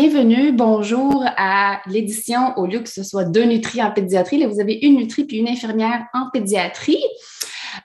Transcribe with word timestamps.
bienvenue, 0.00 0.52
bonjour 0.52 1.24
à 1.36 1.80
l'édition 1.88 2.56
au 2.56 2.66
lieu 2.66 2.78
que 2.78 2.88
ce 2.88 3.02
soit 3.02 3.24
deux 3.24 3.42
nutris 3.42 3.82
en 3.82 3.90
pédiatrie. 3.90 4.38
Là, 4.38 4.46
vous 4.46 4.60
avez 4.60 4.74
une 4.74 4.94
nutrie 4.94 5.24
puis 5.24 5.38
une 5.38 5.48
infirmière 5.48 6.04
en 6.14 6.30
pédiatrie. 6.32 7.02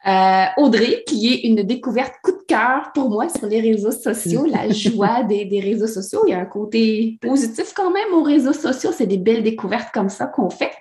Euh, 0.06 0.44
Audrey, 0.58 1.04
qui 1.08 1.34
est 1.34 1.48
une 1.48 1.64
découverte 1.64 2.14
coup 2.22 2.34
de 2.34 2.44
cœur 2.48 2.92
pour 2.94 3.10
moi 3.10 3.30
sur 3.30 3.48
les 3.48 3.62
réseaux 3.62 3.92
sociaux, 3.92 4.46
la 4.46 4.70
joie 4.72 5.24
des, 5.24 5.46
des, 5.46 5.60
réseaux 5.60 5.88
sociaux. 5.88 6.22
Il 6.28 6.30
y 6.30 6.34
a 6.36 6.40
un 6.40 6.46
côté 6.46 7.18
positif 7.20 7.74
quand 7.76 7.90
même 7.90 8.14
aux 8.14 8.22
réseaux 8.22 8.54
sociaux. 8.54 8.92
C'est 8.96 9.08
des 9.08 9.18
belles 9.18 9.42
découvertes 9.42 9.92
comme 9.92 10.10
ça 10.10 10.28
qu'on 10.28 10.52
fait. 10.52 10.72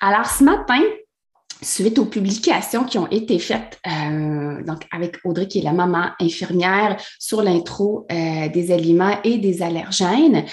Alors, 0.00 0.24
ce 0.24 0.42
matin, 0.44 0.80
suite 1.62 1.98
aux 1.98 2.06
publications 2.06 2.84
qui 2.84 2.98
ont 2.98 3.08
été 3.10 3.38
faites 3.38 3.78
euh, 3.86 4.62
donc 4.64 4.82
avec 4.90 5.16
Audrey, 5.24 5.48
qui 5.48 5.60
est 5.60 5.62
la 5.62 5.72
maman 5.72 6.08
infirmière, 6.20 6.96
sur 7.18 7.42
l'intro 7.42 8.06
euh, 8.10 8.48
des 8.48 8.72
aliments 8.72 9.18
et 9.24 9.38
des 9.38 9.62
allergènes. 9.62 10.44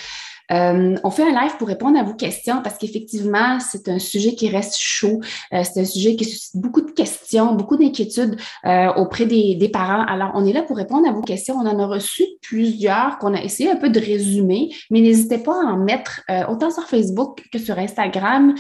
Euh, 0.52 0.96
on 1.04 1.12
fait 1.12 1.24
un 1.24 1.42
live 1.42 1.56
pour 1.58 1.68
répondre 1.68 1.98
à 2.00 2.04
vos 2.04 2.14
questions 2.14 2.62
parce 2.64 2.78
qu'effectivement, 2.78 3.60
c'est 3.60 3.88
un 3.90 4.00
sujet 4.00 4.36
qui 4.36 4.50
reste 4.50 4.78
chaud. 4.78 5.22
Euh, 5.54 5.64
c'est 5.64 5.82
un 5.82 5.86
sujet 5.86 6.16
qui 6.16 6.26
suscite 6.26 6.58
beaucoup 6.58 6.82
de 6.82 6.92
questions, 6.92 7.54
beaucoup 7.54 7.78
d'inquiétudes 7.78 8.38
euh, 8.66 8.94
auprès 8.94 9.26
des, 9.26 9.56
des, 9.56 9.70
parents. 9.70 10.04
Alors, 10.06 10.32
on 10.36 10.46
est 10.46 10.54
là 10.54 10.64
pour 10.64 10.78
répondre 10.78 11.08
à 11.08 11.12
vos 11.12 11.22
questions. 11.22 11.56
On 11.56 11.68
en 11.68 11.80
a 11.80 11.86
reçu 11.86 12.24
plusieurs 12.42 13.18
qu'on 13.20 13.34
a 13.34 13.42
essayé 13.42 13.72
un 13.72 13.76
peu 13.76 13.90
de 13.90 14.00
résumer, 14.00 14.74
mais 14.90 15.02
n'hésitez 15.02 15.38
pas 15.38 15.54
à 15.54 15.72
en 15.72 15.78
mettre 15.78 16.22
autant 16.50 16.72
sur 16.72 16.84
Facebook 16.84 17.44
que 17.52 17.60
sur 17.60 17.78
Instagram. 17.78 18.54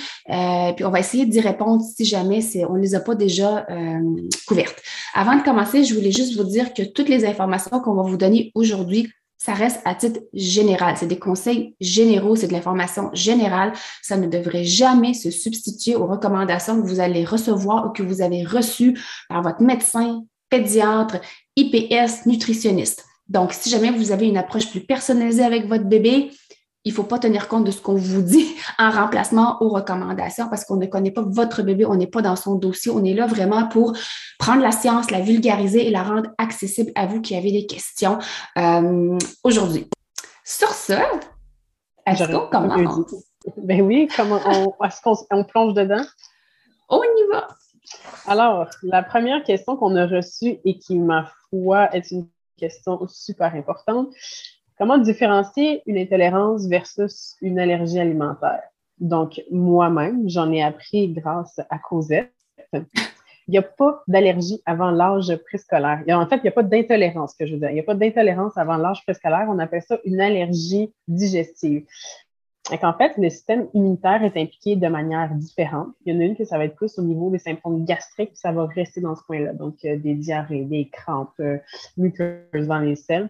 puis, 0.75 0.85
on 0.85 0.89
va 0.89 0.99
essayer 0.99 1.25
d'y 1.25 1.39
répondre 1.39 1.83
si 1.83 2.05
jamais 2.05 2.39
on 2.69 2.75
ne 2.75 2.81
les 2.81 2.95
a 2.95 2.99
pas 2.99 3.15
déjà 3.15 3.65
couvertes. 4.47 4.81
Avant 5.13 5.35
de 5.35 5.41
commencer, 5.41 5.83
je 5.83 5.93
voulais 5.93 6.11
juste 6.11 6.37
vous 6.37 6.43
dire 6.43 6.73
que 6.73 6.83
toutes 6.83 7.09
les 7.09 7.25
informations 7.25 7.79
qu'on 7.79 7.95
va 7.95 8.03
vous 8.03 8.17
donner 8.17 8.51
aujourd'hui 8.55 9.11
ça 9.43 9.55
reste 9.55 9.81
à 9.85 9.95
titre 9.95 10.19
général. 10.33 10.97
C'est 10.97 11.07
des 11.07 11.17
conseils 11.17 11.73
généraux, 11.81 12.35
c'est 12.35 12.45
de 12.45 12.53
l'information 12.53 13.09
générale. 13.13 13.73
Ça 14.03 14.15
ne 14.15 14.27
devrait 14.27 14.65
jamais 14.65 15.15
se 15.15 15.31
substituer 15.31 15.95
aux 15.95 16.05
recommandations 16.05 16.79
que 16.79 16.87
vous 16.87 16.99
allez 16.99 17.25
recevoir 17.25 17.87
ou 17.87 17.89
que 17.89 18.03
vous 18.03 18.21
avez 18.21 18.43
reçues 18.43 18.99
par 19.29 19.41
votre 19.41 19.63
médecin, 19.63 20.23
pédiatre, 20.51 21.19
IPS, 21.55 22.27
nutritionniste. 22.27 23.03
Donc, 23.29 23.53
si 23.53 23.71
jamais 23.71 23.89
vous 23.89 24.11
avez 24.11 24.27
une 24.27 24.37
approche 24.37 24.69
plus 24.69 24.81
personnalisée 24.81 25.43
avec 25.43 25.65
votre 25.65 25.85
bébé, 25.85 26.29
il 26.83 26.91
ne 26.91 26.95
faut 26.95 27.03
pas 27.03 27.19
tenir 27.19 27.47
compte 27.47 27.63
de 27.63 27.71
ce 27.71 27.81
qu'on 27.81 27.95
vous 27.95 28.21
dit 28.21 28.55
en 28.79 28.89
remplacement 28.89 29.61
aux 29.61 29.69
recommandations 29.69 30.49
parce 30.49 30.65
qu'on 30.65 30.77
ne 30.77 30.85
connaît 30.85 31.11
pas 31.11 31.21
votre 31.21 31.61
bébé, 31.61 31.85
on 31.85 31.95
n'est 31.95 32.07
pas 32.07 32.21
dans 32.21 32.35
son 32.35 32.55
dossier. 32.55 32.91
On 32.91 33.03
est 33.03 33.13
là 33.13 33.27
vraiment 33.27 33.67
pour 33.67 33.93
prendre 34.39 34.61
la 34.61 34.71
science, 34.71 35.11
la 35.11 35.21
vulgariser 35.21 35.87
et 35.87 35.91
la 35.91 36.03
rendre 36.03 36.29
accessible 36.37 36.91
à 36.95 37.05
vous 37.05 37.21
qui 37.21 37.35
avez 37.35 37.51
des 37.51 37.65
questions 37.65 38.17
euh, 38.57 39.17
aujourd'hui. 39.43 39.87
Sur 40.43 40.69
ce, 40.69 40.93
est-ce 42.05 42.31
qu'on 42.31 42.47
commence? 42.47 43.13
Ben 43.57 43.81
oui, 43.81 44.07
comment 44.15 44.39
on, 44.45 44.75
est-ce 44.85 45.01
qu'on 45.01 45.43
plonge 45.43 45.73
dedans? 45.73 46.03
On 46.89 47.01
y 47.03 47.31
va! 47.31 47.47
Alors, 48.25 48.67
la 48.83 49.03
première 49.03 49.43
question 49.43 49.75
qu'on 49.75 49.95
a 49.95 50.05
reçue 50.05 50.59
et 50.65 50.77
qui, 50.77 50.97
ma 50.97 51.31
foi, 51.49 51.93
est 51.95 52.11
une 52.11 52.27
question 52.57 53.07
super 53.07 53.55
importante, 53.55 54.09
Comment 54.81 54.97
différencier 54.97 55.83
une 55.85 55.99
intolérance 55.99 56.65
versus 56.65 57.35
une 57.39 57.59
allergie 57.59 57.99
alimentaire? 57.99 58.63
Donc, 58.97 59.39
moi-même, 59.51 60.27
j'en 60.27 60.51
ai 60.51 60.63
appris 60.63 61.09
grâce 61.09 61.59
à 61.69 61.77
Cosette. 61.77 62.33
Il 62.73 63.51
n'y 63.51 63.59
a 63.59 63.61
pas 63.61 64.01
d'allergie 64.07 64.59
avant 64.65 64.89
l'âge 64.89 65.35
préscolaire. 65.45 66.01
En 66.09 66.25
fait, 66.25 66.37
il 66.37 66.41
n'y 66.41 66.49
a 66.49 66.53
pas 66.53 66.63
d'intolérance, 66.63 67.35
que 67.35 67.45
je 67.45 67.53
veux 67.53 67.59
dire. 67.59 67.69
Il 67.69 67.75
n'y 67.75 67.79
a 67.79 67.83
pas 67.83 67.93
d'intolérance 67.93 68.57
avant 68.57 68.77
l'âge 68.77 69.03
préscolaire. 69.03 69.45
On 69.49 69.59
appelle 69.59 69.83
ça 69.83 69.99
une 70.03 70.19
allergie 70.19 70.91
digestive. 71.07 71.85
En 72.81 72.93
fait, 72.93 73.13
le 73.17 73.29
système 73.29 73.67
immunitaire 73.75 74.23
est 74.23 74.35
impliqué 74.35 74.77
de 74.77 74.87
manière 74.87 75.31
différente. 75.35 75.89
Il 76.05 76.15
y 76.15 76.17
en 76.17 76.21
a 76.21 76.23
une 76.23 76.35
que 76.35 76.45
ça 76.45 76.57
va 76.57 76.65
être 76.65 76.75
plus 76.75 76.97
au 76.97 77.03
niveau 77.03 77.29
des 77.29 77.37
symptômes 77.37 77.85
gastriques, 77.85 78.35
ça 78.35 78.51
va 78.51 78.65
rester 78.65 79.01
dans 79.01 79.15
ce 79.15 79.21
coin-là. 79.25 79.53
Donc, 79.53 79.75
euh, 79.85 79.95
des 79.97 80.15
diarrhées, 80.15 80.63
des 80.63 80.89
crampes, 80.89 81.39
euh, 81.39 81.59
muqueuses 81.97 82.67
dans 82.67 82.79
les 82.79 82.95
selles. 82.95 83.29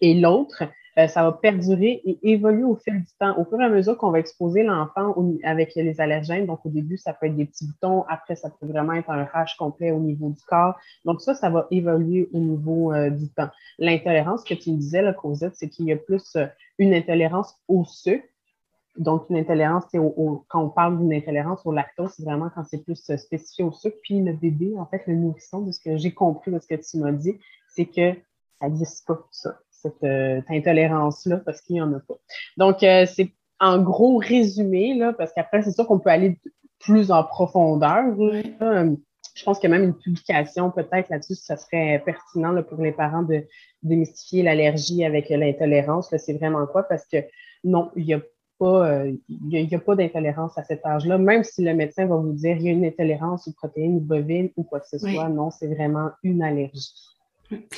Et 0.00 0.14
l'autre, 0.14 0.64
euh, 0.98 1.08
ça 1.08 1.22
va 1.22 1.32
perdurer 1.32 2.00
et 2.04 2.18
évoluer 2.30 2.64
au 2.64 2.76
fil 2.76 3.00
du 3.00 3.12
temps. 3.18 3.38
Au 3.38 3.44
fur 3.44 3.60
et 3.60 3.64
à 3.64 3.68
mesure 3.68 3.98
qu'on 3.98 4.10
va 4.10 4.18
exposer 4.18 4.62
l'enfant 4.62 5.14
avec 5.44 5.74
les 5.74 6.00
allergènes, 6.00 6.46
donc 6.46 6.64
au 6.64 6.70
début, 6.70 6.96
ça 6.96 7.12
peut 7.12 7.26
être 7.26 7.36
des 7.36 7.44
petits 7.44 7.66
boutons, 7.66 8.04
après, 8.08 8.34
ça 8.34 8.48
peut 8.48 8.66
vraiment 8.66 8.94
être 8.94 9.10
un 9.10 9.24
rash 9.24 9.56
complet 9.56 9.90
au 9.90 9.98
niveau 9.98 10.30
du 10.30 10.42
corps. 10.46 10.74
Donc 11.04 11.20
ça, 11.20 11.34
ça 11.34 11.50
va 11.50 11.66
évoluer 11.70 12.30
au 12.32 12.38
niveau 12.38 12.94
euh, 12.94 13.10
du 13.10 13.28
temps. 13.28 13.50
L'intolérance 13.78 14.42
que 14.42 14.54
tu 14.54 14.70
me 14.70 14.78
disais, 14.78 15.02
la 15.02 15.12
Cosette, 15.12 15.54
c'est 15.56 15.68
qu'il 15.68 15.84
y 15.84 15.92
a 15.92 15.96
plus 15.96 16.34
euh, 16.36 16.46
une 16.78 16.94
intolérance 16.94 17.54
au 17.68 17.84
sucre. 17.84 18.24
Donc, 18.96 19.26
une 19.28 19.36
intolérance, 19.36 19.84
c'est 19.90 19.98
quand 20.48 20.62
on 20.62 20.70
parle 20.70 20.98
d'une 20.98 21.12
intolérance 21.12 21.60
au 21.66 21.72
lactose, 21.72 22.14
c'est 22.16 22.24
vraiment 22.24 22.48
quand 22.54 22.64
c'est 22.64 22.82
plus 22.82 22.96
spécifié 23.18 23.62
au 23.62 23.70
sucre. 23.70 23.98
Puis 24.02 24.22
le 24.22 24.32
bébé, 24.32 24.72
en 24.78 24.86
fait, 24.86 25.02
le 25.06 25.16
nourrisson, 25.16 25.60
de 25.60 25.70
ce 25.70 25.80
que 25.80 25.98
j'ai 25.98 26.14
compris 26.14 26.50
de 26.50 26.58
ce 26.58 26.66
que 26.66 26.76
tu 26.76 26.96
m'as 26.96 27.12
dit, 27.12 27.38
c'est 27.68 27.84
que 27.84 28.14
ça 28.58 28.68
n'existe 28.68 29.06
pas, 29.06 29.18
ça 29.30 29.58
cette, 30.00 30.04
euh, 30.04 30.40
intolérance-là 30.48 31.38
parce 31.44 31.60
qu'il 31.60 31.74
n'y 31.74 31.82
en 31.82 31.92
a 31.92 32.00
pas. 32.00 32.16
Donc, 32.56 32.82
euh, 32.82 33.06
c'est 33.06 33.30
en 33.58 33.80
gros 33.80 34.18
résumé, 34.18 34.94
là, 34.94 35.12
parce 35.12 35.32
qu'après, 35.32 35.62
c'est 35.62 35.72
sûr 35.72 35.86
qu'on 35.86 35.98
peut 35.98 36.10
aller 36.10 36.38
plus 36.78 37.10
en 37.10 37.24
profondeur. 37.24 38.04
Je 39.34 39.44
pense 39.44 39.58
que 39.58 39.66
même 39.66 39.84
une 39.84 39.94
publication 39.94 40.70
peut-être 40.70 41.10
là-dessus, 41.10 41.34
ça 41.34 41.56
serait 41.56 42.02
pertinent 42.04 42.62
pour 42.62 42.82
les 42.82 42.92
parents 42.92 43.22
de 43.22 43.44
démystifier 43.82 44.42
l'allergie 44.42 45.04
avec 45.04 45.28
l'intolérance. 45.28 46.14
C'est 46.16 46.34
vraiment 46.34 46.66
quoi? 46.66 46.82
Parce 46.84 47.06
que 47.06 47.18
non, 47.64 47.90
il 47.96 48.06
n'y 48.06 48.14
a 48.14 48.20
pas, 48.58 48.88
euh, 48.88 49.12
il 49.28 49.74
a, 49.74 49.78
pas 49.78 49.94
d'intolérance 49.94 50.56
à 50.56 50.64
cet 50.64 50.84
âge-là, 50.86 51.18
même 51.18 51.44
si 51.44 51.62
le 51.62 51.74
médecin 51.74 52.06
va 52.06 52.16
vous 52.16 52.32
dire 52.32 52.56
qu'il 52.56 52.66
y 52.66 52.68
a 52.70 52.72
une 52.72 52.84
intolérance 52.84 53.46
aux 53.48 53.52
protéines 53.52 54.00
bovines 54.00 54.50
ou 54.56 54.62
quoi 54.62 54.80
que 54.80 54.88
ce 54.88 54.98
soit. 54.98 55.28
Non, 55.28 55.50
c'est 55.50 55.68
vraiment 55.68 56.10
une 56.22 56.42
allergie. 56.42 56.94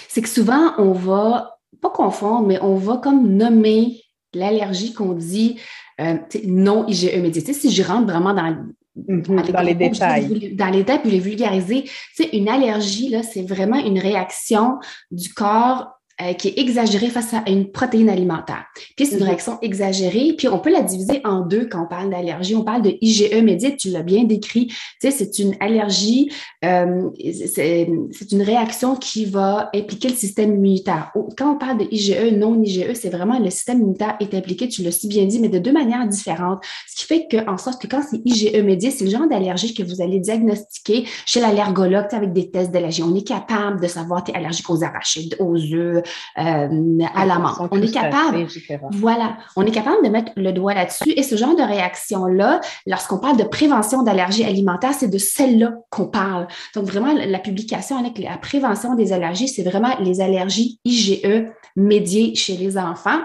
C'est 0.09 0.23
que 0.23 0.29
souvent, 0.29 0.73
on 0.79 0.93
va 0.93 1.58
pas 1.81 1.91
confondre, 1.91 2.47
mais 2.47 2.59
on 2.63 2.77
va 2.77 2.97
comme 2.97 3.29
nommer 3.29 4.03
l'allergie 4.35 4.93
qu'on 4.93 5.13
dit 5.13 5.59
euh, 6.01 6.17
non 6.47 6.87
IgE 6.87 7.21
médiatique. 7.21 7.55
Si 7.55 7.71
je 7.71 7.83
rentre 7.83 8.07
vraiment 8.07 8.35
dans, 8.35 8.57
mhm, 8.97 9.23
dans 9.23 9.63
les 9.63 9.75
détails. 9.75 10.55
Dans 10.55 10.67
les 10.67 10.79
détails, 10.79 11.01
puis 11.01 11.11
les 11.11 11.21
vulgariser, 11.21 11.85
c'est 12.15 12.31
une 12.33 12.49
allergie, 12.49 13.09
là, 13.09 13.23
c'est 13.23 13.43
vraiment 13.43 13.79
une 13.79 13.99
réaction 13.99 14.79
du 15.11 15.33
corps 15.33 15.98
euh, 16.21 16.33
qui 16.33 16.49
est 16.49 16.59
exagérée 16.59 17.11
face 17.11 17.33
à 17.33 17.49
une 17.49 17.71
protéine 17.71 18.11
alimentaire. 18.11 18.65
Puis 18.97 19.07
c'est 19.07 19.13
une 19.13 19.21
mhm. 19.21 19.27
réaction 19.27 19.59
exagérée, 19.63 20.35
puis 20.37 20.49
on 20.49 20.59
peut 20.59 20.73
la 20.73 20.83
diviser 20.83 21.21
en 21.25 21.43
deux 21.43 21.67
quand 21.67 21.85
on 21.85 21.87
parle 21.87 22.11
d'allergie. 22.11 22.57
On 22.57 22.65
parle 22.65 22.83
de 22.83 22.97
IgE 23.01 23.33
médiate, 23.41 23.77
tu 23.77 23.91
l'as 23.91 24.03
bien 24.03 24.25
décrit. 24.25 24.67
Tu 24.67 24.77
sais, 25.03 25.11
c'est 25.13 25.39
une 25.39 25.55
allergie, 25.61 26.29
euh, 26.65 27.09
c'est 27.23 28.33
une 28.33 28.43
réaction 28.43 28.97
qui 28.97 29.27
va 29.27 29.71
impliquer 29.73 30.09
le 30.09 30.15
système 30.15 30.55
immunitaire. 30.55 31.13
Quand 31.37 31.55
on 31.55 31.57
parle 31.57 31.79
de 31.79 31.87
IgE, 31.93 32.33
non 32.37 32.61
IgE, 32.65 32.95
c'est 32.95 33.11
vraiment 33.11 33.39
le 33.39 33.51
système 33.51 33.79
immunitaire 33.79 34.17
est 34.19 34.35
impliqué, 34.35 34.69
tu 34.69 34.83
l'as 34.83 34.91
si 34.91 35.07
bien 35.07 35.25
dit, 35.27 35.39
mais 35.39 35.49
de 35.49 35.61
deux 35.61 35.73
manières 35.73 36.07
différentes. 36.09 36.65
Ce 36.89 36.97
qui 36.97 37.05
fait 37.07 37.29
que, 37.31 37.49
en 37.49 37.59
sorte 37.59 37.81
que 37.81 37.87
quand 37.87 38.03
c'est 38.03 38.21
IgE 38.25 38.61
médié, 38.65 38.91
c'est 38.91 39.05
le 39.05 39.11
genre 39.11 39.29
d'allergie 39.29 39.73
que 39.73 39.85
vous 39.85 40.03
allez 40.03 40.19
diagnostiquer 40.19 41.07
chez 41.27 41.39
l'allergologue 41.39 42.07
avec 42.11 42.33
des 42.33 42.51
tests 42.51 42.73
d'allergie. 42.73 43.05
On 43.05 43.15
est 43.15 43.27
capable 43.27 43.81
de 43.81 43.87
savoir 43.87 44.25
tu 44.25 44.33
es 44.33 44.35
allergique 44.35 44.69
aux 44.69 44.83
arachides, 44.83 45.37
aux 45.39 45.57
œufs, 45.57 46.03
à 46.37 47.27
la 47.27 47.39
menthe. 47.39 47.69
On 47.71 47.83
est 47.83 47.93
capable. 47.93 48.47
Voilà. 48.93 49.37
On 49.57 49.65
est 49.65 49.71
capable 49.71 50.05
de 50.05 50.11
mettre 50.11 50.33
le 50.37 50.53
doigt 50.53 50.75
là-dessus. 50.75 51.13
Et 51.17 51.23
ce 51.23 51.37
genre 51.37 51.57
de 51.57 51.63
réaction-là, 51.63 52.61
lorsqu'on 52.87 53.19
parle 53.19 53.37
de 53.37 53.45
prévention 53.45 54.03
d'allergies 54.03 54.45
alimentaires, 54.45 54.95
c'est 54.95 55.09
de 55.09 55.19
celle-là 55.19 55.73
qu'on 55.91 56.07
parle. 56.07 56.47
Donc, 56.75 56.85
vraiment, 56.85 57.13
la 57.15 57.39
publication 57.39 57.99
avec 57.99 58.19
la 58.19 58.37
prévention 58.37 58.95
des 58.95 59.13
allergies, 59.13 59.49
c'est 59.49 59.63
vraiment 59.63 59.95
les 60.01 60.21
allergies 60.21 60.81
IgE 60.85 61.21
médiées 61.77 62.35
chez 62.35 62.57
les 62.57 62.79
enfants. 62.79 63.21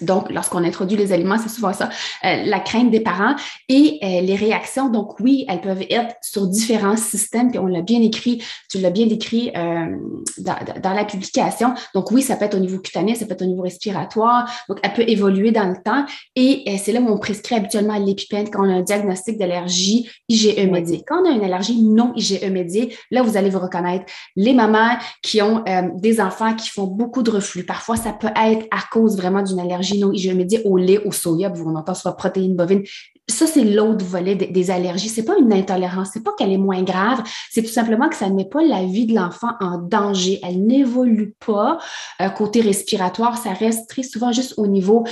Donc, 0.00 0.30
lorsqu'on 0.30 0.64
introduit 0.64 0.96
les 0.96 1.12
aliments, 1.12 1.38
c'est 1.38 1.48
souvent 1.48 1.72
ça, 1.72 1.88
euh, 2.24 2.44
la 2.44 2.60
crainte 2.60 2.90
des 2.90 3.00
parents 3.00 3.34
et 3.68 3.98
euh, 4.02 4.20
les 4.20 4.36
réactions. 4.36 4.88
Donc, 4.88 5.20
oui, 5.20 5.44
elles 5.48 5.60
peuvent 5.60 5.84
être 5.90 6.14
sur 6.22 6.46
différents 6.46 6.96
systèmes, 6.96 7.50
puis 7.50 7.58
on 7.58 7.66
l'a 7.66 7.82
bien 7.82 8.00
écrit, 8.02 8.42
tu 8.70 8.78
l'as 8.78 8.90
bien 8.90 9.06
décrit 9.06 9.50
euh, 9.56 9.96
dans, 10.38 10.94
la 10.94 11.04
publication. 11.04 11.74
Donc, 11.94 12.10
oui, 12.10 12.22
ça 12.22 12.36
peut 12.36 12.44
être 12.44 12.54
au 12.54 12.60
niveau 12.60 12.78
cutané, 12.78 13.14
ça 13.14 13.26
peut 13.26 13.32
être 13.32 13.42
au 13.42 13.46
niveau 13.46 13.62
respiratoire. 13.62 14.50
Donc, 14.68 14.78
elle 14.82 14.92
peut 14.92 15.04
évoluer 15.06 15.50
dans 15.50 15.68
le 15.68 15.76
temps 15.82 16.04
et 16.36 16.78
c'est 16.78 16.92
là 16.92 17.00
où 17.00 17.08
on 17.08 17.18
prescrit 17.18 17.56
habituellement 17.56 17.98
l'épipène 17.98 18.48
quand 18.50 18.66
on 18.66 18.70
a 18.70 18.74
un 18.74 18.82
diagnostic 18.82 19.38
d'allergie 19.38 20.08
IgE 20.28 20.68
médiée. 20.70 21.02
Quand 21.06 21.22
on 21.22 21.30
a 21.30 21.34
une 21.34 21.44
allergie 21.44 21.82
non 21.82 22.12
IgE 22.16 22.44
médiée, 22.50 22.96
là, 23.10 23.22
vous 23.22 23.36
allez 23.36 23.50
vous 23.50 23.58
reconnaître 23.58 24.04
les 24.36 24.52
mamans 24.52 24.96
qui 25.22 25.42
ont 25.42 25.64
des 25.96 26.20
enfants 26.20 26.54
qui 26.54 26.68
font 26.70 26.86
beaucoup 26.86 27.22
de 27.22 27.30
reflux. 27.30 27.64
Parfois, 27.64 27.96
ça 27.96 28.12
peut 28.12 28.30
être 28.36 28.66
à 28.70 28.82
cause 28.90 29.16
vraiment 29.16 29.42
d'une 29.42 29.60
allergie 29.60 29.83
je 29.84 30.32
me 30.32 30.44
dis 30.44 30.58
au 30.64 30.76
lait, 30.76 30.98
au 31.04 31.12
soya, 31.12 31.52
on 31.64 31.76
entend 31.76 31.94
soit 31.94 32.16
protéines 32.16 32.56
bovines. 32.56 32.82
Ça, 33.28 33.46
c'est 33.46 33.64
l'autre 33.64 34.04
volet 34.04 34.34
des, 34.34 34.48
des 34.48 34.70
allergies. 34.70 35.08
C'est 35.08 35.24
pas 35.24 35.38
une 35.38 35.52
intolérance, 35.52 36.10
c'est 36.12 36.22
pas 36.22 36.32
qu'elle 36.36 36.52
est 36.52 36.58
moins 36.58 36.82
grave, 36.82 37.22
c'est 37.50 37.62
tout 37.62 37.72
simplement 37.72 38.08
que 38.08 38.16
ça 38.16 38.28
ne 38.28 38.34
met 38.34 38.44
pas 38.44 38.62
la 38.62 38.84
vie 38.84 39.06
de 39.06 39.14
l'enfant 39.14 39.52
en 39.60 39.78
danger. 39.78 40.40
Elle 40.42 40.66
n'évolue 40.66 41.34
pas. 41.46 41.78
Euh, 42.20 42.28
côté 42.28 42.60
respiratoire, 42.60 43.38
ça 43.38 43.52
reste 43.52 43.88
très 43.88 44.02
souvent 44.02 44.32
juste 44.32 44.54
au 44.58 44.66
niveau 44.66 45.04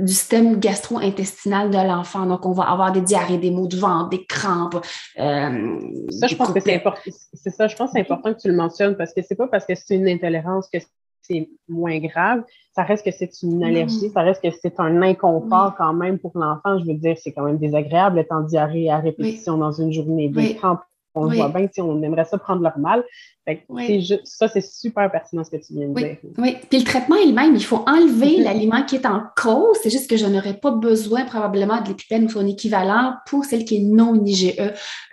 du 0.00 0.12
système 0.12 0.58
gastro-intestinal 0.58 1.70
de 1.70 1.76
l'enfant. 1.76 2.26
Donc, 2.26 2.44
on 2.46 2.52
va 2.52 2.64
avoir 2.64 2.92
des 2.92 3.00
diarrhées, 3.00 3.38
des 3.38 3.50
maux 3.50 3.68
de 3.68 3.76
ventre, 3.76 4.08
des 4.08 4.24
crampes. 4.24 4.84
Euh, 5.18 5.78
ça, 6.10 6.26
je 6.26 6.34
pense 6.34 6.50
que 6.50 6.60
c'est 6.60 6.74
important. 6.74 7.00
C'est 7.32 7.50
ça, 7.50 7.68
je 7.68 7.76
pense 7.76 7.90
que 7.90 7.92
c'est 7.94 8.00
important 8.00 8.34
que 8.34 8.40
tu 8.40 8.48
le 8.48 8.54
mentionnes 8.54 8.96
parce 8.96 9.12
que 9.14 9.20
c'est 9.22 9.36
pas 9.36 9.46
parce 9.46 9.64
que 9.64 9.74
c'est 9.74 9.94
une 9.94 10.08
intolérance 10.08 10.68
que 10.72 10.78
c'est 11.22 11.48
moins 11.68 11.98
grave. 11.98 12.42
Ça 12.74 12.82
reste 12.82 13.04
que 13.04 13.10
c'est 13.10 13.42
une 13.42 13.62
allergie, 13.62 14.10
ça 14.10 14.22
reste 14.22 14.42
que 14.42 14.50
c'est 14.50 14.78
un 14.80 15.02
inconfort 15.02 15.74
quand 15.76 15.94
même 15.94 16.18
pour 16.18 16.32
l'enfant. 16.34 16.78
Je 16.78 16.86
veux 16.86 16.94
dire, 16.94 17.16
c'est 17.18 17.32
quand 17.32 17.44
même 17.44 17.58
désagréable 17.58 18.16
d'être 18.16 18.32
en 18.32 18.42
diarrhée 18.42 18.90
à 18.90 18.98
répétition 18.98 19.56
dans 19.58 19.72
une 19.72 19.92
journée. 19.92 20.28
Des 20.28 20.54
crampes 20.54 20.82
on 21.14 21.26
le 21.26 21.36
voit 21.36 21.48
bien, 21.48 21.68
on 21.78 22.02
aimerait 22.02 22.24
ça 22.24 22.38
prendre 22.38 22.62
leur 22.62 22.78
mal. 22.78 23.04
Ça, 24.24 24.48
c'est 24.48 24.60
super 24.60 25.10
pertinent 25.10 25.42
ce 25.42 25.50
que 25.50 25.56
tu 25.56 25.74
viens 25.74 25.88
de 25.88 25.94
dire. 25.94 26.16
Oui, 26.38 26.56
puis 26.70 26.78
le 26.78 26.84
traitement 26.84 27.16
est 27.16 27.26
le 27.26 27.32
même. 27.32 27.56
Il 27.56 27.64
faut 27.64 27.84
enlever 27.88 28.38
mm-hmm. 28.38 28.44
l'aliment 28.44 28.82
qui 28.84 28.96
est 28.96 29.06
en 29.06 29.22
cause. 29.36 29.76
C'est 29.82 29.90
juste 29.90 30.08
que 30.08 30.16
je 30.16 30.26
n'aurais 30.26 30.54
pas 30.54 30.70
besoin 30.70 31.24
probablement 31.24 31.80
de 31.80 31.88
l'épipène 31.88 32.24
ou 32.24 32.28
son 32.28 32.46
équivalent 32.46 33.14
pour 33.26 33.44
celle 33.44 33.64
qui 33.64 33.78
est 33.78 33.80
non 33.80 34.14
IgE 34.24 34.54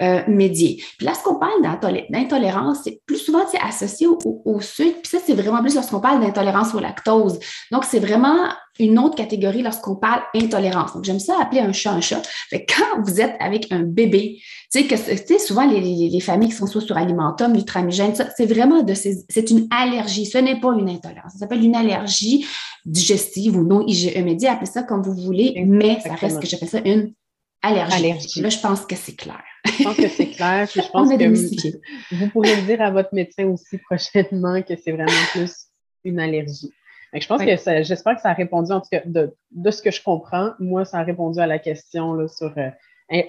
euh, 0.01 0.21
médiée. 0.27 0.81
Puis 0.97 1.07
là, 1.07 1.13
ce 1.15 1.23
qu'on 1.23 1.39
parle 1.39 1.61
d'intolérance, 2.09 2.79
c'est 2.83 3.01
plus 3.05 3.17
souvent 3.17 3.43
associé 3.67 4.05
au, 4.05 4.19
au, 4.45 4.61
sucre. 4.61 4.99
Puis 5.01 5.09
ça, 5.09 5.17
c'est 5.25 5.33
vraiment 5.33 5.61
plus 5.61 5.73
lorsqu'on 5.73 5.99
parle 5.99 6.21
d'intolérance 6.21 6.75
au 6.75 6.79
lactose. 6.79 7.39
Donc, 7.71 7.83
c'est 7.83 7.99
vraiment 7.99 8.49
une 8.79 8.97
autre 8.97 9.15
catégorie 9.15 9.61
lorsqu'on 9.61 9.95
parle 9.95 10.21
intolérance. 10.35 10.93
Donc, 10.93 11.03
j'aime 11.03 11.19
ça 11.19 11.35
appeler 11.41 11.61
un 11.61 11.73
chat 11.73 11.91
un 11.91 12.01
chat. 12.01 12.21
Fait 12.49 12.65
quand 12.65 13.01
vous 13.03 13.19
êtes 13.19 13.35
avec 13.39 13.71
un 13.71 13.81
bébé, 13.81 14.37
tu 14.71 14.81
sais, 14.81 14.87
que, 14.87 14.95
tu 14.95 15.17
sais, 15.25 15.39
souvent, 15.39 15.65
les, 15.65 15.81
les, 15.81 16.19
familles 16.19 16.49
qui 16.49 16.55
sont 16.55 16.67
soit 16.67 16.81
sur 16.81 16.95
alimentum, 16.95 17.53
nutramigène, 17.53 18.15
c'est 18.35 18.45
vraiment 18.45 18.83
de 18.83 18.93
c'est 18.93 19.49
une 19.49 19.67
allergie. 19.71 20.25
Ce 20.25 20.37
n'est 20.37 20.59
pas 20.59 20.73
une 20.73 20.89
intolérance. 20.89 21.33
Ça 21.33 21.39
s'appelle 21.39 21.63
une 21.63 21.75
allergie 21.75 22.45
digestive 22.85 23.57
ou 23.57 23.63
non 23.63 23.85
IgE 23.85 24.17
média. 24.23 24.53
Appelez 24.53 24.71
ça 24.71 24.83
comme 24.83 25.01
vous 25.01 25.15
voulez, 25.15 25.63
mais 25.65 25.99
ça 26.01 26.15
reste 26.15 26.39
que 26.39 26.47
j'appelle 26.47 26.69
ça 26.69 26.79
une 26.85 27.13
allergie. 27.61 28.41
Là, 28.41 28.49
je 28.49 28.59
pense 28.59 28.85
que 28.85 28.95
c'est 28.95 29.15
clair. 29.15 29.43
Je 29.65 29.83
pense 29.83 29.97
que 29.97 30.07
c'est 30.07 30.29
clair. 30.29 30.67
je 30.73 30.81
pense 30.91 31.09
que 31.09 32.15
vous, 32.15 32.29
pourrez 32.29 32.55
le 32.55 32.61
dire 32.63 32.81
à 32.81 32.91
votre 32.91 33.13
médecin 33.13 33.45
aussi 33.47 33.77
prochainement 33.77 34.61
que 34.61 34.75
c'est 34.75 34.91
vraiment 34.91 35.11
plus 35.31 35.67
une 36.03 36.19
allergie. 36.19 36.71
je 37.13 37.27
pense 37.27 37.41
que 37.41 37.83
j'espère 37.83 38.15
que 38.15 38.21
ça 38.21 38.29
a 38.29 38.33
répondu, 38.33 38.71
en 38.71 38.79
tout 38.79 38.89
cas, 38.91 39.01
de, 39.05 39.31
ce 39.71 39.81
que 39.81 39.91
je 39.91 40.01
comprends, 40.01 40.51
moi, 40.59 40.85
ça 40.85 40.99
a 40.99 41.03
répondu 41.03 41.39
à 41.39 41.47
la 41.47 41.59
question 41.59 42.13
là, 42.13 42.27
sur 42.27 42.53
euh, 42.57 42.69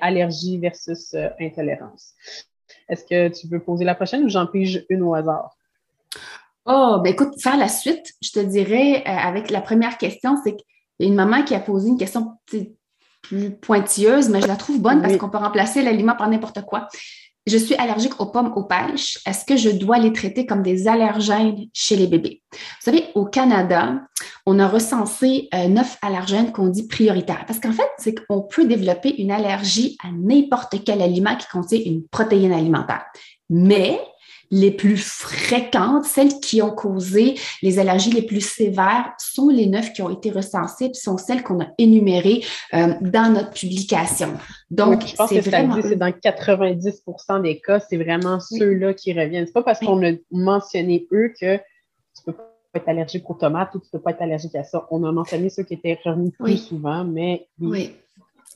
allergie 0.01 0.59
versus 0.59 1.15
euh, 1.15 1.29
intolérance. 1.41 2.15
Est-ce 2.91 3.05
que 3.05 3.29
tu 3.29 3.47
veux 3.49 3.61
poser 3.61 3.85
la 3.85 3.95
prochaine 3.95 4.25
ou 4.25 4.29
j'en 4.29 4.47
pige 4.47 4.85
une 4.91 5.03
au 5.03 5.15
hasard? 5.15 5.57
Oh, 6.67 7.01
ben 7.03 7.13
écoute, 7.13 7.41
faire 7.41 7.57
la 7.57 7.69
suite, 7.69 8.13
je 8.21 8.33
te 8.33 8.41
dirais, 8.41 9.03
euh, 9.07 9.11
avec 9.11 9.51
la 9.51 9.61
première 9.61 9.97
question, 9.97 10.37
c'est 10.45 10.57
qu'il 10.57 10.67
y 11.01 11.05
a 11.05 11.07
une 11.07 11.15
maman 11.15 11.43
qui 11.43 11.55
a 11.55 11.61
posé 11.61 11.89
une 11.89 11.99
question 11.99 12.35
plus 13.23 13.51
pointilleuse, 13.53 14.29
mais 14.29 14.41
je 14.41 14.47
la 14.47 14.57
trouve 14.57 14.81
bonne 14.81 15.03
parce 15.03 15.17
qu'on 15.17 15.31
peut 15.31 15.39
remplacer 15.39 15.83
l'aliment 15.83 16.17
par 16.17 16.29
n'importe 16.29 16.63
quoi 16.63 16.89
je 17.51 17.59
suis 17.59 17.75
allergique 17.75 18.21
aux 18.21 18.27
pommes, 18.27 18.53
aux 18.55 18.65
pêches. 18.65 19.19
Est-ce 19.27 19.45
que 19.45 19.57
je 19.57 19.71
dois 19.71 19.99
les 19.99 20.13
traiter 20.13 20.47
comme 20.47 20.63
des 20.63 20.87
allergènes 20.87 21.67
chez 21.73 21.97
les 21.97 22.07
bébés? 22.07 22.43
Vous 22.53 22.59
savez, 22.81 23.07
au 23.15 23.27
Canada, 23.27 24.01
on 24.47 24.59
a 24.59 24.69
recensé 24.69 25.49
euh, 25.55 25.69
neuf 25.69 25.99
allergènes 26.01 26.53
qu'on 26.53 26.69
dit 26.69 26.87
prioritaires. 26.87 27.45
Parce 27.47 27.59
qu'en 27.59 27.73
fait, 27.73 27.89
c'est 27.99 28.15
qu'on 28.15 28.43
peut 28.43 28.67
développer 28.67 29.21
une 29.21 29.33
allergie 29.33 29.97
à 30.03 30.09
n'importe 30.13 30.77
quel 30.85 31.03
aliment 31.03 31.37
qui 31.37 31.49
contient 31.49 31.81
une 31.85 32.07
protéine 32.09 32.53
alimentaire. 32.53 33.05
Mais 33.49 34.01
les 34.51 34.71
plus 34.71 34.97
fréquentes, 34.97 36.05
celles 36.05 36.41
qui 36.41 36.61
ont 36.61 36.71
causé 36.71 37.37
les 37.63 37.79
allergies 37.79 38.11
les 38.11 38.23
plus 38.23 38.45
sévères, 38.45 39.13
sont 39.19 39.49
les 39.49 39.67
neuf 39.67 39.93
qui 39.93 40.03
ont 40.03 40.11
été 40.11 40.31
recensées, 40.31 40.89
puis 40.91 41.01
sont 41.01 41.19
celles 41.19 41.43
qu'on 41.43 41.61
a 41.61 41.69
énumérées 41.79 42.43
euh, 42.75 42.95
dans 43.01 43.33
notre 43.33 43.51
publication. 43.51 44.33
Donc, 44.71 45.07
je 45.07 45.15
pense 45.15 45.31
que 45.31 45.41
vraiment... 45.41 45.81
c'est 45.83 45.97
dans 45.97 46.11
90% 46.11 47.43
des 47.43 47.61
cas, 47.61 47.81
c'est 47.81 47.97
vraiment 47.97 48.41
ceux-là 48.41 48.95
qui 48.95 49.13
reviennent. 49.13 49.47
C'est 49.47 49.53
pas 49.53 49.63
parce 49.63 49.81
qu'on 49.81 50.05
a 50.05 50.13
mentionné 50.31 51.07
eux 51.13 51.33
que 51.41 51.57
tu 51.57 52.23
peux 52.25 52.33
pas 52.33 52.51
être 52.75 52.89
allergique 52.89 53.29
aux 53.29 53.35
tomates 53.35 53.75
ou 53.75 53.81
tu 53.81 53.89
peux 53.91 54.01
pas 54.01 54.11
être 54.11 54.23
allergique 54.23 54.55
à 54.55 54.65
ça. 54.65 54.87
On 54.91 55.05
a 55.05 55.13
mentionné 55.13 55.49
ceux 55.51 55.63
qui 55.63 55.75
étaient 55.75 55.99
revenus 56.05 56.33
plus 56.39 56.57
souvent, 56.57 57.05
mais 57.05 57.49
oui. 57.61 57.93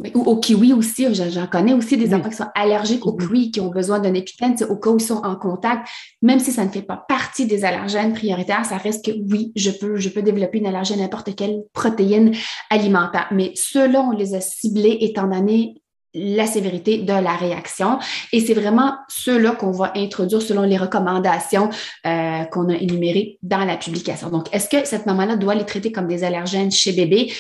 Ou 0.00 0.22
au 0.22 0.40
kiwi 0.40 0.72
aussi, 0.72 1.06
j'en 1.14 1.46
connais 1.46 1.72
aussi 1.72 1.96
des 1.96 2.12
enfants 2.14 2.28
qui 2.28 2.34
sont 2.34 2.50
allergiques 2.56 3.06
au 3.06 3.16
kiwi, 3.16 3.52
qui 3.52 3.60
ont 3.60 3.68
besoin 3.70 4.00
d'un 4.00 4.12
épipène, 4.14 4.56
au 4.68 4.76
cas 4.76 4.90
où 4.90 4.96
ils 4.96 5.00
sont 5.00 5.22
en 5.22 5.36
contact. 5.36 5.86
Même 6.20 6.40
si 6.40 6.50
ça 6.50 6.64
ne 6.64 6.70
fait 6.70 6.82
pas 6.82 7.04
partie 7.08 7.46
des 7.46 7.64
allergènes 7.64 8.12
prioritaires, 8.12 8.64
ça 8.64 8.76
reste 8.76 9.04
que 9.04 9.12
oui, 9.30 9.52
je 9.54 9.70
peux, 9.70 9.96
je 9.96 10.08
peux 10.08 10.22
développer 10.22 10.58
une 10.58 10.66
allergie 10.66 10.94
à 10.94 10.96
n'importe 10.96 11.36
quelle 11.36 11.62
protéine 11.72 12.34
alimentaire. 12.70 13.28
Mais 13.30 13.52
ceux-là, 13.54 14.00
on 14.00 14.10
les 14.10 14.34
a 14.34 14.40
ciblés 14.40 14.98
étant 15.00 15.28
donné 15.28 15.80
la 16.14 16.46
sévérité 16.46 16.98
de 16.98 17.12
la 17.12 17.36
réaction. 17.36 17.98
Et 18.32 18.40
c'est 18.40 18.54
vraiment 18.54 18.94
ceux-là 19.08 19.52
qu'on 19.52 19.72
va 19.72 19.92
introduire 19.96 20.42
selon 20.42 20.62
les 20.62 20.76
recommandations 20.76 21.70
euh, 22.06 22.44
qu'on 22.44 22.68
a 22.68 22.74
énumérées 22.74 23.38
dans 23.42 23.64
la 23.64 23.76
publication. 23.76 24.30
Donc, 24.30 24.52
est-ce 24.52 24.68
que 24.68 24.86
cette 24.86 25.06
maman-là 25.06 25.36
doit 25.36 25.54
les 25.54 25.66
traiter 25.66 25.92
comme 25.92 26.06
des 26.06 26.24
allergènes 26.24 26.70
chez 26.70 26.92
bébé? 26.92 27.32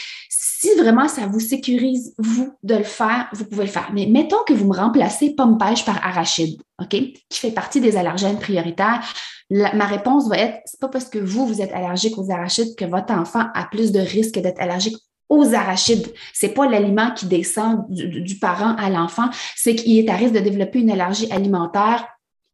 Si 0.64 0.78
vraiment 0.78 1.08
ça 1.08 1.26
vous 1.26 1.40
sécurise, 1.40 2.14
vous, 2.16 2.54
de 2.62 2.76
le 2.76 2.84
faire, 2.84 3.28
vous 3.34 3.44
pouvez 3.44 3.64
le 3.64 3.70
faire. 3.70 3.90
Mais 3.92 4.06
mettons 4.06 4.42
que 4.46 4.54
vous 4.54 4.66
me 4.66 4.74
remplacez 4.74 5.34
pomme 5.34 5.58
pêche 5.58 5.84
par 5.84 6.02
arachide, 6.02 6.58
OK, 6.80 6.88
qui 6.88 7.38
fait 7.38 7.50
partie 7.50 7.82
des 7.82 7.98
allergènes 7.98 8.38
prioritaires. 8.38 9.02
ma 9.50 9.84
réponse 9.84 10.26
va 10.28 10.38
être, 10.38 10.58
c'est 10.64 10.80
pas 10.80 10.88
parce 10.88 11.10
que 11.10 11.18
vous, 11.18 11.46
vous 11.46 11.60
êtes 11.60 11.72
allergique 11.72 12.16
aux 12.16 12.30
arachides 12.30 12.74
que 12.76 12.86
votre 12.86 13.12
enfant 13.12 13.44
a 13.54 13.64
plus 13.64 13.92
de 13.92 14.00
risque 14.00 14.38
d'être 14.38 14.60
allergique 14.60 14.96
aux 15.28 15.52
arachides. 15.52 16.10
C'est 16.32 16.54
pas 16.54 16.66
l'aliment 16.66 17.10
qui 17.10 17.26
descend 17.26 17.84
du, 17.90 18.38
parent 18.38 18.74
à 18.76 18.88
l'enfant, 18.88 19.28
c'est 19.56 19.74
qu'il 19.74 19.98
est 19.98 20.08
à 20.08 20.16
risque 20.16 20.34
de 20.34 20.40
développer 20.40 20.78
une 20.78 20.90
allergie 20.90 21.30
alimentaire 21.30 22.06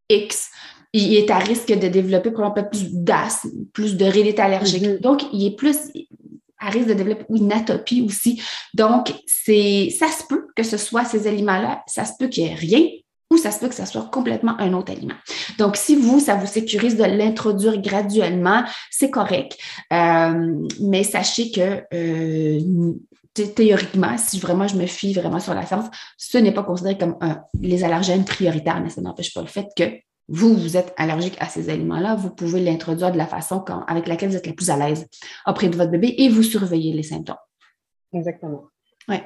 X 0.08 0.50
il 0.92 1.14
est 1.14 1.30
à 1.30 1.38
risque 1.38 1.68
de 1.68 1.88
développer 1.88 2.30
probablement 2.30 2.68
plus 2.68 2.92
d'asthme, 2.92 3.50
plus 3.72 3.96
de 3.96 4.04
rhinite 4.04 4.40
allergique. 4.40 4.82
Mm-hmm. 4.82 5.00
Donc, 5.00 5.22
il 5.32 5.46
est 5.46 5.56
plus, 5.56 5.76
à 6.60 6.70
risque 6.70 6.88
de 6.88 6.94
développer 6.94 7.24
une 7.30 7.52
atopie 7.52 8.02
aussi. 8.02 8.42
Donc, 8.74 9.12
c'est, 9.26 9.88
ça 9.98 10.08
se 10.08 10.24
peut 10.28 10.46
que 10.54 10.62
ce 10.62 10.76
soit 10.76 11.04
ces 11.04 11.26
aliments-là, 11.26 11.82
ça 11.86 12.04
se 12.04 12.12
peut 12.18 12.28
qu'il 12.28 12.44
n'y 12.44 12.50
ait 12.50 12.54
rien 12.54 12.86
ou 13.30 13.36
ça 13.36 13.52
se 13.52 13.60
peut 13.60 13.68
que 13.68 13.74
ça 13.74 13.86
soit 13.86 14.08
complètement 14.10 14.58
un 14.58 14.72
autre 14.72 14.90
aliment. 14.90 15.14
Donc, 15.56 15.76
si 15.76 15.94
vous, 15.94 16.18
ça 16.18 16.34
vous 16.34 16.46
sécurise 16.46 16.96
de 16.96 17.04
l'introduire 17.04 17.80
graduellement, 17.80 18.64
c'est 18.90 19.10
correct. 19.10 19.56
Euh, 19.92 20.66
mais 20.80 21.04
sachez 21.04 21.52
que 21.52 21.82
euh, 21.94 22.92
théoriquement, 23.54 24.16
si 24.18 24.40
vraiment 24.40 24.66
je 24.66 24.76
me 24.76 24.86
fie 24.86 25.12
vraiment 25.12 25.38
sur 25.38 25.54
la 25.54 25.64
science, 25.64 25.86
ce 26.18 26.38
n'est 26.38 26.52
pas 26.52 26.64
considéré 26.64 26.98
comme 26.98 27.16
les 27.60 27.84
allergènes 27.84 28.24
prioritaires, 28.24 28.80
mais 28.82 28.90
ça 28.90 29.00
n'empêche 29.00 29.32
pas 29.32 29.42
le 29.42 29.46
fait 29.46 29.68
que 29.76 29.84
vous, 30.30 30.54
vous 30.54 30.76
êtes 30.76 30.94
allergique 30.96 31.36
à 31.40 31.46
ces 31.46 31.68
aliments-là, 31.68 32.14
vous 32.14 32.30
pouvez 32.30 32.60
l'introduire 32.60 33.10
de 33.10 33.18
la 33.18 33.26
façon 33.26 33.64
avec 33.88 34.06
laquelle 34.06 34.30
vous 34.30 34.36
êtes 34.36 34.46
la 34.46 34.52
plus 34.52 34.70
à 34.70 34.76
l'aise 34.76 35.08
auprès 35.46 35.68
de 35.68 35.76
votre 35.76 35.90
bébé 35.90 36.14
et 36.18 36.28
vous 36.28 36.44
surveillez 36.44 36.92
les 36.92 37.02
symptômes. 37.02 37.36
Exactement. 38.12 38.64
Oui. 39.08 39.16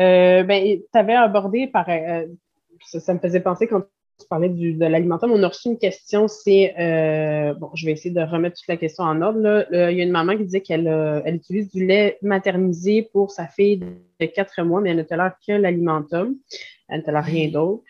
Euh, 0.00 0.44
ben, 0.44 0.78
tu 0.80 0.98
avais 0.98 1.14
abordé 1.14 1.66
par, 1.66 1.86
ça, 2.80 3.14
me 3.14 3.18
faisait 3.18 3.40
penser 3.40 3.66
quand 3.66 3.82
tu 4.20 4.28
parlais 4.28 4.48
de 4.48 4.86
l'alimentation. 4.86 5.34
On 5.34 5.42
a 5.42 5.48
reçu 5.48 5.68
une 5.68 5.78
question, 5.78 6.28
c'est, 6.28 6.74
euh, 6.78 7.54
bon, 7.54 7.70
je 7.74 7.86
vais 7.86 7.92
essayer 7.92 8.14
de 8.14 8.20
remettre 8.20 8.56
toute 8.56 8.68
la 8.68 8.76
question 8.76 9.04
en 9.04 9.20
ordre. 9.22 9.66
il 9.72 9.96
y 9.96 10.00
a 10.00 10.04
une 10.04 10.12
maman 10.12 10.36
qui 10.36 10.44
disait 10.44 10.60
qu'elle 10.60 10.86
euh, 10.86 11.20
elle 11.24 11.36
utilise 11.36 11.70
du 11.70 11.84
lait 11.84 12.18
maternisé 12.22 13.02
pour 13.12 13.32
sa 13.32 13.48
fille 13.48 13.78
de 14.20 14.26
4 14.26 14.62
mois, 14.62 14.80
mais 14.80 14.90
elle 14.90 14.98
ne 14.98 15.02
tolère 15.02 15.34
que 15.44 15.52
l'alimentum. 15.52 16.36
Elle 16.88 17.00
ne 17.00 17.04
tolère 17.04 17.24
rien 17.24 17.48
d'autre. 17.48 17.82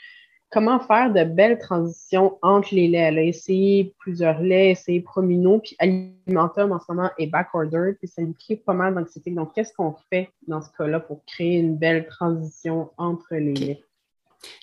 Comment 0.53 0.79
faire 0.81 1.11
de 1.11 1.25
belles 1.25 1.59
transitions 1.59 2.39
entre 2.43 2.75
les 2.75 2.87
laits? 2.87 3.09
Elle 3.09 3.19
a 3.19 3.23
essayé 3.23 3.95
plusieurs 3.99 4.39
laits, 4.41 4.79
essayé 4.79 5.01
Promino, 5.01 5.61
puis 5.61 5.75
Alimentum 5.79 6.73
en 6.73 6.79
ce 6.79 6.85
moment 6.91 7.09
est 7.19 7.27
backorder, 7.27 7.95
puis 7.99 8.07
ça 8.07 8.21
lui 8.21 8.35
crée 8.35 8.57
pas 8.57 8.75
mal 8.75 8.95
d'anxiété. 8.95 9.31
Donc, 9.31 9.55
qu'est-ce 9.55 9.73
qu'on 9.73 9.95
fait 10.11 10.29
dans 10.47 10.61
ce 10.61 10.69
cas-là 10.77 11.01
pour 11.01 11.25
créer 11.25 11.57
une 11.57 11.77
belle 11.77 12.07
transition 12.07 12.91
entre 12.99 13.35
les 13.35 13.55
laits? 13.55 13.81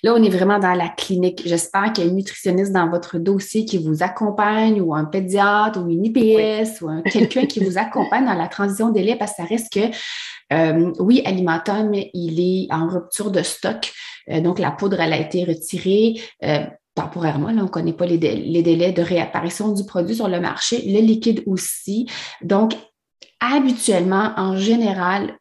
Là, 0.02 0.14
on 0.14 0.22
est 0.22 0.30
vraiment 0.30 0.58
dans 0.58 0.74
la 0.74 0.88
clinique. 0.88 1.42
J'espère 1.44 1.92
qu'il 1.92 2.04
y 2.04 2.06
a 2.06 2.10
une 2.10 2.16
nutritionniste 2.16 2.72
dans 2.72 2.88
votre 2.88 3.18
dossier 3.18 3.64
qui 3.64 3.78
vous 3.78 4.02
accompagne 4.02 4.80
ou 4.80 4.94
un 4.94 5.04
pédiatre 5.04 5.80
ou 5.80 5.88
une 5.88 6.04
IPS 6.04 6.82
ou 6.82 7.02
quelqu'un 7.10 7.46
qui 7.46 7.64
vous 7.64 7.78
accompagne 7.78 8.26
dans 8.26 8.34
la 8.34 8.48
transition 8.48 8.90
des 8.90 9.02
laits 9.02 9.18
parce 9.18 9.32
que 9.32 9.36
ça 9.38 9.44
reste 9.44 9.72
que, 9.72 9.94
euh, 10.52 10.92
oui, 10.98 11.22
Alimentum, 11.24 11.92
il 11.94 12.40
est 12.40 12.72
en 12.72 12.88
rupture 12.88 13.30
de 13.30 13.42
stock. 13.42 13.92
Euh, 14.30 14.40
donc, 14.40 14.58
la 14.58 14.70
poudre, 14.70 15.00
elle 15.00 15.12
a 15.12 15.18
été 15.18 15.44
retirée. 15.44 16.20
Euh, 16.42 16.64
temporairement, 16.94 17.48
là, 17.48 17.60
on 17.60 17.64
ne 17.64 17.68
connaît 17.68 17.92
pas 17.92 18.06
les, 18.06 18.18
les 18.18 18.62
délais 18.62 18.92
de 18.92 19.02
réapparition 19.02 19.72
du 19.72 19.84
produit 19.84 20.16
sur 20.16 20.28
le 20.28 20.40
marché, 20.40 20.82
le 20.86 21.00
liquide 21.00 21.42
aussi. 21.46 22.06
Donc, 22.42 22.74
habituellement, 23.40 24.32
en 24.36 24.56
général, 24.56 25.38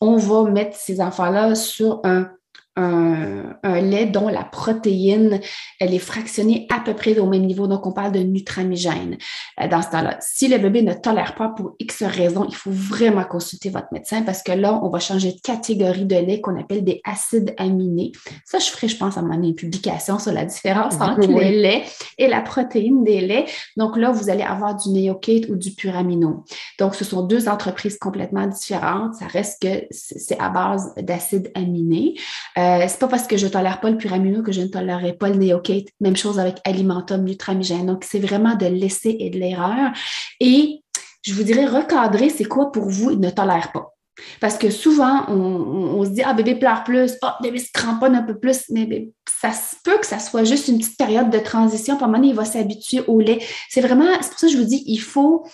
on 0.00 0.16
va 0.16 0.50
mettre 0.50 0.76
ces 0.76 1.00
enfants-là 1.00 1.54
sur 1.54 2.00
un 2.04 2.30
un, 2.78 3.80
lait 3.80 4.06
dont 4.06 4.28
la 4.28 4.44
protéine, 4.44 5.40
elle 5.80 5.94
est 5.94 5.98
fractionnée 5.98 6.66
à 6.74 6.80
peu 6.80 6.94
près 6.94 7.18
au 7.18 7.26
même 7.26 7.44
niveau. 7.46 7.66
Donc, 7.66 7.86
on 7.86 7.92
parle 7.92 8.12
de 8.12 8.20
nutramigène 8.20 9.18
euh, 9.60 9.68
dans 9.68 9.82
ce 9.82 9.90
temps-là. 9.90 10.16
Si 10.20 10.48
le 10.48 10.58
bébé 10.58 10.82
ne 10.82 10.94
tolère 10.94 11.34
pas 11.34 11.48
pour 11.48 11.74
X 11.78 12.02
raisons, 12.02 12.44
il 12.48 12.54
faut 12.54 12.70
vraiment 12.70 13.24
consulter 13.24 13.70
votre 13.70 13.88
médecin 13.92 14.22
parce 14.22 14.42
que 14.42 14.52
là, 14.52 14.78
on 14.82 14.88
va 14.88 14.98
changer 15.00 15.32
de 15.32 15.40
catégorie 15.40 16.04
de 16.04 16.16
lait 16.16 16.40
qu'on 16.40 16.58
appelle 16.58 16.84
des 16.84 17.00
acides 17.04 17.54
aminés. 17.58 18.12
Ça, 18.44 18.58
je 18.58 18.66
ferai, 18.66 18.88
je 18.88 18.96
pense, 18.96 19.16
à 19.16 19.22
mon 19.22 19.52
publication 19.52 20.18
sur 20.18 20.32
la 20.32 20.44
différence 20.44 20.94
entre 21.00 21.26
les 21.26 21.60
laits 21.60 21.84
et 22.18 22.28
la 22.28 22.40
protéine 22.40 23.04
des 23.04 23.20
laits. 23.20 23.48
Donc 23.76 23.96
là, 23.96 24.10
vous 24.10 24.30
allez 24.30 24.42
avoir 24.42 24.76
du 24.76 24.90
Neocate 24.90 25.48
ou 25.48 25.56
du 25.56 25.72
Puramino. 25.72 26.44
Donc, 26.78 26.94
ce 26.94 27.04
sont 27.04 27.22
deux 27.22 27.48
entreprises 27.48 27.98
complètement 27.98 28.46
différentes. 28.46 29.14
Ça 29.14 29.26
reste 29.26 29.62
que 29.62 29.86
c'est 29.90 30.38
à 30.38 30.48
base 30.48 30.94
d'acides 30.96 31.50
aminés. 31.54 32.14
Euh, 32.56 32.67
euh, 32.68 32.86
c'est 32.88 32.98
pas 32.98 33.08
parce 33.08 33.26
que 33.26 33.36
je 33.36 33.46
ne 33.46 33.50
tolère 33.50 33.80
pas 33.80 33.90
le 33.90 33.96
puramino 33.96 34.42
que 34.42 34.52
je 34.52 34.60
ne 34.60 34.66
tolérerai 34.66 35.14
pas 35.14 35.28
le 35.28 35.36
néocate. 35.36 35.86
Même 36.00 36.16
chose 36.16 36.38
avec 36.38 36.56
alimentum, 36.64 37.24
nutramigène. 37.24 37.86
Donc, 37.86 38.04
c'est 38.04 38.18
vraiment 38.18 38.54
de 38.54 38.66
l'essai 38.66 39.16
et 39.18 39.30
de 39.30 39.38
l'erreur. 39.38 39.92
Et 40.40 40.82
je 41.22 41.34
vous 41.34 41.42
dirais, 41.42 41.66
recadrer, 41.66 42.28
c'est 42.28 42.44
quoi 42.44 42.70
pour 42.72 42.88
vous, 42.88 43.12
ne 43.12 43.30
tolère 43.30 43.72
pas. 43.72 43.94
Parce 44.40 44.58
que 44.58 44.70
souvent, 44.70 45.26
on, 45.28 46.04
se 46.04 46.10
dit, 46.10 46.22
ah, 46.22 46.34
bébé 46.34 46.56
pleure 46.56 46.84
plus, 46.84 47.12
ah, 47.22 47.38
bébé 47.42 47.58
se 47.58 47.70
cramponne 47.72 48.14
un 48.14 48.22
peu 48.22 48.38
plus, 48.38 48.64
mais 48.70 49.10
ça 49.40 49.52
se 49.52 49.76
peut 49.84 49.98
que 49.98 50.06
ça 50.06 50.18
soit 50.18 50.44
juste 50.44 50.68
une 50.68 50.78
petite 50.78 50.98
période 50.98 51.30
de 51.30 51.38
transition. 51.38 51.96
Pour 51.96 52.08
un 52.08 52.10
moment 52.10 52.24
il 52.24 52.34
va 52.34 52.44
s'habituer 52.44 53.02
au 53.06 53.20
lait. 53.20 53.38
C'est 53.68 53.80
vraiment, 53.80 54.06
c'est 54.20 54.30
pour 54.30 54.38
ça 54.38 54.46
que 54.48 54.52
je 54.52 54.58
vous 54.58 54.64
dis, 54.64 54.82
il 54.86 55.00
faut 55.00 55.44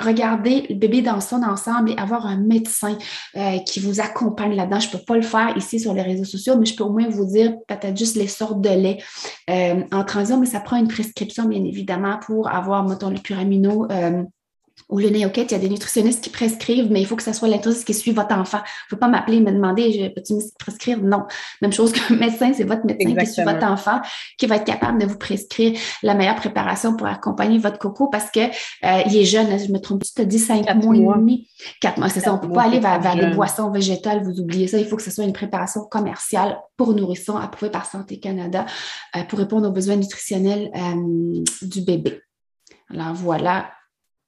regarder 0.00 0.66
le 0.68 0.74
bébé 0.74 1.02
dans 1.02 1.20
son 1.20 1.42
ensemble 1.42 1.90
et 1.90 1.96
avoir 1.96 2.26
un 2.26 2.38
médecin 2.38 2.96
euh, 3.36 3.58
qui 3.58 3.80
vous 3.80 4.00
accompagne 4.00 4.54
là-dedans. 4.54 4.80
Je 4.80 4.88
ne 4.88 4.92
peux 4.92 5.04
pas 5.04 5.16
le 5.16 5.22
faire 5.22 5.56
ici 5.56 5.80
sur 5.80 5.94
les 5.94 6.02
réseaux 6.02 6.24
sociaux, 6.24 6.56
mais 6.58 6.66
je 6.66 6.76
peux 6.76 6.84
au 6.84 6.92
moins 6.92 7.08
vous 7.08 7.26
dire 7.26 7.54
peut-être 7.66 7.96
juste 7.96 8.16
les 8.16 8.28
sortes 8.28 8.60
de 8.60 8.70
lait 8.70 8.98
euh, 9.48 9.82
en 9.92 10.04
transition, 10.04 10.40
mais 10.40 10.46
ça 10.46 10.60
prend 10.60 10.76
une 10.76 10.88
prescription, 10.88 11.44
bien 11.44 11.64
évidemment, 11.64 12.18
pour 12.24 12.48
avoir, 12.48 12.86
mettons, 12.88 13.10
le 13.10 13.18
puramino. 13.18 13.86
Euh, 13.90 14.22
ou 14.88 14.98
le 14.98 15.08
néocate, 15.08 15.50
il 15.50 15.54
y 15.54 15.56
a 15.56 15.60
des 15.60 15.68
nutritionnistes 15.68 16.22
qui 16.22 16.30
prescrivent, 16.30 16.90
mais 16.90 17.00
il 17.00 17.06
faut 17.06 17.16
que 17.16 17.22
ce 17.22 17.32
soit 17.32 17.48
l'intrusiste 17.48 17.86
qui 17.86 17.94
suit 17.94 18.12
votre 18.12 18.34
enfant. 18.34 18.58
Il 18.58 18.86
ne 18.86 18.90
faut 18.90 18.96
pas 18.96 19.08
m'appeler 19.08 19.36
et 19.38 19.40
me 19.40 19.52
demander, 19.52 20.12
peux-tu 20.14 20.34
me 20.34 20.40
prescrire? 20.58 20.98
Non. 21.00 21.24
Même 21.62 21.72
chose 21.72 21.92
qu'un 21.92 22.16
médecin, 22.16 22.52
c'est 22.54 22.64
votre 22.64 22.84
médecin 22.84 23.14
qui 23.14 23.26
suit 23.26 23.44
votre 23.44 23.64
enfant 23.64 24.00
qui 24.38 24.46
va 24.46 24.56
être 24.56 24.64
capable 24.64 25.00
de 25.00 25.06
vous 25.06 25.18
prescrire 25.18 25.78
la 26.02 26.14
meilleure 26.14 26.36
préparation 26.36 26.96
pour 26.96 27.06
accompagner 27.06 27.58
votre 27.58 27.78
coco 27.78 28.08
parce 28.08 28.30
qu'il 28.30 28.42
euh, 28.42 29.02
est 29.04 29.24
jeune, 29.24 29.58
je 29.58 29.72
me 29.72 29.78
trompe, 29.78 30.02
tu 30.02 30.22
as 30.22 30.24
dit 30.24 30.38
cinq 30.38 30.72
mois, 30.74 30.94
et 30.94 31.18
demi? 31.18 31.48
Quatre 31.80 31.98
mois, 31.98 32.08
c'est 32.08 32.20
ça. 32.20 32.32
On 32.32 32.36
ne 32.36 32.40
peut 32.40 32.52
pas 32.52 32.62
aller 32.62 32.80
vers, 32.80 33.00
des 33.14 33.34
boissons 33.34 33.70
végétales, 33.70 34.22
vous 34.24 34.40
oubliez 34.40 34.66
ça. 34.66 34.78
Il 34.78 34.86
faut 34.86 34.96
que 34.96 35.02
ce 35.02 35.10
soit 35.10 35.24
une 35.24 35.32
préparation 35.32 35.82
commerciale 35.84 36.58
pour 36.76 36.94
nourrissons 36.94 37.36
approuvée 37.36 37.70
par 37.70 37.86
Santé 37.86 38.18
Canada 38.18 38.66
euh, 39.16 39.22
pour 39.24 39.38
répondre 39.38 39.68
aux 39.68 39.72
besoins 39.72 39.96
nutritionnels 39.96 40.70
euh, 40.74 41.44
du 41.62 41.82
bébé. 41.82 42.20
Alors 42.90 43.14
voilà 43.14 43.70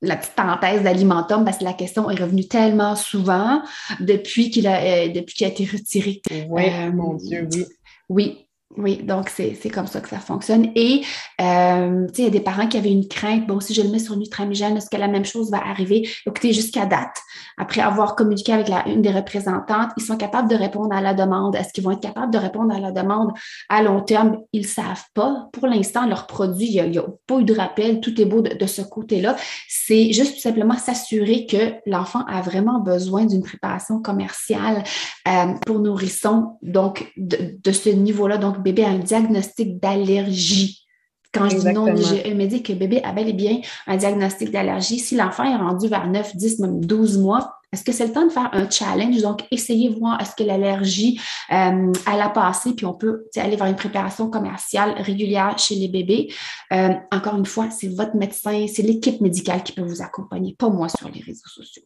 la 0.03 0.17
petite 0.17 0.35
parenthèse 0.35 0.83
d'alimentum 0.83 1.45
parce 1.45 1.59
que 1.59 1.65
la 1.65 1.73
question 1.73 2.11
est 2.11 2.21
revenue 2.21 2.47
tellement 2.47 2.97
souvent 2.97 3.63
depuis 4.01 4.51
qu'il 4.51 4.67
a, 4.67 4.81
euh, 4.83 5.09
depuis 5.09 5.35
qu'il 5.35 5.47
a 5.47 5.51
été 5.51 5.65
retiré. 5.65 6.21
Oui, 6.49 6.65
euh, 6.69 6.93
mon 6.93 7.15
Dieu, 7.15 7.49
oui. 7.53 7.65
Oui, 8.09 8.47
oui, 8.79 9.02
donc 9.02 9.29
c'est 9.29 9.71
comme 9.71 9.87
ça 9.87 10.00
que 10.00 10.09
ça 10.09 10.19
fonctionne. 10.19 10.71
Et, 10.75 11.02
euh, 11.41 12.07
il 12.17 12.25
y 12.25 12.26
a 12.26 12.31
des 12.31 12.41
parents 12.41 12.67
qui 12.67 12.79
avaient 12.79 12.91
une 12.91 13.07
crainte. 13.07 13.47
Bon, 13.47 13.61
si 13.61 13.75
je 13.75 13.83
le 13.83 13.88
mets 13.88 13.99
sur 13.99 14.17
Nutramigène, 14.17 14.76
est-ce 14.76 14.88
que 14.88 14.97
la 14.97 15.09
même 15.09 15.25
chose 15.25 15.50
va 15.50 15.59
arriver? 15.59 16.09
Écoutez, 16.26 16.52
jusqu'à 16.52 16.87
date, 16.87 17.17
après 17.59 17.83
avoir 17.83 18.17
communiqué 18.17 18.52
avec 18.52 18.69
la, 18.69 18.88
une 18.88 19.02
des 19.02 19.11
représentantes, 19.11 19.91
ils 19.99 20.02
sont 20.02 20.17
capables 20.17 20.49
de 20.49 20.57
répondre 20.57 20.95
à 20.95 21.02
la 21.02 21.12
demande. 21.12 21.55
Est-ce 21.55 21.73
qu'ils 21.73 21.85
vont 21.85 21.91
être 21.91 22.00
capables 22.00 22.33
de 22.33 22.38
répondre 22.38 22.75
à 22.75 22.81
la 22.81 22.93
demande 22.93 23.33
à 23.69 23.83
long 23.83 24.00
terme? 24.00 24.38
Ils 24.52 24.62
ne 24.62 24.67
savent 24.67 25.05
pas. 25.12 25.49
Pour 25.52 25.67
l'instant, 25.67 26.07
leur 26.07 26.26
produit, 26.26 26.69
il 26.73 26.91
n'y 26.91 26.99
a, 26.99 27.05
pas 27.26 27.41
eu 27.41 27.45
de 27.45 27.55
rappel. 27.55 28.00
Tout 28.00 28.19
est 28.21 28.26
beau 28.26 28.41
de, 28.41 28.67
ce 28.67 28.81
côté-là. 28.81 29.37
C'est 29.69 30.12
juste 30.12 30.37
tout 30.37 30.41
simplement 30.41 30.76
s'assurer 30.76 31.47
que 31.47 31.75
l'enfant 31.85 32.25
a 32.26 32.41
vraiment 32.41 32.81
besoin 32.81 33.26
d'une 33.26 33.43
préparation 33.43 34.00
commerciale 34.00 34.83
euh, 35.29 35.52
pour 35.67 35.81
nourrissons, 35.81 36.57
donc 36.62 37.12
de, 37.19 37.59
de 37.62 37.73
ce 37.73 37.91
niveau-là. 37.91 38.38
Donc, 38.38 38.62
bébé 38.62 38.85
a 38.85 38.88
un 38.88 38.99
diagnostic 38.99 39.81
d'allergie. 39.81 40.87
Quand 41.33 41.49
je 41.49 41.57
dis 41.57 41.73
non, 41.73 41.87
elle 41.87 42.37
me 42.37 42.47
dit 42.47 42.62
que 42.62 42.75
bébé 42.75 43.02
a 43.02 43.12
bel 43.12 43.28
et 43.28 43.33
bien 43.33 43.61
un 43.87 43.97
diagnostic 43.97 44.50
d'allergie. 44.50 44.99
Si 44.99 45.16
l'enfant 45.16 45.45
est 45.45 45.57
rendu 45.57 45.88
vers 45.88 46.07
9, 46.07 46.37
10, 46.37 46.59
même 46.59 46.85
12 46.85 47.19
mois, 47.19 47.54
est-ce 47.73 47.85
que 47.85 47.92
c'est 47.92 48.07
le 48.07 48.12
temps 48.12 48.26
de 48.26 48.31
faire 48.31 48.50
un 48.52 48.69
challenge? 48.69 49.23
Donc, 49.23 49.47
essayez 49.50 49.88
de 49.88 49.99
voir 49.99 50.21
est-ce 50.21 50.37
que 50.37 50.42
l'allergie, 50.42 51.19
euh, 51.50 51.90
elle 52.12 52.21
a 52.21 52.28
passé, 52.28 52.75
puis 52.75 52.85
on 52.85 52.92
peut 52.92 53.25
aller 53.35 53.57
vers 53.57 53.66
une 53.66 53.76
préparation 53.76 54.28
commerciale 54.28 54.92
régulière 55.00 55.59
chez 55.59 55.76
les 55.76 55.88
bébés. 55.88 56.31
Euh, 56.73 56.90
encore 57.11 57.38
une 57.38 57.47
fois, 57.47 57.71
c'est 57.71 57.88
votre 57.88 58.14
médecin, 58.14 58.66
c'est 58.69 58.83
l'équipe 58.83 59.23
médicale 59.23 59.62
qui 59.62 59.73
peut 59.73 59.83
vous 59.83 60.02
accompagner, 60.02 60.54
pas 60.59 60.69
moi 60.69 60.90
sur 60.90 61.09
les 61.09 61.21
réseaux 61.21 61.49
sociaux. 61.49 61.83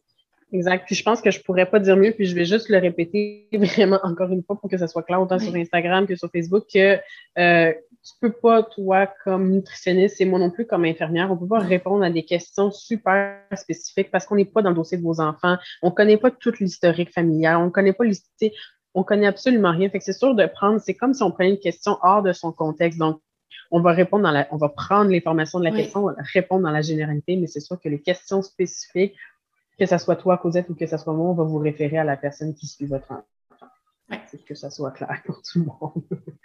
Exact. 0.53 0.85
Puis 0.85 0.95
je 0.95 1.03
pense 1.03 1.21
que 1.21 1.29
je 1.29 1.41
pourrais 1.41 1.65
pas 1.65 1.79
dire 1.79 1.97
mieux, 1.97 2.11
puis 2.11 2.25
je 2.25 2.33
vais 2.33 2.45
juste 2.45 2.69
le 2.69 2.77
répéter 2.77 3.47
vraiment 3.53 3.99
encore 4.03 4.31
une 4.31 4.43
fois 4.43 4.59
pour 4.59 4.69
que 4.69 4.77
ça 4.77 4.87
soit 4.87 5.03
clair 5.03 5.21
autant 5.21 5.39
sur 5.39 5.53
Instagram 5.53 6.07
que 6.07 6.15
sur 6.15 6.29
Facebook 6.31 6.65
que 6.73 6.97
euh, 7.37 7.73
tu 8.07 8.13
peux 8.21 8.31
pas, 8.31 8.63
toi, 8.63 9.07
comme 9.25 9.51
nutritionniste 9.51 10.21
et 10.21 10.25
moi 10.25 10.39
non 10.39 10.49
plus 10.49 10.65
comme 10.65 10.85
infirmière, 10.85 11.29
on 11.29 11.37
peut 11.37 11.47
pas 11.47 11.59
répondre 11.59 12.03
à 12.03 12.09
des 12.09 12.23
questions 12.23 12.71
super 12.71 13.41
spécifiques 13.53 14.09
parce 14.09 14.25
qu'on 14.25 14.35
n'est 14.35 14.45
pas 14.45 14.61
dans 14.61 14.69
le 14.69 14.75
dossier 14.75 14.97
de 14.97 15.03
vos 15.03 15.19
enfants, 15.19 15.57
on 15.81 15.91
connaît 15.91 16.15
pas 16.15 16.31
toute 16.31 16.59
l'historique 16.59 17.11
familial, 17.11 17.57
on 17.57 17.69
connaît 17.69 17.91
pas 17.91 18.05
l'historique, 18.05 18.55
on 18.93 19.03
connaît 19.03 19.27
absolument 19.27 19.71
rien. 19.71 19.89
Fait 19.89 19.99
que 19.99 20.05
c'est 20.05 20.13
sûr 20.13 20.33
de 20.33 20.45
prendre, 20.45 20.79
c'est 20.79 20.93
comme 20.93 21.13
si 21.13 21.23
on 21.23 21.31
prenait 21.31 21.49
une 21.49 21.59
question 21.59 21.97
hors 22.01 22.23
de 22.23 22.31
son 22.31 22.53
contexte. 22.53 22.97
Donc, 22.97 23.19
on 23.69 23.81
va 23.81 23.91
répondre 23.91 24.23
dans 24.23 24.31
la, 24.31 24.47
on 24.51 24.57
va 24.57 24.69
prendre 24.69 25.11
l'information 25.11 25.59
de 25.59 25.65
la 25.65 25.71
question, 25.71 26.05
on 26.05 26.07
va 26.07 26.15
répondre 26.33 26.63
dans 26.63 26.71
la 26.71 26.81
généralité, 26.81 27.35
mais 27.35 27.47
c'est 27.47 27.59
sûr 27.59 27.79
que 27.79 27.89
les 27.89 28.01
questions 28.01 28.41
spécifiques, 28.41 29.15
que 29.77 29.85
ce 29.85 29.97
soit 29.97 30.15
toi, 30.15 30.37
Cosette, 30.37 30.69
ou 30.69 30.75
que 30.75 30.87
ce 30.87 30.97
soit 30.97 31.13
moi, 31.13 31.29
on 31.29 31.33
va 31.33 31.43
vous 31.43 31.59
référer 31.59 31.97
à 31.97 32.03
la 32.03 32.17
personne 32.17 32.53
qui 32.53 32.67
suit 32.67 32.85
votre 32.85 33.11
enfant. 33.11 33.23
C'est 34.27 34.43
que 34.43 34.55
ça 34.55 34.69
soit 34.69 34.91
clair 34.91 35.21
pour 35.25 35.41
tout 35.41 35.59
le 35.59 35.65
monde. 35.65 36.03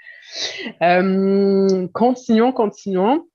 Euh, 0.82 1.88
continuons, 1.92 2.52
continuons. 2.52 3.26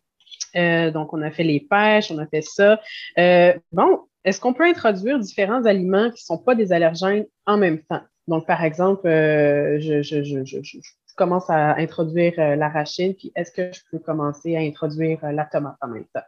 Euh, 0.55 0.89
donc, 0.89 1.13
on 1.13 1.21
a 1.21 1.31
fait 1.31 1.43
les 1.43 1.59
pêches, 1.59 2.11
on 2.11 2.17
a 2.17 2.25
fait 2.25 2.41
ça. 2.41 2.79
Euh, 3.17 3.53
bon, 3.71 4.01
est-ce 4.23 4.39
qu'on 4.39 4.53
peut 4.53 4.65
introduire 4.65 5.19
différents 5.19 5.65
aliments 5.65 6.07
qui 6.07 6.23
ne 6.23 6.35
sont 6.35 6.37
pas 6.37 6.55
des 6.55 6.71
allergènes 6.71 7.25
en 7.45 7.57
même 7.57 7.83
temps? 7.83 8.01
Donc, 8.27 8.47
par 8.47 8.63
exemple, 8.63 9.07
je, 9.07 10.01
commences 11.15 11.49
à 11.49 11.75
introduire 11.75 12.33
l'arachide, 12.37 13.17
puis 13.17 13.31
est-ce 13.35 13.51
que 13.51 13.71
je 13.71 13.81
peux 13.91 13.99
commencer 13.99 14.55
à 14.55 14.59
introduire 14.59 15.19
la 15.31 15.45
tomate 15.45 15.75
en 15.81 15.89
même 15.89 16.05
temps? 16.05 16.23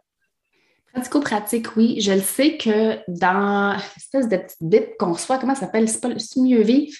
Pratico-pratique, 0.93 1.75
oui. 1.75 2.01
Je 2.01 2.11
le 2.11 2.21
sais 2.21 2.57
que 2.57 2.97
dans 3.07 3.77
l'espèce 3.95 4.27
de 4.27 4.37
petite 4.37 4.57
bip 4.61 4.97
qu'on 4.97 5.13
reçoit, 5.13 5.37
comment 5.37 5.55
ça 5.55 5.61
s'appelle? 5.61 5.87
C'est 5.89 6.39
mieux 6.39 6.61
vivre? 6.61 6.95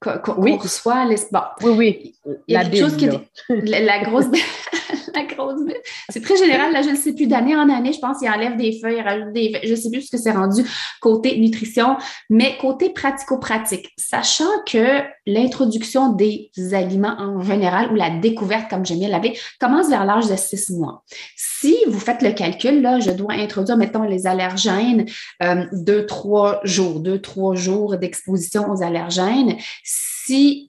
Qu'on 0.00 0.34
oui. 0.38 0.56
reçoit. 0.56 1.04
Les... 1.06 1.16
Bon. 1.32 1.40
Oui, 1.62 1.70
oui. 1.70 2.14
Il 2.46 2.54
y 2.54 2.56
a 2.56 2.62
la 2.62 2.68
quelque 2.68 2.80
chose 2.80 2.96
qui 2.96 3.08
la, 3.48 3.80
la 3.80 3.98
grosse 4.04 4.26
C'est 6.10 6.22
très 6.22 6.36
général, 6.36 6.72
là, 6.72 6.82
je 6.82 6.90
ne 6.90 6.96
sais 6.96 7.14
plus, 7.14 7.26
d'année 7.26 7.56
en 7.56 7.68
année, 7.68 7.92
je 7.92 7.98
pense 7.98 8.18
qu'il 8.18 8.28
enlève 8.28 8.56
des 8.56 8.78
feuilles, 8.80 8.96
il 8.98 9.02
rajoute 9.02 9.32
des 9.32 9.52
feuilles. 9.52 9.68
Je 9.68 9.70
ne 9.70 9.76
sais 9.76 9.90
plus 9.90 10.02
ce 10.02 10.10
que 10.10 10.18
c'est 10.18 10.32
rendu 10.32 10.62
côté 11.00 11.38
nutrition, 11.38 11.96
mais 12.30 12.56
côté 12.60 12.90
pratico-pratique, 12.90 13.92
sachant 13.96 14.50
que 14.66 15.02
l'introduction 15.26 16.12
des 16.12 16.50
aliments 16.72 17.16
en 17.18 17.40
général 17.42 17.92
ou 17.92 17.94
la 17.94 18.10
découverte, 18.10 18.68
comme 18.68 18.84
j'aime 18.84 18.98
bien 18.98 19.08
l'appeler, 19.08 19.38
commence 19.60 19.88
vers 19.88 20.04
l'âge 20.04 20.28
de 20.28 20.36
six 20.36 20.70
mois. 20.70 21.04
Si 21.36 21.76
vous 21.86 22.00
faites 22.00 22.22
le 22.22 22.32
calcul, 22.32 22.82
là, 22.82 23.00
je 23.00 23.10
dois 23.10 23.32
introduire, 23.32 23.76
mettons, 23.76 24.02
les 24.02 24.26
allergènes, 24.26 25.06
euh, 25.42 25.64
deux, 25.72 26.06
trois 26.06 26.60
jours, 26.64 27.00
deux, 27.00 27.20
trois 27.20 27.54
jours 27.54 27.96
d'exposition 27.96 28.70
aux 28.70 28.82
allergènes 28.82 29.56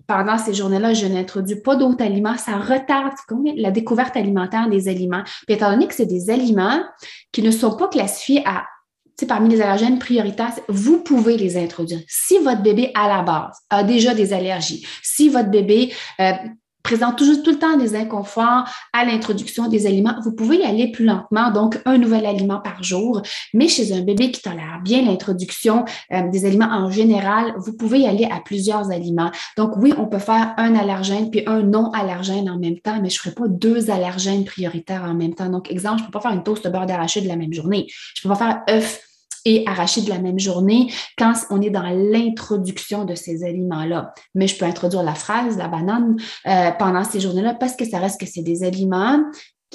pendant 0.07 0.38
ces 0.38 0.53
journées-là, 0.53 0.93
je 0.93 1.05
n'introduis 1.05 1.62
pas 1.62 1.75
d'autres 1.75 2.03
aliments, 2.03 2.38
ça 2.38 2.57
retarde 2.57 3.13
la 3.55 3.71
découverte 3.71 4.17
alimentaire 4.17 4.69
des 4.69 4.88
aliments. 4.88 5.24
Puis 5.45 5.55
étant 5.55 5.71
donné 5.71 5.88
que 5.88 5.95
c'est 5.95 6.05
des 6.05 6.29
aliments 6.29 6.81
qui 7.31 7.41
ne 7.41 7.51
sont 7.51 7.75
pas 7.75 7.88
classifiés 7.88 8.43
à 8.45 8.65
parmi 9.25 9.47
les 9.47 9.62
allergènes 9.62 9.97
prioritaires, 9.97 10.51
vous 10.67 11.01
pouvez 11.01 11.38
les 11.38 11.55
introduire. 11.55 12.01
Si 12.09 12.38
votre 12.39 12.62
bébé 12.62 12.91
à 12.95 13.07
la 13.07 13.21
base 13.21 13.57
a 13.69 13.83
déjà 13.85 14.13
des 14.13 14.33
allergies, 14.33 14.85
si 15.01 15.29
votre 15.29 15.50
bébé 15.50 15.93
euh, 16.19 16.33
présente 16.86 17.18
toujours 17.18 17.42
tout 17.42 17.50
le 17.50 17.58
temps 17.58 17.77
des 17.77 17.96
inconforts 17.96 18.70
à 18.94 19.06
l'introduction 19.06 19.68
des 19.68 19.88
aliments. 19.88 20.13
Vous 20.24 20.34
pouvez 20.34 20.58
y 20.58 20.63
aller 20.63 20.92
plus 20.92 21.04
lentement, 21.04 21.50
donc 21.50 21.82
un 21.86 21.98
nouvel 21.98 22.27
aliment 22.27 22.60
par 22.60 22.84
jour. 22.84 23.24
Mais 23.56 23.68
chez 23.68 23.92
un 23.92 24.01
bébé 24.01 24.30
qui 24.30 24.39
tolère 24.39 24.82
bien 24.84 25.01
l'introduction 25.01 25.86
euh, 26.13 26.30
des 26.30 26.46
aliments 26.46 26.70
en 26.70 26.92
général, 26.92 27.56
vous 27.58 27.74
pouvez 27.75 28.01
y 28.01 28.08
aller 28.08 28.25
à 28.25 28.39
plusieurs 28.39 28.92
aliments. 28.92 29.32
Donc 29.58 29.72
oui, 29.77 29.96
on 29.98 30.06
peut 30.06 30.20
faire 30.20 30.54
un 30.58 30.75
allergène 30.75 31.32
puis 31.32 31.42
un 31.48 31.63
non 31.63 31.89
allergène 31.92 32.51
en 32.51 32.60
même 32.60 32.77
temps, 32.77 33.01
mais 33.01 33.10
je 33.10 33.15
ne 33.15 33.24
ferai 33.24 33.32
pas 33.32 33.48
deux 33.48 33.89
allergènes 33.89 34.46
prioritaires 34.46 35.06
en 35.06 35.15
même 35.15 35.34
temps. 35.34 35.50
Donc 35.50 35.72
exemple, 35.72 35.98
je 35.98 36.04
ne 36.04 36.06
peux 36.06 36.20
pas 36.20 36.22
faire 36.22 36.34
une 36.34 36.44
toast 36.44 36.63
de 36.63 36.70
beurre 36.70 36.86
d'arachide 36.86 37.25
la 37.25 37.36
même 37.36 37.51
journée. 37.51 37.88
Je 38.15 38.27
ne 38.27 38.32
peux 38.32 38.38
pas 38.38 38.46
faire 38.46 38.62
œuf 38.70 39.01
et 39.45 39.63
arachide 39.67 40.09
la 40.09 40.19
même 40.19 40.39
journée 40.39 40.91
quand 41.17 41.33
on 41.49 41.61
est 41.61 41.69
dans 41.69 41.83
l'introduction 41.83 43.05
de 43.05 43.15
ces 43.15 43.43
aliments-là. 43.43 44.13
Mais 44.33 44.47
je 44.47 44.57
peux 44.57 44.65
introduire 44.65 45.03
la 45.03 45.15
fraise, 45.15 45.57
la 45.57 45.67
banane 45.67 46.17
euh, 46.47 46.71
pendant 46.77 47.03
ces 47.03 47.19
journées-là 47.19 47.53
parce 47.53 47.75
que 47.75 47.85
ça 47.85 47.99
reste 47.99 48.19
que 48.19 48.25
c'est 48.25 48.41
des 48.41 48.63
aliments 48.63 49.23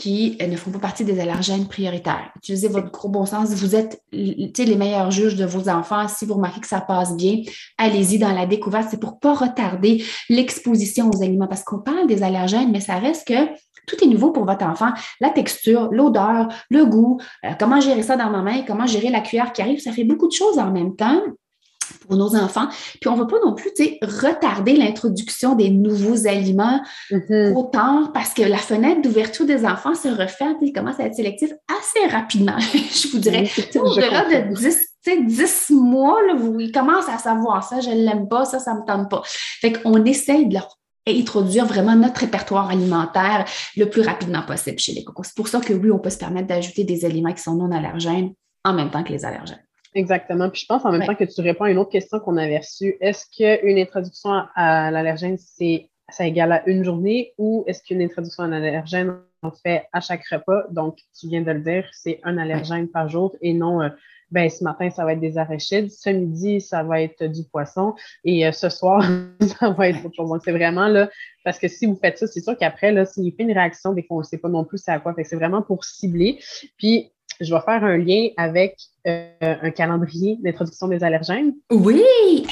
qui 0.00 0.38
euh, 0.40 0.46
ne 0.46 0.56
font 0.56 0.70
pas 0.70 0.78
partie 0.78 1.04
des 1.04 1.20
allergènes 1.20 1.66
prioritaires. 1.66 2.32
Utilisez 2.36 2.68
votre 2.68 2.90
gros 2.90 3.08
bon 3.08 3.26
sens. 3.26 3.50
Vous 3.50 3.76
êtes 3.76 4.02
les 4.12 4.76
meilleurs 4.76 5.10
juges 5.10 5.36
de 5.36 5.44
vos 5.44 5.68
enfants. 5.68 6.08
Si 6.08 6.24
vous 6.24 6.34
remarquez 6.34 6.60
que 6.60 6.66
ça 6.66 6.80
passe 6.80 7.16
bien, 7.16 7.42
allez-y 7.76 8.18
dans 8.18 8.32
la 8.32 8.46
découverte. 8.46 8.88
C'est 8.90 9.00
pour 9.00 9.12
ne 9.12 9.18
pas 9.18 9.34
retarder 9.34 10.02
l'exposition 10.28 11.10
aux 11.10 11.22
aliments 11.22 11.48
parce 11.48 11.62
qu'on 11.62 11.80
parle 11.80 12.06
des 12.06 12.22
allergènes, 12.22 12.72
mais 12.72 12.80
ça 12.80 12.98
reste 12.98 13.26
que 13.26 13.34
tout 13.90 14.04
est 14.04 14.09
nouveau 14.09 14.30
pour 14.30 14.44
votre 14.44 14.64
enfant. 14.64 14.90
La 15.20 15.30
texture, 15.30 15.88
l'odeur, 15.90 16.49
le 16.70 16.85
goût, 16.85 17.20
euh, 17.44 17.50
comment 17.59 17.80
gérer 17.80 18.02
ça 18.02 18.16
dans 18.16 18.30
ma 18.30 18.42
main, 18.42 18.62
comment 18.66 18.87
gérer 18.87 19.11
la 19.11 19.20
cuillère 19.20 19.52
qui 19.52 19.62
arrive, 19.62 19.80
ça 19.80 19.92
fait 19.92 20.04
beaucoup 20.04 20.28
de 20.28 20.32
choses 20.32 20.59
en 20.59 20.70
même 20.70 20.97
temps 20.97 21.20
pour 22.06 22.16
nos 22.16 22.37
enfants. 22.37 22.68
Puis 23.00 23.09
on 23.09 23.16
ne 23.16 23.20
va 23.20 23.26
pas 23.26 23.38
non 23.44 23.54
plus 23.54 23.70
retarder 24.02 24.76
l'introduction 24.76 25.54
des 25.54 25.70
nouveaux 25.70 26.26
aliments 26.26 26.80
mm-hmm. 27.11 27.54
autant 27.54 28.11
parce 28.12 28.32
que 28.32 28.42
la 28.42 28.59
fenêtre 28.59 29.02
d'ouverture 29.02 29.47
des 29.47 29.64
enfants 29.64 29.94
se 29.94 30.09
referme 30.09 30.56
et 30.62 30.73
commence 30.73 31.00
à 31.00 31.04
être 31.04 31.14
sélectif 31.14 31.50
assez 31.68 32.06
rapidement, 32.09 32.59
je 32.59 33.09
vous 33.09 33.18
dirais. 33.18 33.50
Au-delà 33.75 34.25
de 34.25 34.54
10, 34.54 34.90
10 35.26 35.70
mois, 35.70 36.20
là, 36.26 36.35
vous, 36.35 36.61
ils 36.61 36.73
commencent 36.73 37.09
à 37.09 37.18
savoir 37.18 37.64
ça, 37.64 37.80
je 37.80 37.90
ne 37.90 38.04
l'aime 38.04 38.28
pas, 38.28 38.44
ça, 38.44 38.59
ça 38.59 38.75
ne 38.75 38.80
me 38.80 38.87
tente 38.87 39.11
pas. 39.11 39.23
Fait 39.25 39.73
qu'on 39.73 40.04
essaye 40.04 40.47
de 40.47 40.54
leur 40.54 40.79
introduire 41.19 41.67
vraiment 41.67 41.97
notre 41.97 42.21
répertoire 42.21 42.71
alimentaire 42.71 43.45
le 43.76 43.87
plus 43.87 44.02
rapidement 44.02 44.43
possible 44.43 44.79
chez 44.79 44.93
les 44.93 45.05
cocos. 45.05 45.25
C'est 45.25 45.37
pour 45.37 45.49
ça 45.49 45.61
que 45.61 45.73
oui, 45.73 45.90
on 45.90 45.99
peut 45.99 46.11
se 46.11 46.19
permettre 46.19 46.49
d'ajouter 46.49 46.85
des 46.85 47.05
aliments 47.05 47.33
qui 47.33 47.43
sont 47.43 47.55
non 47.55 47.71
allergènes 47.71 48.35
en 48.64 48.75
même 48.75 48.90
temps 48.90 49.02
que 49.02 49.12
les 49.12 49.25
allergènes. 49.25 49.64
Exactement. 49.95 50.49
Puis 50.50 50.62
je 50.62 50.67
pense 50.67 50.85
en 50.85 50.93
même 50.93 51.05
temps 51.05 51.14
que 51.14 51.25
tu 51.25 51.40
réponds 51.40 51.64
à 51.64 51.71
une 51.71 51.79
autre 51.79 51.90
question 51.90 52.21
qu'on 52.21 52.37
avait 52.37 52.59
reçue. 52.59 52.97
Est-ce 53.00 53.26
qu'une 53.37 53.79
introduction 53.79 54.45
à 54.55 54.90
l'allergène, 54.90 55.37
c'est 55.38 55.90
ça 56.09 56.26
égale 56.26 56.52
à 56.52 56.69
une 56.69 56.85
journée 56.85 57.33
ou 57.38 57.64
est-ce 57.67 57.83
qu'une 57.83 58.02
introduction 58.02 58.45
à 58.45 58.47
un 58.47 58.52
allergène, 58.52 59.17
on 59.43 59.50
fait 59.50 59.87
à 59.92 60.01
chaque 60.01 60.27
repas? 60.29 60.64
Donc, 60.70 60.99
tu 61.18 61.29
viens 61.29 61.42
de 61.42 61.51
le 61.51 61.61
dire, 61.61 61.88
c'est 61.92 62.20
un 62.25 62.38
allergène 62.38 62.88
par 62.88 63.09
jour 63.09 63.35
et 63.40 63.53
non 63.53 63.83
euh, 63.83 63.88
ben 64.31 64.49
ce 64.49 64.62
matin, 64.64 64.90
ça 64.90 65.05
va 65.05 65.12
être 65.12 65.21
des 65.21 65.38
arachides, 65.38 65.90
ce 65.90 66.11
midi, 66.11 66.61
ça 66.61 66.83
va 66.83 67.01
être 67.03 67.25
du 67.25 67.45
poisson 67.45 67.95
et 68.25 68.47
euh, 68.47 68.53
ce 68.53 68.69
soir, 68.69 69.03
ça 69.59 69.71
va 69.71 69.88
être 69.88 70.05
autre 70.05 70.14
chose. 70.14 70.29
Donc, 70.29 70.43
c'est 70.45 70.53
vraiment 70.53 70.88
là, 70.88 71.09
parce 71.45 71.59
que 71.59 71.69
si 71.69 71.87
vous 71.87 71.97
faites 71.97 72.19
ça, 72.19 72.27
c'est 72.27 72.40
sûr 72.40 72.57
qu'après, 72.57 72.93
là, 72.93 73.05
s'il 73.05 73.33
fait 73.35 73.43
une 73.43 73.53
réaction, 73.53 73.93
dès 73.93 74.03
qu'on 74.03 74.19
ne 74.19 74.25
sait 74.25 74.38
pas 74.38 74.49
non 74.49 74.64
plus 74.64 74.79
c'est 74.79 74.93
à 74.93 75.01
quoi, 75.01 75.14
c'est 75.23 75.37
vraiment 75.37 75.62
pour 75.62 75.85
cibler. 75.85 76.38
Puis, 76.77 77.11
je 77.40 77.55
vais 77.55 77.61
faire 77.61 77.83
un 77.85 77.97
lien 77.97 78.29
avec 78.37 78.77
euh, 79.07 79.31
un 79.40 79.71
calendrier 79.71 80.38
d'introduction 80.43 80.88
des 80.88 81.03
allergènes. 81.03 81.55
Oui, 81.71 82.03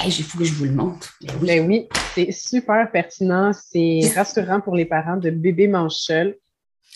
il 0.05 0.13
faut 0.25 0.39
que 0.39 0.45
je 0.45 0.55
vous 0.55 0.65
le 0.65 0.73
montre. 0.73 1.15
Ben 1.21 1.35
oui, 1.41 1.47
ben 1.47 1.67
oui 1.69 1.89
c'est 2.15 2.33
super 2.33 2.91
pertinent. 2.91 3.53
C'est 3.53 4.01
rassurant 4.15 4.61
pour 4.61 4.75
les 4.75 4.87
parents 4.87 5.17
de 5.17 5.31
bébés 5.31 5.69
mange 5.69 5.95
seul. 5.95 6.37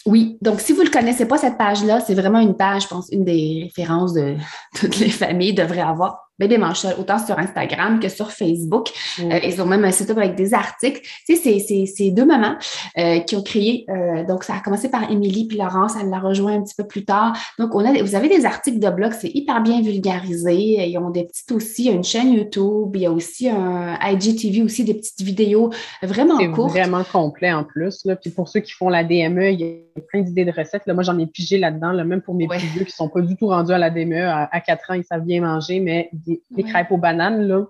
Oui, 0.06 0.38
donc 0.42 0.60
si 0.60 0.72
vous 0.72 0.82
ne 0.82 0.88
connaissez 0.88 1.26
pas 1.26 1.38
cette 1.38 1.56
page-là, 1.56 2.00
c'est 2.00 2.14
vraiment 2.14 2.40
une 2.40 2.56
page, 2.56 2.82
je 2.82 2.88
pense, 2.88 3.08
une 3.10 3.24
des 3.24 3.60
références 3.64 4.12
de 4.14 4.36
toutes 4.74 4.98
les 4.98 5.10
familles 5.10 5.54
devraient 5.54 5.80
avoir. 5.80 6.31
Bébé 6.38 6.58
Manchel, 6.58 6.94
autant 6.98 7.18
sur 7.18 7.38
Instagram 7.38 8.00
que 8.00 8.08
sur 8.08 8.32
Facebook. 8.32 8.88
Euh, 9.20 9.38
ils 9.44 9.60
ont 9.60 9.66
même 9.66 9.84
un 9.84 9.90
site 9.90 10.10
avec 10.10 10.34
des 10.34 10.54
articles. 10.54 11.00
Tu 11.26 11.36
sais, 11.36 11.58
c'est 11.60 12.10
deux 12.10 12.24
mamans 12.24 12.56
euh, 12.98 13.20
qui 13.20 13.36
ont 13.36 13.42
créé, 13.42 13.84
euh, 13.90 14.24
donc 14.24 14.44
ça 14.44 14.54
a 14.54 14.60
commencé 14.60 14.90
par 14.90 15.10
Émilie 15.10 15.46
puis 15.46 15.58
Laurence, 15.58 15.92
elle 16.00 16.08
l'a 16.08 16.18
rejoint 16.18 16.54
un 16.54 16.62
petit 16.62 16.74
peu 16.74 16.86
plus 16.86 17.04
tard. 17.04 17.36
Donc, 17.58 17.74
on 17.74 17.84
a, 17.84 18.02
vous 18.02 18.14
avez 18.14 18.28
des 18.28 18.46
articles 18.46 18.78
de 18.78 18.88
blog, 18.88 19.12
c'est 19.12 19.30
hyper 19.32 19.62
bien 19.62 19.82
vulgarisé. 19.82 20.88
Ils 20.88 20.98
ont 20.98 21.10
des 21.10 21.24
petites 21.24 21.52
aussi, 21.52 21.90
une 21.90 22.04
chaîne 22.04 22.32
YouTube, 22.32 22.90
il 22.94 23.02
y 23.02 23.06
a 23.06 23.12
aussi 23.12 23.48
un 23.48 23.98
IGTV 24.00 24.62
aussi, 24.62 24.84
des 24.84 24.94
petites 24.94 25.22
vidéos 25.22 25.70
vraiment 26.02 26.38
courtes. 26.52 26.72
Vraiment 26.72 27.04
complet 27.04 27.52
en 27.52 27.64
plus. 27.64 28.04
Là. 28.04 28.16
Puis 28.16 28.30
pour 28.30 28.48
ceux 28.48 28.60
qui 28.60 28.72
font 28.72 28.88
la 28.88 29.04
DME, 29.04 29.52
il 29.52 29.60
y 29.60 29.64
a 29.64 30.00
plein 30.08 30.22
d'idées 30.22 30.44
de 30.44 30.52
recettes. 30.52 30.82
Là, 30.86 30.94
moi, 30.94 31.02
j'en 31.02 31.18
ai 31.18 31.26
pigé 31.26 31.58
là-dedans, 31.58 31.92
même 32.04 32.22
pour 32.22 32.34
mes 32.34 32.48
petits 32.48 32.66
vieux 32.66 32.84
qui 32.84 32.92
ne 32.92 32.96
sont 32.96 33.08
pas 33.08 33.20
du 33.20 33.36
tout 33.36 33.48
rendus 33.48 33.72
à 33.72 33.78
la 33.78 33.90
DME. 33.90 34.22
À, 34.22 34.48
à 34.50 34.60
4 34.60 34.90
ans, 34.90 34.94
ils 34.94 35.04
savent 35.04 35.24
bien 35.24 35.42
manger, 35.42 35.80
mais 35.80 36.10
des, 36.26 36.62
crêpes 36.62 36.90
aux 36.90 36.98
bananes, 36.98 37.46
là, 37.46 37.64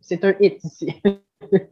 c'est 0.00 0.24
un 0.24 0.34
hit 0.40 0.62
ici. 0.64 0.94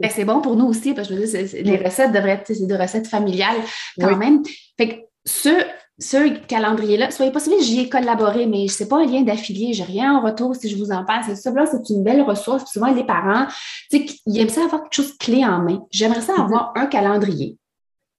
Ben, 0.00 0.08
c'est 0.10 0.24
bon 0.24 0.40
pour 0.40 0.56
nous 0.56 0.66
aussi, 0.66 0.94
parce 0.94 1.08
que 1.08 1.14
je 1.16 1.20
veux 1.20 1.26
dire, 1.26 1.64
les 1.64 1.76
recettes 1.76 2.12
devraient 2.12 2.40
être 2.40 2.66
des 2.66 2.76
recettes 2.76 3.08
familiales 3.08 3.56
quand 4.00 4.16
même. 4.16 4.42
Fait 4.78 4.88
que 4.88 4.94
ce, 5.24 5.50
ce 5.98 6.38
calendrier-là, 6.46 7.10
soyez 7.10 7.32
pas 7.32 7.40
sûrs, 7.40 7.60
j'y 7.60 7.80
ai 7.80 7.88
collaboré, 7.88 8.46
mais 8.46 8.68
je 8.68 8.72
sais 8.72 8.88
pas 8.88 9.02
un 9.02 9.06
lien 9.06 9.22
d'affilié, 9.22 9.72
j'ai 9.72 9.82
rien 9.82 10.16
en 10.16 10.22
retour 10.22 10.54
si 10.54 10.68
je 10.68 10.76
vous 10.76 10.92
en 10.92 11.04
parle. 11.04 11.24
C'est 11.26 11.34
ça, 11.34 11.50
là, 11.50 11.66
c'est 11.66 11.92
une 11.92 12.04
belle 12.04 12.22
ressource. 12.22 12.70
Souvent, 12.72 12.94
les 12.94 13.04
parents, 13.04 13.46
tu 13.90 14.06
sais, 14.06 14.14
ils 14.26 14.38
aiment 14.38 14.48
ça 14.48 14.64
avoir 14.64 14.84
quelque 14.84 14.94
chose 14.94 15.18
clé 15.18 15.44
en 15.44 15.58
main. 15.58 15.84
J'aimerais 15.90 16.20
ça 16.20 16.34
mm-hmm. 16.34 16.44
avoir 16.44 16.72
un 16.76 16.86
calendrier 16.86 17.58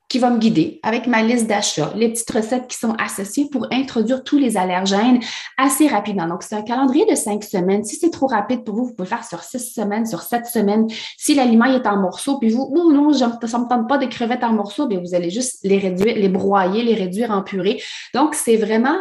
qui 0.10 0.20
va 0.20 0.30
me 0.30 0.38
guider 0.38 0.80
avec 0.84 1.06
ma 1.06 1.22
liste 1.22 1.48
d'achat, 1.48 1.92
les 1.96 2.10
petites 2.10 2.32
recettes 2.32 2.68
qui 2.68 2.78
sont 2.78 2.94
associées 2.94 3.50
pour 3.50 3.68
introduire 3.72 4.24
tous 4.24 4.38
les 4.38 4.56
allergènes 4.56 5.20
assez 5.58 5.88
rapidement. 5.88 6.28
Donc, 6.28 6.44
c'est 6.44 6.56
un 6.56 6.62
calendrier 6.62 7.06
de 7.06 7.16
cinq 7.16 7.44
semaines. 7.44 7.84
Si 7.84 7.98
c'est 7.98 8.10
trop 8.10 8.28
rapide 8.28 8.64
pour 8.64 8.76
vous, 8.76 8.86
vous 8.86 8.94
pouvez 8.94 9.10
faire 9.10 9.26
sur 9.26 9.44
six 9.44 9.60
semaines, 9.74 10.06
sur 10.06 10.22
sept 10.22 10.46
semaines. 10.46 10.88
Si 11.18 11.36
l'aliment 11.36 11.66
est 11.66 11.86
en 11.86 11.98
morceaux, 11.98 12.40
puis 12.40 12.50
vous, 12.50 12.72
oh 12.74 12.92
non, 12.94 13.12
ça 13.12 13.28
ne 13.28 13.32
me 13.34 13.70
tente 13.70 13.90
pas 13.90 13.98
de 13.98 14.06
crevettes 14.06 14.44
en 14.44 14.54
morceaux, 14.54 14.88
bien, 14.88 15.00
vous 15.00 15.14
allez 15.14 15.30
juste 15.30 15.60
les 15.64 15.78
réduire, 15.78 16.16
les 16.16 16.30
broyer, 16.30 16.84
les 16.84 16.96
réduire 16.96 17.32
en 17.32 17.42
purée. 17.42 17.82
Donc, 18.14 18.34
c'est 18.34 18.58
vraiment 18.58 18.98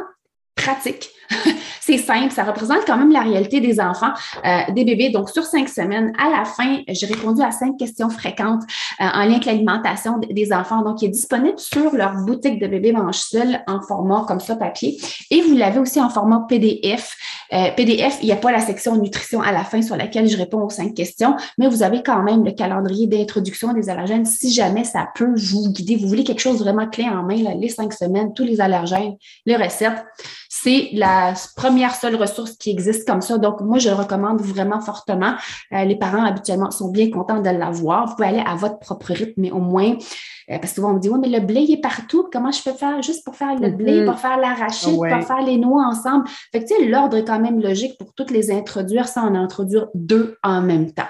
pratique. 0.57 1.11
c'est 1.81 1.99
simple, 1.99 2.33
ça 2.33 2.45
représente 2.45 2.85
quand 2.87 2.97
même 2.97 3.13
la 3.13 3.21
réalité 3.21 3.61
des 3.61 3.81
enfants, 3.81 4.13
euh, 4.45 4.73
des 4.73 4.85
bébés. 4.85 5.11
Donc, 5.11 5.31
sur 5.31 5.45
cinq 5.45 5.69
semaines, 5.69 6.13
à 6.19 6.31
la 6.31 6.45
fin, 6.45 6.79
j'ai 6.89 7.07
répondu 7.07 7.43
à 7.43 7.51
cinq 7.51 7.77
questions 7.79 8.11
fréquentes 8.11 8.63
euh, 9.01 9.05
en 9.05 9.21
lien 9.21 9.33
avec 9.33 9.45
l'alimentation 9.45 10.19
des 10.19 10.53
enfants. 10.53 10.83
Donc, 10.83 11.03
il 11.03 11.07
est 11.07 11.11
disponible 11.11 11.59
sur 11.59 11.95
leur 11.95 12.15
boutique 12.15 12.61
de 12.61 12.67
bébés 12.67 12.93
mange 12.93 13.17
seul 13.17 13.61
en 13.67 13.81
format 13.81 14.25
comme 14.27 14.41
ça, 14.41 14.57
papier. 14.57 14.99
Et 15.31 15.43
vous 15.43 15.57
l'avez 15.57 15.79
aussi 15.79 16.01
en 16.01 16.09
format 16.09 16.45
PDF. 16.49 17.17
Euh, 17.53 17.71
PDF, 17.77 18.19
il 18.23 18.27
n'y 18.27 18.33
a 18.33 18.37
pas 18.37 18.53
la 18.53 18.61
section 18.61 18.97
nutrition 18.97 19.41
à 19.41 19.53
la 19.53 19.65
fin 19.65 19.83
sur 19.83 19.97
laquelle 19.97 20.29
je 20.29 20.37
réponds 20.37 20.63
aux 20.63 20.71
cinq 20.71 20.95
questions, 20.95 21.37
mais 21.59 21.69
vous 21.69 21.83
avez 21.83 22.03
quand 22.03 22.23
même 22.23 22.45
le 22.45 22.53
calendrier 22.53 23.07
d'introduction 23.07 23.73
des 23.73 23.89
allergènes 23.89 24.25
si 24.25 24.53
jamais 24.53 24.85
ça 24.85 25.09
peut 25.15 25.33
vous 25.37 25.71
guider. 25.71 25.97
Vous 25.97 26.09
voulez 26.09 26.25
quelque 26.25 26.41
chose 26.41 26.61
vraiment 26.61 26.89
clé 26.89 27.05
en 27.05 27.23
main, 27.23 27.37
les 27.59 27.69
cinq 27.69 27.93
semaines, 27.93 28.33
tous 28.35 28.45
les 28.45 28.61
allergènes, 28.61 29.17
les 29.45 29.57
recettes 29.57 30.05
c'est 30.67 30.89
la 30.95 31.35
première 31.55 31.95
seule 31.95 32.17
ressource 32.17 32.57
qui 32.57 32.71
existe 32.71 33.07
comme 33.07 33.21
ça. 33.21 33.39
Donc, 33.39 33.61
moi, 33.61 33.79
je 33.79 33.89
le 33.89 33.95
recommande 33.95 34.41
vraiment 34.41 34.81
fortement. 34.81 35.35
Euh, 35.73 35.85
les 35.85 35.95
parents, 35.95 36.25
habituellement, 36.25 36.73
sont 36.73 36.91
bien 36.91 37.09
contents 37.09 37.41
de 37.41 37.51
l'avoir. 37.51 38.09
Vous 38.09 38.17
pouvez 38.17 38.29
aller 38.29 38.43
à 38.45 38.57
votre 38.57 38.81
propre 38.81 39.13
rythme, 39.13 39.35
mais 39.37 39.53
au 39.53 39.61
moins, 39.61 39.93
euh, 40.51 40.59
parce 40.59 40.73
que 40.73 40.77
souvent 40.77 40.91
on 40.91 40.95
me 40.95 40.99
dit, 40.99 41.09
oui, 41.09 41.19
mais 41.21 41.29
le 41.29 41.39
blé 41.39 41.67
est 41.71 41.81
partout. 41.81 42.29
Comment 42.33 42.51
je 42.51 42.65
peux 42.65 42.77
faire 42.77 43.01
juste 43.01 43.25
pour 43.25 43.37
faire 43.37 43.55
le 43.55 43.71
blé, 43.71 44.01
mm-hmm. 44.01 44.07
pour 44.07 44.19
faire 44.19 44.39
l'arachide, 44.39 44.97
pour 44.97 45.07
faire 45.07 45.43
les 45.43 45.57
noix 45.57 45.85
ensemble? 45.87 46.27
Fait 46.51 46.65
que, 46.65 46.69
tu 46.69 46.75
sais, 46.75 46.87
l'ordre 46.87 47.17
est 47.17 47.25
quand 47.25 47.39
même 47.39 47.61
logique 47.61 47.97
pour 47.97 48.13
toutes 48.15 48.33
les 48.33 48.51
introduire 48.51 49.07
sans 49.07 49.23
en 49.23 49.37
introduire 49.37 49.87
deux 49.95 50.37
en 50.43 50.63
même 50.63 50.91
temps. 50.91 51.05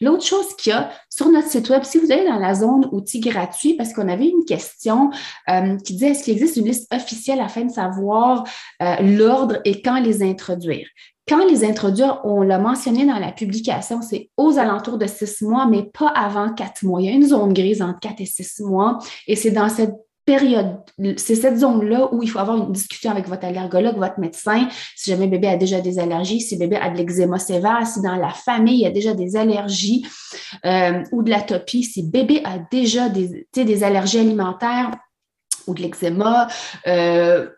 L'autre 0.00 0.24
chose 0.24 0.54
qu'il 0.56 0.70
y 0.70 0.74
a 0.74 0.90
sur 1.10 1.28
notre 1.30 1.48
site 1.48 1.68
web, 1.70 1.82
si 1.84 1.98
vous 1.98 2.12
allez 2.12 2.26
dans 2.26 2.38
la 2.38 2.54
zone 2.54 2.88
outils 2.92 3.20
gratuits, 3.20 3.74
parce 3.74 3.92
qu'on 3.92 4.08
avait 4.08 4.28
une 4.28 4.44
question 4.44 5.10
euh, 5.48 5.76
qui 5.78 5.94
disait 5.94 6.10
est-ce 6.10 6.24
qu'il 6.24 6.34
existe 6.34 6.56
une 6.56 6.66
liste 6.66 6.92
officielle 6.94 7.40
afin 7.40 7.64
de 7.64 7.70
savoir 7.70 8.44
euh, 8.82 8.96
l'ordre 9.00 9.58
et 9.64 9.82
quand 9.82 10.00
les 10.00 10.22
introduire? 10.22 10.86
Quand 11.28 11.44
les 11.44 11.64
introduire, 11.64 12.20
on 12.22 12.42
l'a 12.42 12.58
mentionné 12.58 13.04
dans 13.04 13.18
la 13.18 13.32
publication, 13.32 14.00
c'est 14.00 14.30
aux 14.36 14.58
alentours 14.58 14.96
de 14.96 15.06
six 15.06 15.42
mois, 15.42 15.66
mais 15.66 15.82
pas 15.82 16.08
avant 16.08 16.54
quatre 16.54 16.84
mois. 16.84 17.00
Il 17.00 17.06
y 17.06 17.08
a 17.08 17.12
une 17.12 17.26
zone 17.26 17.52
grise 17.52 17.82
entre 17.82 17.98
quatre 17.98 18.20
et 18.20 18.26
six 18.26 18.60
mois 18.60 18.98
et 19.26 19.34
c'est 19.34 19.50
dans 19.50 19.68
cette 19.68 19.94
période, 20.26 20.80
c'est 21.16 21.36
cette 21.36 21.58
zone-là 21.58 22.12
où 22.12 22.22
il 22.22 22.28
faut 22.28 22.40
avoir 22.40 22.56
une 22.56 22.72
discussion 22.72 23.12
avec 23.12 23.28
votre 23.28 23.44
allergologue, 23.44 23.96
votre 23.96 24.18
médecin, 24.18 24.68
si 24.96 25.10
jamais 25.10 25.28
bébé 25.28 25.46
a 25.46 25.56
déjà 25.56 25.80
des 25.80 26.00
allergies, 26.00 26.40
si 26.40 26.58
bébé 26.58 26.76
a 26.76 26.90
de 26.90 26.98
l'eczéma 26.98 27.38
sévère, 27.38 27.86
si 27.86 28.02
dans 28.02 28.16
la 28.16 28.30
famille 28.30 28.80
il 28.80 28.82
y 28.82 28.86
a 28.86 28.90
déjà 28.90 29.14
des 29.14 29.36
allergies 29.36 30.04
euh, 30.64 31.02
ou 31.12 31.22
de 31.22 31.30
l'atopie, 31.30 31.84
si 31.84 32.02
bébé 32.02 32.42
a 32.44 32.58
déjà 32.58 33.08
des, 33.08 33.46
des 33.54 33.84
allergies 33.84 34.18
alimentaires 34.18 34.90
ou 35.68 35.74
de 35.74 35.82
l'eczéma, 35.82 36.48
euh, 36.88 37.48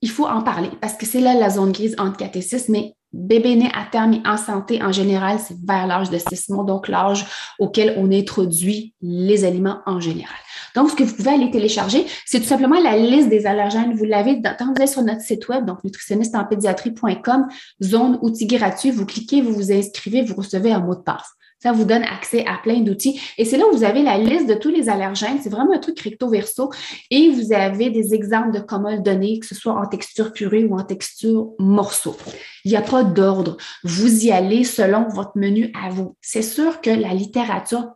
il 0.00 0.10
faut 0.10 0.26
en 0.26 0.42
parler 0.42 0.70
parce 0.80 0.94
que 0.94 1.06
c'est 1.06 1.20
là 1.20 1.34
la 1.34 1.50
zone 1.50 1.72
grise 1.72 1.94
entre 1.98 2.16
4 2.16 2.36
et 2.36 2.42
6, 2.42 2.68
mais 2.70 2.94
bébé 3.14 3.54
né 3.54 3.70
à 3.74 3.84
terme 3.90 4.14
et 4.14 4.22
en 4.26 4.36
santé 4.36 4.82
en 4.82 4.92
général, 4.92 5.38
c'est 5.38 5.56
vers 5.64 5.86
l'âge 5.86 6.10
de 6.10 6.18
6 6.18 6.50
mois, 6.50 6.64
donc 6.64 6.88
l'âge 6.88 7.24
auquel 7.58 7.94
on 7.96 8.10
introduit 8.10 8.94
les 9.00 9.44
aliments 9.44 9.78
en 9.86 10.00
général. 10.00 10.34
Donc, 10.74 10.90
ce 10.90 10.96
que 10.96 11.04
vous 11.04 11.14
pouvez 11.14 11.30
aller 11.30 11.50
télécharger, 11.50 12.04
c'est 12.26 12.40
tout 12.40 12.46
simplement 12.46 12.80
la 12.80 12.96
liste 12.96 13.28
des 13.28 13.46
allergènes. 13.46 13.94
Vous 13.94 14.04
l'avez 14.04 14.42
quand 14.58 14.74
vous 14.74 14.82
êtes 14.82 14.88
sur 14.88 15.02
notre 15.02 15.20
site 15.20 15.48
web, 15.48 15.64
donc 15.64 15.84
nutritionnisteempédiatrie.com, 15.84 17.46
zone 17.82 18.18
outils 18.22 18.46
gratuits, 18.46 18.90
vous 18.90 19.06
cliquez, 19.06 19.40
vous 19.40 19.54
vous 19.54 19.72
inscrivez, 19.72 20.22
vous 20.22 20.34
recevez 20.34 20.72
un 20.72 20.80
mot 20.80 20.96
de 20.96 21.02
passe. 21.02 21.30
Ça 21.64 21.72
vous 21.72 21.86
donne 21.86 22.02
accès 22.02 22.44
à 22.46 22.58
plein 22.62 22.80
d'outils. 22.80 23.18
Et 23.38 23.46
c'est 23.46 23.56
là 23.56 23.64
où 23.72 23.74
vous 23.74 23.84
avez 23.84 24.02
la 24.02 24.18
liste 24.18 24.46
de 24.46 24.52
tous 24.52 24.68
les 24.68 24.90
allergènes. 24.90 25.38
C'est 25.42 25.48
vraiment 25.48 25.72
un 25.72 25.78
truc 25.78 25.98
recto 25.98 26.28
verso. 26.28 26.70
Et 27.10 27.30
vous 27.30 27.54
avez 27.54 27.88
des 27.88 28.12
exemples 28.12 28.52
de 28.52 28.60
comment 28.60 28.90
le 28.90 29.00
donner, 29.00 29.38
que 29.38 29.46
ce 29.46 29.54
soit 29.54 29.72
en 29.72 29.86
texture 29.86 30.34
purée 30.34 30.66
ou 30.66 30.78
en 30.78 30.84
texture 30.84 31.52
morceau. 31.58 32.18
Il 32.66 32.72
n'y 32.72 32.76
a 32.76 32.82
pas 32.82 33.02
d'ordre. 33.02 33.56
Vous 33.82 34.26
y 34.26 34.30
allez 34.30 34.62
selon 34.62 35.08
votre 35.08 35.38
menu 35.38 35.72
à 35.72 35.88
vous. 35.88 36.18
C'est 36.20 36.42
sûr 36.42 36.82
que 36.82 36.90
la 36.90 37.14
littérature 37.14 37.92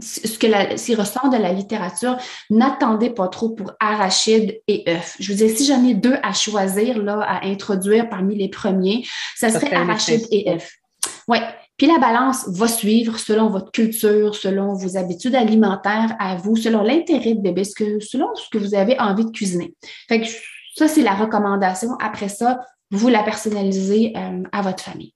ce 0.00 0.38
que 0.38 0.46
la, 0.46 0.70
ressort 1.00 1.28
de 1.30 1.36
la 1.36 1.52
littérature, 1.52 2.16
n'attendez 2.48 3.10
pas 3.10 3.28
trop 3.28 3.50
pour 3.50 3.72
arachide 3.78 4.60
et 4.66 4.84
œuf. 4.88 5.16
Je 5.20 5.30
vous 5.30 5.38
dis, 5.38 5.54
si 5.54 5.66
j'en 5.66 5.84
ai 5.84 5.94
deux 5.94 6.16
à 6.22 6.32
choisir, 6.32 6.98
là, 6.98 7.20
à 7.20 7.46
introduire 7.46 8.08
parmi 8.08 8.36
les 8.36 8.48
premiers, 8.48 9.06
ça, 9.36 9.50
serait 9.50 9.74
arachide 9.74 10.26
et 10.30 10.50
œuf. 10.50 10.72
Oui, 11.28 11.38
puis 11.76 11.86
la 11.86 11.98
balance 11.98 12.48
va 12.48 12.68
suivre 12.68 13.18
selon 13.18 13.48
votre 13.48 13.72
culture, 13.72 14.34
selon 14.34 14.74
vos 14.74 14.96
habitudes 14.96 15.34
alimentaires 15.34 16.14
à 16.18 16.36
vous, 16.36 16.56
selon 16.56 16.82
l'intérêt 16.82 17.34
de 17.34 17.40
bébé, 17.40 17.64
selon 17.64 18.34
ce 18.34 18.48
que 18.50 18.58
vous 18.58 18.74
avez 18.74 18.98
envie 19.00 19.24
de 19.24 19.30
cuisiner. 19.30 19.74
Fait 20.08 20.20
que 20.20 20.26
ça, 20.76 20.88
c'est 20.88 21.02
la 21.02 21.14
recommandation. 21.14 21.90
Après 22.00 22.28
ça, 22.28 22.60
vous 22.90 23.08
la 23.08 23.22
personnalisez 23.22 24.12
euh, 24.16 24.42
à 24.52 24.62
votre 24.62 24.82
famille 24.82 25.14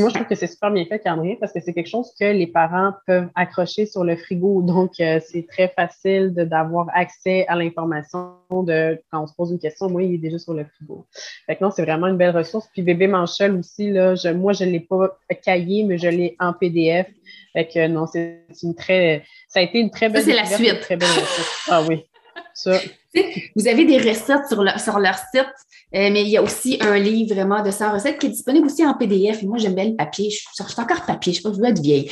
moi, 0.00 0.08
je 0.10 0.14
trouve 0.14 0.26
que 0.26 0.34
c'est 0.34 0.46
super 0.46 0.70
bien 0.70 0.84
fait, 0.86 0.98
Candrien, 0.98 1.36
parce 1.38 1.52
que 1.52 1.60
c'est 1.60 1.72
quelque 1.72 1.88
chose 1.88 2.12
que 2.18 2.24
les 2.24 2.46
parents 2.46 2.92
peuvent 3.06 3.28
accrocher 3.34 3.86
sur 3.86 4.04
le 4.04 4.16
frigo. 4.16 4.62
Donc, 4.66 5.00
euh, 5.00 5.20
c'est 5.26 5.46
très 5.46 5.68
facile 5.68 6.32
d'avoir 6.34 6.88
accès 6.94 7.46
à 7.48 7.56
l'information 7.56 8.36
de 8.50 9.00
quand 9.10 9.22
on 9.22 9.26
se 9.26 9.34
pose 9.34 9.52
une 9.52 9.58
question. 9.58 9.88
Moi, 9.88 10.04
il 10.04 10.14
est 10.14 10.18
déjà 10.18 10.38
sur 10.38 10.54
le 10.54 10.64
frigo. 10.64 11.06
Fait 11.46 11.56
que 11.56 11.64
non, 11.64 11.70
c'est 11.70 11.82
vraiment 11.82 12.06
une 12.06 12.16
belle 12.16 12.36
ressource. 12.36 12.68
Puis 12.72 12.82
bébé 12.82 13.06
Manchel 13.06 13.54
aussi, 13.56 13.90
là, 13.90 14.14
je, 14.14 14.28
moi, 14.28 14.52
je 14.52 14.64
ne 14.64 14.70
l'ai 14.70 14.80
pas 14.80 15.18
caillé, 15.42 15.84
mais 15.84 15.98
je 15.98 16.08
l'ai 16.08 16.36
en 16.40 16.52
PDF. 16.52 17.08
Fait 17.52 17.66
que 17.66 17.86
non, 17.88 18.06
c'est 18.06 18.44
une 18.62 18.74
très. 18.74 19.24
Ça 19.48 19.60
a 19.60 19.62
été 19.62 19.78
une 19.78 19.90
très 19.90 20.08
belle. 20.08 20.22
Ça, 20.22 20.30
c'est 20.30 20.36
la 20.36 20.44
suite. 20.44 20.80
Très 20.80 20.96
belle 20.96 21.08
ressource. 21.08 21.66
Ah 21.68 21.82
oui. 21.88 22.04
Ça. 22.54 22.78
Vous 23.56 23.68
avez 23.68 23.84
des 23.84 23.98
recettes 23.98 24.46
sur, 24.48 24.62
leur 24.62 24.78
site, 24.78 25.46
euh, 25.94 26.10
mais 26.10 26.22
il 26.22 26.28
y 26.28 26.36
a 26.36 26.42
aussi 26.42 26.78
un 26.80 26.98
livre 26.98 27.34
vraiment 27.34 27.62
de 27.62 27.70
100 27.70 27.92
recettes 27.92 28.18
qui 28.18 28.26
est 28.26 28.30
disponible 28.30 28.66
aussi 28.66 28.86
en 28.86 28.94
PDF. 28.94 29.42
Et 29.42 29.46
moi, 29.46 29.58
j'aime 29.58 29.74
bien 29.74 29.84
le 29.84 29.96
papier. 29.96 30.30
Je, 30.30 30.38
suis 30.38 30.80
encore 30.80 31.04
papier. 31.06 31.32
Je 31.32 31.38
sais 31.38 31.42
pas, 31.42 31.54
je 31.54 31.60
veux 31.60 31.68
être 31.68 31.80
vieille. 31.80 32.10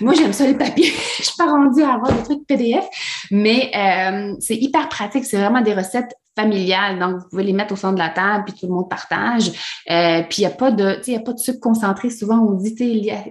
Moi, 0.00 0.14
j'aime 0.14 0.32
ça, 0.32 0.46
les 0.46 0.54
papiers. 0.54 0.92
je 1.18 1.22
suis 1.22 1.36
pas 1.36 1.46
rendue 1.46 1.82
à 1.82 1.94
avoir 1.94 2.12
des 2.12 2.22
trucs 2.22 2.46
PDF, 2.46 2.84
mais 3.30 3.70
euh, 3.74 4.34
c'est 4.40 4.56
hyper 4.56 4.88
pratique. 4.88 5.24
C'est 5.24 5.38
vraiment 5.38 5.60
des 5.60 5.74
recettes 5.74 6.14
familiales. 6.38 6.98
Donc, 6.98 7.16
vous 7.16 7.28
pouvez 7.30 7.44
les 7.44 7.52
mettre 7.52 7.72
au 7.72 7.76
fond 7.76 7.92
de 7.92 7.98
la 7.98 8.10
table, 8.10 8.44
puis 8.44 8.54
tout 8.54 8.66
le 8.66 8.72
monde 8.72 8.88
partage. 8.88 9.50
Euh, 9.90 10.22
puis, 10.28 10.38
il 10.38 10.40
n'y 10.40 10.46
a 10.46 10.50
pas 10.50 10.70
de, 10.70 11.00
il 11.06 11.16
a 11.16 11.20
pas 11.20 11.32
de 11.32 11.38
sucre 11.38 11.60
concentré. 11.60 12.10
Souvent, 12.10 12.38
on 12.38 12.52
dit, 12.52 12.74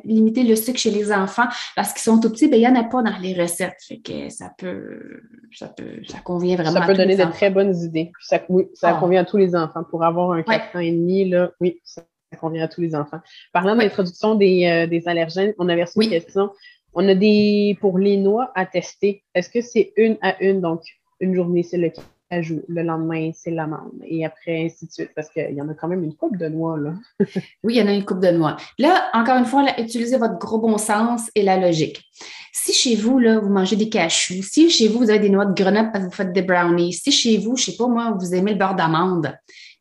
limiter 0.04 0.44
le 0.44 0.56
sucre 0.56 0.80
chez 0.80 0.92
les 0.92 1.12
enfants 1.12 1.48
parce 1.76 1.94
qu'ils 1.94 2.02
sont 2.02 2.20
tout 2.20 2.30
petits, 2.30 2.48
ben, 2.48 2.58
il 2.58 2.62
n'y 2.62 2.68
en 2.68 2.76
a 2.76 2.84
pas 2.84 3.02
dans 3.02 3.18
les 3.22 3.40
recettes. 3.40 3.78
Fait 3.88 4.00
que 4.00 4.30
ça 4.30 4.52
peut, 4.58 5.22
ça 5.54 5.68
peut, 5.68 6.02
ça 6.08 6.20
convient 6.20 6.56
vraiment. 6.58 6.82
Peut 6.88 6.94
donner 6.94 7.16
de 7.16 7.32
très 7.32 7.50
bonnes 7.50 7.76
idées. 7.76 8.12
Ça, 8.20 8.40
oui, 8.50 8.68
ça 8.74 8.96
ah. 8.96 9.00
convient 9.00 9.22
à 9.22 9.26
tous 9.26 9.38
les 9.38 9.56
enfants. 9.56 9.84
Pour 9.90 10.04
avoir 10.04 10.32
un 10.32 10.44
4 10.44 10.76
ans 10.76 10.80
et 10.80 10.92
demi, 10.92 11.30
là, 11.30 11.52
oui, 11.60 11.80
ça, 11.84 12.04
convient 12.40 12.64
à 12.64 12.68
tous 12.68 12.82
les 12.82 12.96
enfants. 12.96 13.20
Parlant 13.54 13.76
de 13.76 13.82
l'introduction 13.82 14.36
des, 14.36 14.66
euh, 14.66 14.88
des, 14.88 15.08
allergènes, 15.08 15.54
on 15.60 15.70
avait 15.70 15.84
reçu 15.84 16.04
une 16.04 16.10
question. 16.10 16.52
On 16.94 17.08
a 17.08 17.16
des, 17.16 17.78
pour 17.80 17.98
les 17.98 18.18
noix 18.18 18.52
à 18.56 18.66
tester, 18.66 19.24
est-ce 19.36 19.50
que 19.50 19.62
c'est 19.62 19.94
une 19.98 20.18
à 20.22 20.42
une, 20.44 20.62
donc 20.62 20.82
une 21.20 21.36
journée, 21.36 21.64
c'est 21.64 21.78
le 21.78 21.92
Le 22.30 22.84
lendemain, 22.84 23.32
c'est 23.34 23.52
l'amande. 23.52 24.02
Et 24.06 24.26
après, 24.26 24.66
ainsi 24.66 24.86
de 24.86 24.92
suite, 24.92 25.12
parce 25.16 25.30
qu'il 25.30 25.54
y 25.54 25.62
en 25.62 25.70
a 25.70 25.74
quand 25.74 25.88
même 25.88 26.04
une 26.04 26.14
coupe 26.14 26.36
de 26.36 26.48
noix, 26.48 26.78
là. 26.78 26.94
oui, 27.64 27.76
il 27.76 27.78
y 27.78 27.82
en 27.82 27.88
a 27.88 27.94
une 27.94 28.04
coupe 28.04 28.20
de 28.20 28.30
noix. 28.30 28.58
Là, 28.78 29.10
encore 29.14 29.38
une 29.38 29.46
fois, 29.46 29.66
utilisez 29.78 30.18
votre 30.18 30.38
gros 30.38 30.60
bon 30.60 30.78
sens 30.78 31.32
et 31.36 31.44
la 31.44 31.58
logique. 31.58 32.04
Si 32.52 32.74
chez 32.74 32.96
vous, 32.96 33.20
là, 33.20 33.40
vous 33.40 33.50
mangez 33.50 33.76
des 33.76 33.88
cachous, 33.88 34.44
si 34.44 34.70
chez 34.70 34.88
vous, 34.88 35.00
vous 35.00 35.10
avez 35.10 35.20
des 35.20 35.30
noix 35.30 35.46
de 35.46 35.54
Grenoble 35.54 35.92
parce 35.92 36.04
que 36.04 36.10
vous 36.10 36.16
faites 36.16 36.34
des 36.34 36.42
brownies, 36.42 36.92
si 36.92 37.12
chez 37.12 37.38
vous, 37.38 37.56
je 37.56 37.62
ne 37.62 37.72
sais 37.72 37.78
pas 37.78 37.88
moi, 37.88 38.18
vous 38.20 38.34
aimez 38.34 38.54
le 38.54 38.58
beurre 38.58 38.76
d'amande, 38.76 39.34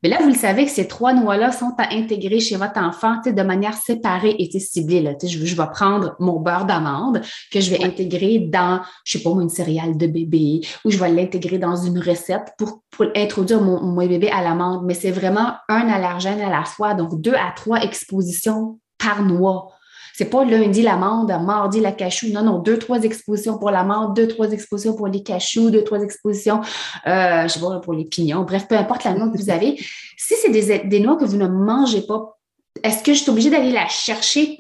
mais 0.03 0.11
là, 0.11 0.19
vous 0.21 0.29
le 0.29 0.35
savez 0.35 0.67
que 0.67 0.71
ces 0.71 0.87
trois 0.87 1.15
noix-là 1.15 1.53
sont 1.53 1.73
à 1.79 1.95
intégrer 1.95 2.39
chez 2.39 2.57
votre 2.57 2.79
enfant 2.79 3.17
de 3.25 3.43
manière 3.43 3.75
séparée 3.75 4.37
et 4.39 4.59
ciblée. 4.59 5.01
Là. 5.01 5.13
Je, 5.21 5.45
je 5.45 5.57
vais 5.57 5.71
prendre 5.73 6.17
mon 6.21 6.39
beurre 6.39 6.67
d'amande 6.67 7.23
que 7.51 7.61
je 7.61 7.71
vais 7.71 7.83
intégrer 7.83 8.39
dans, 8.39 8.81
je 9.05 9.19
sais 9.19 9.25
pas, 9.25 9.31
une 9.31 9.49
céréale 9.49 9.97
de 9.97 10.07
bébé 10.07 10.61
ou 10.85 10.91
je 10.91 10.99
vais 10.99 11.11
l'intégrer 11.11 11.59
dans 11.59 11.77
une 11.77 11.99
recette 11.99 12.53
pour, 12.59 12.83
pour 12.91 13.07
introduire 13.17 13.61
mon, 13.63 13.83
mon 13.83 14.07
bébé 14.07 14.29
à 14.31 14.43
l'amande. 14.43 14.85
Mais 14.85 14.95
c'est 14.95 15.11
vraiment 15.11 15.55
un 15.69 15.89
allergène 15.89 16.41
à 16.41 16.51
la 16.51 16.65
fois, 16.65 16.95
donc 16.95 17.21
deux 17.21 17.35
à 17.35 17.53
trois 17.55 17.81
expositions 17.81 18.79
par 18.99 19.23
noix. 19.23 19.69
C'est 20.17 20.31
pas 20.31 20.47
lundi 20.47 20.81
l'amande, 20.81 21.31
mardi 21.45 21.79
la 21.79 21.93
cachou. 21.93 22.29
Non, 22.33 22.43
non, 22.43 22.59
deux, 22.59 22.79
trois 22.79 23.03
expositions 23.03 23.59
pour 23.59 23.71
l'amande, 23.71 24.17
deux, 24.17 24.27
trois 24.27 24.51
expositions 24.51 24.95
pour 24.97 25.09
les 25.09 25.23
cachous, 25.23 25.71
deux, 25.71 25.85
trois 25.85 26.01
expositions, 26.01 26.63
euh, 27.07 27.43
je 27.43 27.49
sais 27.49 27.61
pas, 27.61 27.81
pour 27.81 27.93
les 27.93 28.07
pignons. 28.07 28.43
Bref, 28.45 28.67
peu 28.67 28.77
importe 28.77 29.05
la 29.05 29.13
noix 29.13 29.29
que 29.29 29.37
vous 29.37 29.51
avez. 29.51 29.77
Si 30.17 30.33
c'est 30.41 30.49
des, 30.49 30.89
des 30.89 31.01
noix 31.01 31.17
que 31.17 31.27
vous 31.27 31.37
ne 31.37 31.47
mangez 31.47 32.01
pas, 32.01 32.39
est-ce 32.83 33.03
que 33.03 33.13
je 33.13 33.19
suis 33.19 33.31
obligée 33.31 33.51
d'aller 33.51 33.73
la 33.73 33.89
chercher? 33.89 34.57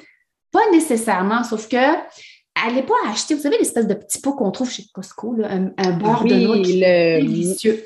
Pas 0.52 0.70
nécessairement, 0.72 1.42
sauf 1.42 1.68
que 1.68 1.76
allez 1.76 2.82
pas 2.82 2.94
acheter, 3.10 3.34
vous 3.34 3.40
savez, 3.40 3.56
l'espèce 3.56 3.86
de 3.86 3.94
petit 3.94 4.20
pot 4.20 4.34
qu'on 4.34 4.50
trouve 4.50 4.70
chez 4.70 4.84
Costco, 4.92 5.36
un, 5.42 5.92
beurre 5.92 6.24
de 6.24 6.34
noix 6.34 6.58
qui 6.58 6.82
est 6.82 7.22
délicieux. 7.22 7.82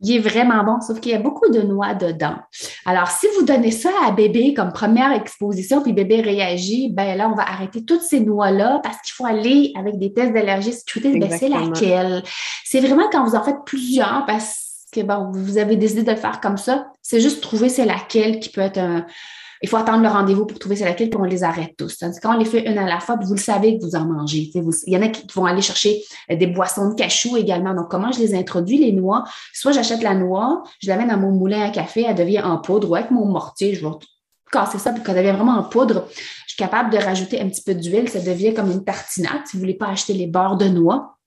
Il 0.00 0.14
est 0.14 0.20
vraiment 0.20 0.62
bon, 0.62 0.80
sauf 0.80 1.00
qu'il 1.00 1.12
y 1.12 1.14
a 1.14 1.18
beaucoup 1.18 1.50
de 1.50 1.60
noix 1.60 1.94
dedans. 1.94 2.36
Alors, 2.86 3.08
si 3.08 3.26
vous 3.36 3.44
donnez 3.44 3.72
ça 3.72 3.90
à 4.06 4.12
bébé 4.12 4.54
comme 4.54 4.72
première 4.72 5.12
exposition, 5.12 5.82
puis 5.82 5.92
bébé 5.92 6.20
réagit, 6.20 6.90
ben 6.92 7.16
là, 7.16 7.28
on 7.28 7.34
va 7.34 7.42
arrêter 7.42 7.84
toutes 7.84 8.02
ces 8.02 8.20
noix-là 8.20 8.80
parce 8.82 9.00
qu'il 9.02 9.12
faut 9.12 9.26
aller 9.26 9.72
avec 9.76 9.98
des 9.98 10.12
tests 10.12 10.32
d'allergie 10.32 10.72
sécurité. 10.72 11.18
Ben, 11.18 11.30
c'est 11.30 11.48
laquelle? 11.48 12.22
C'est 12.64 12.80
vraiment 12.80 13.08
quand 13.10 13.24
vous 13.24 13.34
en 13.34 13.42
faites 13.42 13.64
plusieurs 13.66 14.24
parce 14.26 14.86
que 14.92 15.00
bon, 15.00 15.30
vous 15.32 15.58
avez 15.58 15.76
décidé 15.76 16.02
de 16.02 16.10
le 16.10 16.16
faire 16.16 16.40
comme 16.40 16.58
ça. 16.58 16.86
C'est 17.02 17.20
juste 17.20 17.42
trouver 17.42 17.68
c'est 17.68 17.84
laquelle 17.84 18.40
qui 18.40 18.50
peut 18.50 18.60
être 18.60 18.78
un, 18.78 19.04
il 19.62 19.68
faut 19.68 19.76
attendre 19.76 20.02
le 20.02 20.08
rendez-vous 20.08 20.46
pour 20.46 20.58
trouver 20.58 20.76
c'est 20.76 20.84
laquelle, 20.84 21.10
puis 21.10 21.20
on 21.20 21.24
les 21.24 21.42
arrête 21.42 21.74
tous. 21.76 21.96
Quand 22.22 22.34
on 22.34 22.38
les 22.38 22.44
fait 22.44 22.68
une 22.70 22.78
à 22.78 22.86
la 22.86 23.00
fois, 23.00 23.16
vous 23.20 23.34
le 23.34 23.40
savez 23.40 23.78
que 23.78 23.84
vous 23.84 23.94
en 23.96 24.04
mangez. 24.04 24.50
il 24.54 24.92
y 24.92 24.96
en 24.96 25.02
a 25.02 25.08
qui 25.08 25.26
vont 25.34 25.44
aller 25.44 25.62
chercher 25.62 26.02
euh, 26.30 26.36
des 26.36 26.46
boissons 26.46 26.90
de 26.90 26.94
cachou 26.94 27.36
également. 27.36 27.74
Donc, 27.74 27.90
comment 27.90 28.12
je 28.12 28.20
les 28.20 28.34
introduis, 28.34 28.78
les 28.78 28.92
noix? 28.92 29.24
Soit 29.52 29.72
j'achète 29.72 30.02
la 30.02 30.14
noix, 30.14 30.62
je 30.80 30.88
la 30.88 30.96
mets 30.96 31.06
dans 31.06 31.18
mon 31.18 31.32
moulin 31.32 31.62
à 31.62 31.70
café, 31.70 32.04
elle 32.08 32.14
devient 32.14 32.42
en 32.42 32.58
poudre, 32.58 32.90
ou 32.90 32.94
avec 32.94 33.10
mon 33.10 33.26
mortier, 33.26 33.74
je 33.74 33.86
vais 33.86 33.92
casser 34.50 34.78
ça, 34.78 34.92
puis 34.92 35.02
quand 35.02 35.12
elle 35.12 35.24
devient 35.24 35.36
vraiment 35.36 35.58
en 35.58 35.64
poudre, 35.64 36.06
je 36.08 36.54
suis 36.54 36.56
capable 36.56 36.90
de 36.90 36.98
rajouter 36.98 37.40
un 37.40 37.48
petit 37.48 37.62
peu 37.62 37.74
d'huile, 37.74 38.08
ça 38.08 38.20
devient 38.20 38.54
comme 38.54 38.70
une 38.70 38.84
tartinade. 38.84 39.42
Si 39.46 39.56
vous 39.56 39.58
ne 39.58 39.62
voulez 39.64 39.74
pas 39.74 39.88
acheter 39.88 40.14
les 40.14 40.26
beurres 40.26 40.56
de 40.56 40.66
noix, 40.66 41.17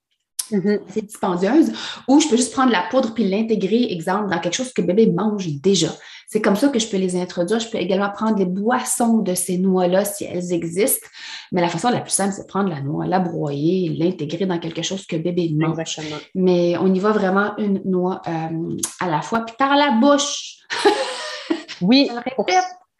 mm-hmm. 0.50 0.80
c'est 0.88 1.06
dispendieuse, 1.06 1.72
ou 2.08 2.20
je 2.20 2.28
peux 2.28 2.36
juste 2.36 2.52
prendre 2.52 2.72
la 2.72 2.84
poudre 2.90 3.14
puis 3.14 3.28
l'intégrer, 3.28 3.92
exemple, 3.92 4.30
dans 4.30 4.38
quelque 4.38 4.54
chose 4.54 4.72
que 4.72 4.80
le 4.80 4.88
bébé 4.88 5.06
mange 5.10 5.46
déjà. 5.60 5.88
C'est 6.32 6.40
comme 6.40 6.56
ça 6.56 6.70
que 6.70 6.78
je 6.78 6.88
peux 6.88 6.96
les 6.96 7.14
introduire. 7.14 7.60
Je 7.60 7.68
peux 7.68 7.76
également 7.76 8.10
prendre 8.10 8.38
les 8.38 8.46
boissons 8.46 9.18
de 9.18 9.34
ces 9.34 9.58
noix-là 9.58 10.06
si 10.06 10.24
elles 10.24 10.54
existent. 10.54 11.06
Mais 11.52 11.60
la 11.60 11.68
façon 11.68 11.90
la 11.90 12.00
plus 12.00 12.10
simple, 12.10 12.32
c'est 12.32 12.44
de 12.44 12.46
prendre 12.46 12.70
la 12.70 12.80
noix, 12.80 13.06
la 13.06 13.20
broyer, 13.20 13.90
l'intégrer 13.90 14.46
dans 14.46 14.58
quelque 14.58 14.80
chose 14.80 15.06
que 15.06 15.16
le 15.16 15.22
bébé 15.22 15.50
mange. 15.54 15.78
Exactement. 15.78 16.16
Mais 16.34 16.74
on 16.78 16.86
y 16.94 16.98
va 17.00 17.10
vraiment 17.10 17.54
une 17.58 17.82
noix 17.84 18.22
euh, 18.26 18.78
à 19.00 19.10
la 19.10 19.20
fois, 19.20 19.40
puis 19.40 19.54
par 19.58 19.76
la 19.76 19.90
bouche. 20.00 20.56
oui, 21.82 22.10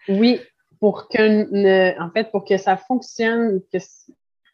oui, 0.09 0.39
pour 0.79 1.09
que, 1.09 1.99
en 1.99 2.11
fait, 2.11 2.31
pour 2.31 2.45
que 2.45 2.59
ça 2.59 2.77
fonctionne, 2.77 3.63
que 3.73 3.79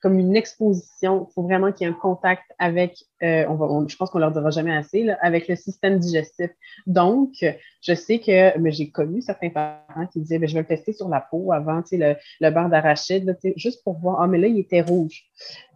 comme 0.09 0.19
une 0.19 0.37
exposition. 0.37 1.27
Il 1.29 1.33
faut 1.35 1.43
vraiment 1.43 1.71
qu'il 1.71 1.87
y 1.87 1.91
ait 1.91 1.93
un 1.93 1.97
contact 1.97 2.45
avec, 2.59 3.05
euh, 3.23 3.45
on 3.49 3.57
va, 3.57 3.87
je 3.87 3.95
pense 3.95 4.09
qu'on 4.09 4.19
leur 4.19 4.33
dira 4.33 4.49
jamais 4.51 4.75
assez, 4.75 5.07
avec 5.21 5.49
le 5.49 5.57
système 5.57 5.99
digestif. 5.99 6.51
Donc, 6.87 7.45
je 7.83 7.95
sais 7.95 8.19
que 8.19 8.59
mais 8.59 8.73
j'ai 8.73 8.91
connu 8.91 9.21
certains 9.21 9.51
parents 9.51 10.07
qui 10.11 10.21
disaient, 10.21 10.39
ben, 10.39 10.49
je 10.49 10.55
vais 10.55 10.61
le 10.61 10.67
tester 10.67 10.95
sur 10.95 11.11
la 11.11 11.21
peau 11.21 11.53
avant, 11.53 11.83
tu 11.83 11.99
sais, 11.99 12.19
le, 12.41 12.51
beurre 12.51 12.71
d'arachide, 12.71 13.37
juste 13.57 13.85
pour 13.85 13.99
voir, 13.99 14.23
ah, 14.23 14.27
mais 14.27 14.39
là, 14.39 14.47
il 14.47 14.59
était 14.59 14.81
rouge. 14.81 15.25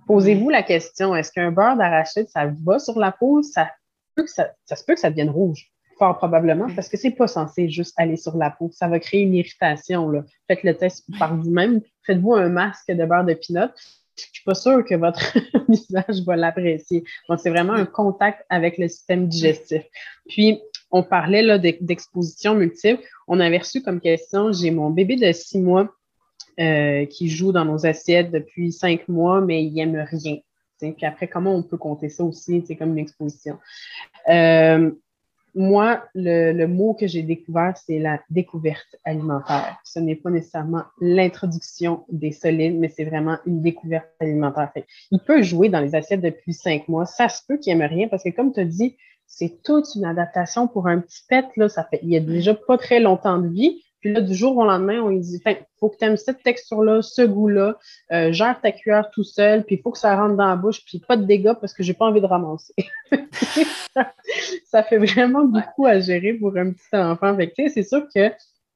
Posez-vous 0.06 0.48
la 0.48 0.62
question, 0.62 1.14
est-ce 1.14 1.30
qu'un 1.30 1.52
beurre 1.52 1.76
d'arachide, 1.76 2.26
ça 2.28 2.50
va 2.64 2.78
sur 2.78 2.98
la 2.98 3.12
peau? 3.12 3.42
Ça, 3.42 3.70
peut 4.14 4.24
que 4.24 4.30
ça, 4.30 4.54
se 4.66 4.82
peut 4.84 4.94
que 4.94 5.00
ça 5.00 5.10
devienne 5.10 5.30
rouge 5.30 5.68
fort 5.98 6.16
probablement, 6.16 6.68
parce 6.74 6.88
que 6.88 6.96
c'est 6.96 7.10
pas 7.10 7.28
censé 7.28 7.68
juste 7.68 7.92
aller 7.98 8.16
sur 8.16 8.36
la 8.38 8.50
peau. 8.50 8.70
Ça 8.72 8.88
va 8.88 8.98
créer 8.98 9.20
une 9.20 9.34
irritation. 9.34 10.10
Faites 10.48 10.62
le 10.62 10.74
test 10.74 11.04
par 11.18 11.36
vous-même. 11.36 11.82
Faites-vous 12.06 12.32
un 12.32 12.48
masque 12.48 12.90
de 12.90 13.04
beurre 13.04 13.26
de 13.26 13.34
pinot 13.34 13.68
je 14.16 14.22
suis 14.32 14.44
pas 14.44 14.54
sûre 14.54 14.84
que 14.84 14.94
votre 14.94 15.36
visage 15.68 16.22
va 16.26 16.36
l'apprécier. 16.36 17.04
Donc, 17.28 17.40
c'est 17.40 17.50
vraiment 17.50 17.72
un 17.72 17.86
contact 17.86 18.44
avec 18.48 18.78
le 18.78 18.88
système 18.88 19.28
digestif. 19.28 19.82
Puis, 20.28 20.60
on 20.90 21.02
parlait 21.02 21.42
là 21.42 21.58
d'exposition 21.58 22.54
multiple. 22.54 23.02
On 23.26 23.40
avait 23.40 23.58
reçu 23.58 23.82
comme 23.82 24.00
question, 24.00 24.52
j'ai 24.52 24.70
mon 24.70 24.90
bébé 24.90 25.16
de 25.16 25.32
six 25.32 25.58
mois 25.58 25.88
euh, 26.60 27.06
qui 27.06 27.28
joue 27.28 27.50
dans 27.50 27.64
nos 27.64 27.86
assiettes 27.86 28.30
depuis 28.30 28.72
cinq 28.72 29.08
mois, 29.08 29.40
mais 29.40 29.64
il 29.64 29.78
aime 29.80 30.06
rien. 30.10 30.38
Puis 30.78 31.06
après, 31.06 31.28
comment 31.28 31.54
on 31.54 31.62
peut 31.62 31.76
compter 31.76 32.08
ça 32.08 32.24
aussi, 32.24 32.62
c'est 32.66 32.76
comme 32.76 32.90
une 32.90 32.98
exposition. 32.98 33.58
Euh, 34.28 34.90
moi, 35.54 36.04
le, 36.14 36.66
mot 36.66 36.94
que 36.94 37.06
j'ai 37.06 37.22
découvert, 37.22 37.76
c'est 37.76 37.98
la 37.98 38.20
découverte 38.30 38.96
alimentaire. 39.04 39.78
Ce 39.84 39.98
n'est 39.98 40.16
pas 40.16 40.30
nécessairement 40.30 40.84
l'introduction 41.00 42.04
des 42.10 42.32
solides, 42.32 42.78
mais 42.78 42.88
c'est 42.88 43.04
vraiment 43.04 43.36
une 43.46 43.60
découverte 43.60 44.08
alimentaire. 44.20 44.72
il 45.10 45.18
peut 45.20 45.42
jouer 45.42 45.68
dans 45.68 45.80
les 45.80 45.94
assiettes 45.94 46.22
depuis 46.22 46.54
cinq 46.54 46.88
mois. 46.88 47.04
Ça 47.04 47.28
se 47.28 47.42
peut 47.46 47.58
qu'il 47.58 47.76
n'aime 47.76 47.88
rien 47.88 48.08
parce 48.08 48.22
que, 48.22 48.30
comme 48.30 48.52
tu 48.52 48.60
as 48.60 48.64
dit, 48.64 48.96
c'est 49.26 49.62
toute 49.62 49.86
une 49.94 50.04
adaptation 50.04 50.68
pour 50.68 50.88
un 50.88 51.00
petit 51.00 51.22
pet. 51.28 51.46
Là, 51.56 51.68
ça 51.68 51.84
fait, 51.84 52.00
il 52.02 52.10
y 52.10 52.16
a 52.16 52.20
déjà 52.20 52.54
pas 52.54 52.78
très 52.78 53.00
longtemps 53.00 53.38
de 53.38 53.48
vie. 53.48 53.82
Puis 54.02 54.12
là, 54.12 54.20
du 54.20 54.34
jour 54.34 54.56
au 54.56 54.64
lendemain, 54.64 55.00
on 55.00 55.10
lui 55.10 55.20
dit 55.20 55.40
il 55.46 55.56
faut 55.78 55.88
que 55.88 55.96
tu 55.96 56.04
aimes 56.04 56.16
cette 56.16 56.42
texture-là, 56.42 57.02
ce 57.02 57.22
goût-là, 57.22 57.78
euh, 58.10 58.32
gère 58.32 58.60
ta 58.60 58.72
cuillère 58.72 59.08
tout 59.10 59.22
seul, 59.22 59.64
puis 59.64 59.76
il 59.76 59.80
faut 59.80 59.92
que 59.92 59.98
ça 59.98 60.16
rentre 60.16 60.36
dans 60.36 60.48
la 60.48 60.56
bouche, 60.56 60.84
puis 60.84 60.98
pas 60.98 61.16
de 61.16 61.24
dégâts 61.24 61.54
parce 61.60 61.72
que 61.72 61.84
j'ai 61.84 61.94
pas 61.94 62.06
envie 62.06 62.20
de 62.20 62.26
ramasser. 62.26 62.74
ça 64.66 64.82
fait 64.82 64.98
vraiment 64.98 65.44
beaucoup 65.44 65.86
à 65.86 66.00
gérer 66.00 66.32
pour 66.34 66.56
un 66.56 66.72
petit 66.72 66.96
enfant. 66.96 67.36
Fait 67.36 67.52
c'est 67.68 67.84
sûr 67.84 68.06
que 68.12 68.32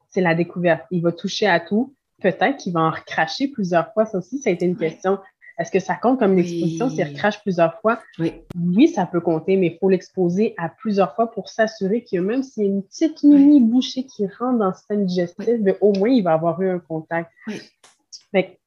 c'est 0.09 0.21
la 0.21 0.37
découverte. 0.37 0.85
Il 0.93 1.03
va 1.03 1.11
toucher 1.11 1.49
à 1.49 1.59
tout. 1.59 1.93
Peut-être 2.23 2.57
qu'il 2.59 2.73
va 2.73 2.81
en 2.81 2.91
recracher 2.91 3.49
plusieurs 3.49 3.93
fois. 3.93 4.07
Ça 4.07 4.19
aussi, 4.19 4.39
ça 4.39 4.51
a 4.51 4.53
été 4.53 4.65
une 4.65 4.77
question 4.77 5.19
est-ce 5.59 5.71
que 5.71 5.81
ça 5.81 5.95
compte 5.95 6.19
comme 6.19 6.35
une 6.35 6.41
exposition? 6.41 6.91
S'il 6.91 7.05
recrache 7.05 7.41
plusieurs 7.41 7.81
fois? 7.81 7.99
Oui. 8.19 8.33
oui, 8.55 8.89
ça 8.89 9.07
peut 9.07 9.21
compter, 9.21 9.57
mais 9.57 9.69
il 9.69 9.79
faut 9.79 9.89
l'exposer 9.89 10.55
à 10.59 10.69
plusieurs 10.69 11.15
fois 11.15 11.31
pour 11.31 11.49
s'assurer 11.49 12.05
que 12.05 12.19
même 12.19 12.43
s'il 12.43 12.63
y 12.63 12.67
a 12.67 12.69
une 12.69 12.83
petite 12.83 13.23
mini 13.23 13.61
bouchée 13.61 14.05
qui 14.05 14.27
rentre 14.27 14.59
dans 14.59 14.69
le 14.69 14.75
système 14.75 15.07
digestif, 15.07 15.61
ben, 15.61 15.75
au 15.81 15.93
moins, 15.93 16.11
il 16.11 16.23
va 16.23 16.35
avoir 16.35 16.61
eu 16.61 16.69
un 16.69 16.79
contact. 16.79 17.31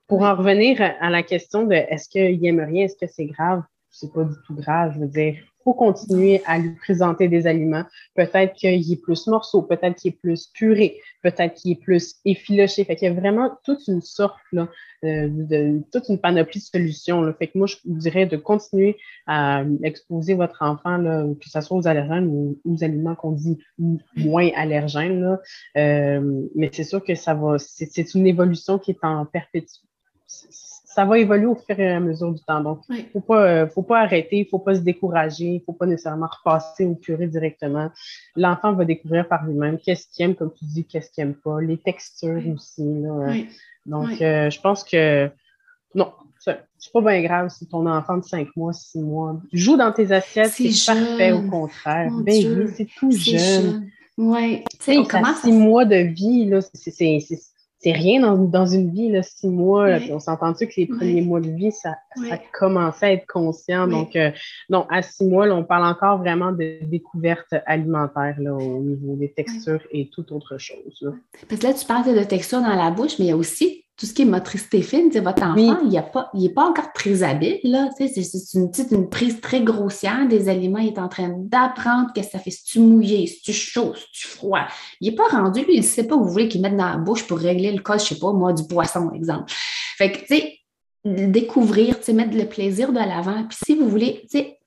pour 0.08 0.24
en 0.24 0.36
revenir 0.36 0.82
à 0.82 1.10
la 1.12 1.22
question 1.22 1.68
de 1.68 1.74
est-ce 1.74 2.10
qu'il 2.10 2.44
aime 2.44 2.60
rien, 2.60 2.86
est-ce 2.86 2.98
que 2.98 3.06
c'est 3.06 3.28
grave? 3.28 3.62
C'est 3.92 4.12
pas 4.12 4.24
du 4.24 4.34
tout 4.48 4.56
grave. 4.56 4.94
Je 4.96 5.00
veux 5.02 5.08
dire, 5.08 5.36
continuer 5.74 6.42
à 6.46 6.58
lui 6.58 6.76
présenter 6.76 7.28
des 7.28 7.48
aliments. 7.48 7.84
Peut-être 8.16 8.54
qu'il 8.54 8.92
est 8.92 9.02
plus 9.02 9.28
morceau, 9.28 9.62
peut-être 9.62 9.96
qu'il 9.96 10.14
est 10.14 10.18
plus 10.18 10.48
puré, 10.54 10.98
peut-être 11.24 11.56
qu'il 11.56 11.72
est 11.72 11.82
plus 11.82 12.16
effiloché. 12.26 12.84
Fait 12.84 12.96
qu'il 12.96 13.08
y 13.08 13.12
a 13.12 13.14
vraiment 13.20 13.58
toute 13.64 13.88
une 13.88 14.02
sorte, 14.02 14.38
euh, 14.54 14.64
de, 15.04 15.82
toute 15.92 16.10
une 16.10 16.20
panoplie 16.20 16.60
de 16.60 16.66
solutions. 16.66 17.34
Fait 17.38 17.48
que 17.48 17.58
moi, 17.58 17.68
je 17.68 17.78
vous 17.86 17.98
dirais 17.98 18.26
de 18.26 18.38
continuer 18.38 18.98
à 19.28 19.64
exposer 19.84 20.36
votre 20.36 20.62
enfant, 20.62 21.02
que 21.40 21.50
ce 21.50 21.62
soit 21.62 21.78
aux 21.78 21.88
allergènes 21.88 22.28
ou 22.28 22.60
aux 22.66 22.84
aliments 22.84 23.16
qu'on 23.16 23.32
dit 23.32 23.58
moins 24.16 24.50
allergènes. 24.56 25.38
Euh, 25.78 26.48
mais 26.56 26.70
c'est 26.74 26.84
sûr 26.84 27.04
que 27.04 27.16
ça 27.16 27.34
va, 27.34 27.58
c'est 27.58 28.14
une 28.14 28.28
évolution 28.28 28.80
qui 28.80 28.92
est 28.92 29.04
en 29.04 29.26
perpétuité 29.26 29.80
ça 31.00 31.06
va 31.06 31.18
évoluer 31.18 31.46
au 31.46 31.56
fur 31.56 31.80
et 31.80 31.94
à 31.94 32.00
mesure 32.02 32.34
du 32.34 32.44
temps. 32.44 32.60
Donc, 32.60 32.82
il 32.90 33.06
faut 33.14 33.22
pas, 33.22 33.42
euh, 33.46 33.68
faut 33.70 33.84
pas 33.84 34.02
arrêter, 34.02 34.40
il 34.40 34.46
faut 34.46 34.60
pas 34.60 34.76
se 34.76 34.82
décourager, 34.82 35.46
il 35.46 35.62
faut 35.66 35.72
pas 35.72 35.86
nécessairement 35.86 36.28
repasser 36.28 36.84
au 36.84 36.94
purée 36.94 37.28
directement. 37.28 37.90
L'enfant 38.36 38.74
va 38.74 38.84
découvrir 38.84 39.26
par 39.26 39.46
lui-même 39.46 39.78
qu'est-ce 39.80 40.08
qu'il 40.10 40.26
aime, 40.26 40.36
comme 40.36 40.52
tu 40.52 40.66
dis, 40.66 40.84
qu'est-ce 40.84 41.10
qu'il 41.12 41.22
aime 41.22 41.36
pas, 41.36 41.62
les 41.62 41.78
textures 41.78 42.44
aussi. 42.54 42.84
Là, 42.84 43.34
Donc, 43.86 44.22
euh, 44.22 44.50
je 44.50 44.60
pense 44.60 44.84
que 44.84 45.30
non, 45.96 46.12
c'est 46.38 46.92
pas 46.92 47.02
bien 47.02 47.22
grave 47.22 47.50
si 47.50 47.66
ton 47.66 47.88
enfant 47.88 48.18
de 48.18 48.26
5 48.26 48.50
mois, 48.58 48.74
6 48.74 49.00
mois 49.00 49.40
joue 49.54 49.78
dans 49.78 49.94
tes 49.94 50.12
assiettes, 50.12 50.52
c'est 50.52 50.86
parfait 50.86 51.32
au 51.32 51.44
contraire. 51.44 52.12
Ben 52.24 52.68
c'est 52.76 52.90
tout 52.98 53.12
jeune. 53.12 53.90
Oui. 54.18 54.66
Tu 54.72 54.78
sais, 54.82 54.98
comment 55.10 55.34
6 55.34 55.54
mois 55.54 55.86
de 55.86 55.96
vie, 55.96 56.44
là, 56.44 56.60
c'est 56.74 56.92
c'est 57.80 57.94
rien 57.94 58.20
dans, 58.22 58.38
dans, 58.38 58.66
une 58.66 58.92
vie, 58.92 59.10
là, 59.10 59.24
six 59.24 59.48
mois. 59.48 59.88
on 60.12 60.20
s'entend-tu 60.20 60.68
que 60.68 60.74
les 60.78 60.86
premiers 60.86 61.22
mois 61.22 61.40
de 61.40 61.50
vie, 61.50 61.72
ça, 61.72 61.96
ça 62.28 62.38
commençait 62.54 63.06
à 63.06 63.14
être 63.14 63.26
conscient. 63.26 63.88
Donc, 63.88 64.18
euh, 64.18 64.32
non, 64.70 64.86
à 64.90 65.02
six 65.02 65.26
mois, 65.26 65.48
là, 65.48 65.56
on 65.56 65.64
parle 65.64 65.86
encore 65.86 66.18
vraiment 66.18 66.52
de 66.52 66.80
découverte 66.84 67.54
alimentaire 67.66 68.36
là, 68.40 68.54
au 68.54 68.82
niveau 68.82 69.16
des 69.16 69.32
textures 69.32 69.82
et 69.92 70.10
toute 70.10 70.32
autre 70.34 70.58
chose. 70.58 70.98
Là. 71.02 71.12
Parce 71.48 71.62
que 71.62 71.68
là, 71.68 71.74
tu 71.74 71.86
parles 71.86 72.14
de 72.14 72.24
texture 72.24 72.60
dans 72.60 72.76
la 72.76 72.92
bouche, 72.92 73.18
mais 73.18 73.26
il 73.26 73.30
y 73.30 73.32
a 73.32 73.38
aussi 73.38 73.86
tout 74.00 74.06
ce 74.06 74.14
qui 74.14 74.22
est 74.22 74.26
motricité 74.26 74.82
fine, 74.82 75.10
votre 75.20 75.44
enfant, 75.44 75.80
il 75.84 75.90
n'est 75.90 76.02
pas, 76.02 76.32
pas 76.56 76.64
encore 76.64 76.94
très 76.94 77.22
habile, 77.22 77.60
là, 77.64 77.90
c'est 77.98 78.14
une, 78.54 78.72
une 78.92 79.10
prise 79.10 79.42
très 79.42 79.62
grossière 79.62 80.26
des 80.26 80.48
aliments, 80.48 80.80
il 80.80 80.88
est 80.88 81.00
en 81.00 81.10
train 81.10 81.30
d'apprendre 81.36 82.12
qu'est-ce 82.16 82.28
que 82.28 82.32
ça 82.32 82.40
fait, 82.40 82.52
si 82.52 82.64
tu 82.64 82.80
mouillé, 82.80 83.28
si 83.28 83.42
tu 83.42 83.52
chaud, 83.52 83.94
si 83.96 84.06
tu 84.14 84.28
froid? 84.28 84.66
Il 85.02 85.10
n'est 85.10 85.16
pas 85.16 85.28
rendu, 85.28 85.66
lui, 85.66 85.74
il 85.74 85.82
ne 85.82 85.86
sait 85.86 86.06
pas 86.08 86.16
où 86.16 86.24
vous 86.24 86.32
voulez 86.32 86.48
qu'il 86.48 86.62
mette 86.62 86.78
dans 86.78 86.90
la 86.90 86.98
bouche 86.98 87.28
pour 87.28 87.40
régler 87.40 87.74
le 87.74 87.82
cas, 87.82 87.98
je 87.98 88.04
ne 88.04 88.08
sais 88.08 88.20
pas, 88.20 88.32
moi, 88.32 88.54
du 88.54 88.66
poisson, 88.68 89.12
exemple. 89.12 89.52
Fait 89.98 90.14
que, 90.14 90.20
tu 90.20 90.28
sais, 90.28 90.60
découvrir, 91.04 92.00
tu 92.00 92.06
sais, 92.06 92.14
mettre 92.14 92.38
le 92.38 92.46
plaisir 92.46 92.94
de 92.94 93.00
l'avant, 93.00 93.44
puis 93.50 93.58
si 93.66 93.76
vous 93.76 93.90
voulez, 93.90 94.22
tu 94.32 94.38
sais, 94.38 94.59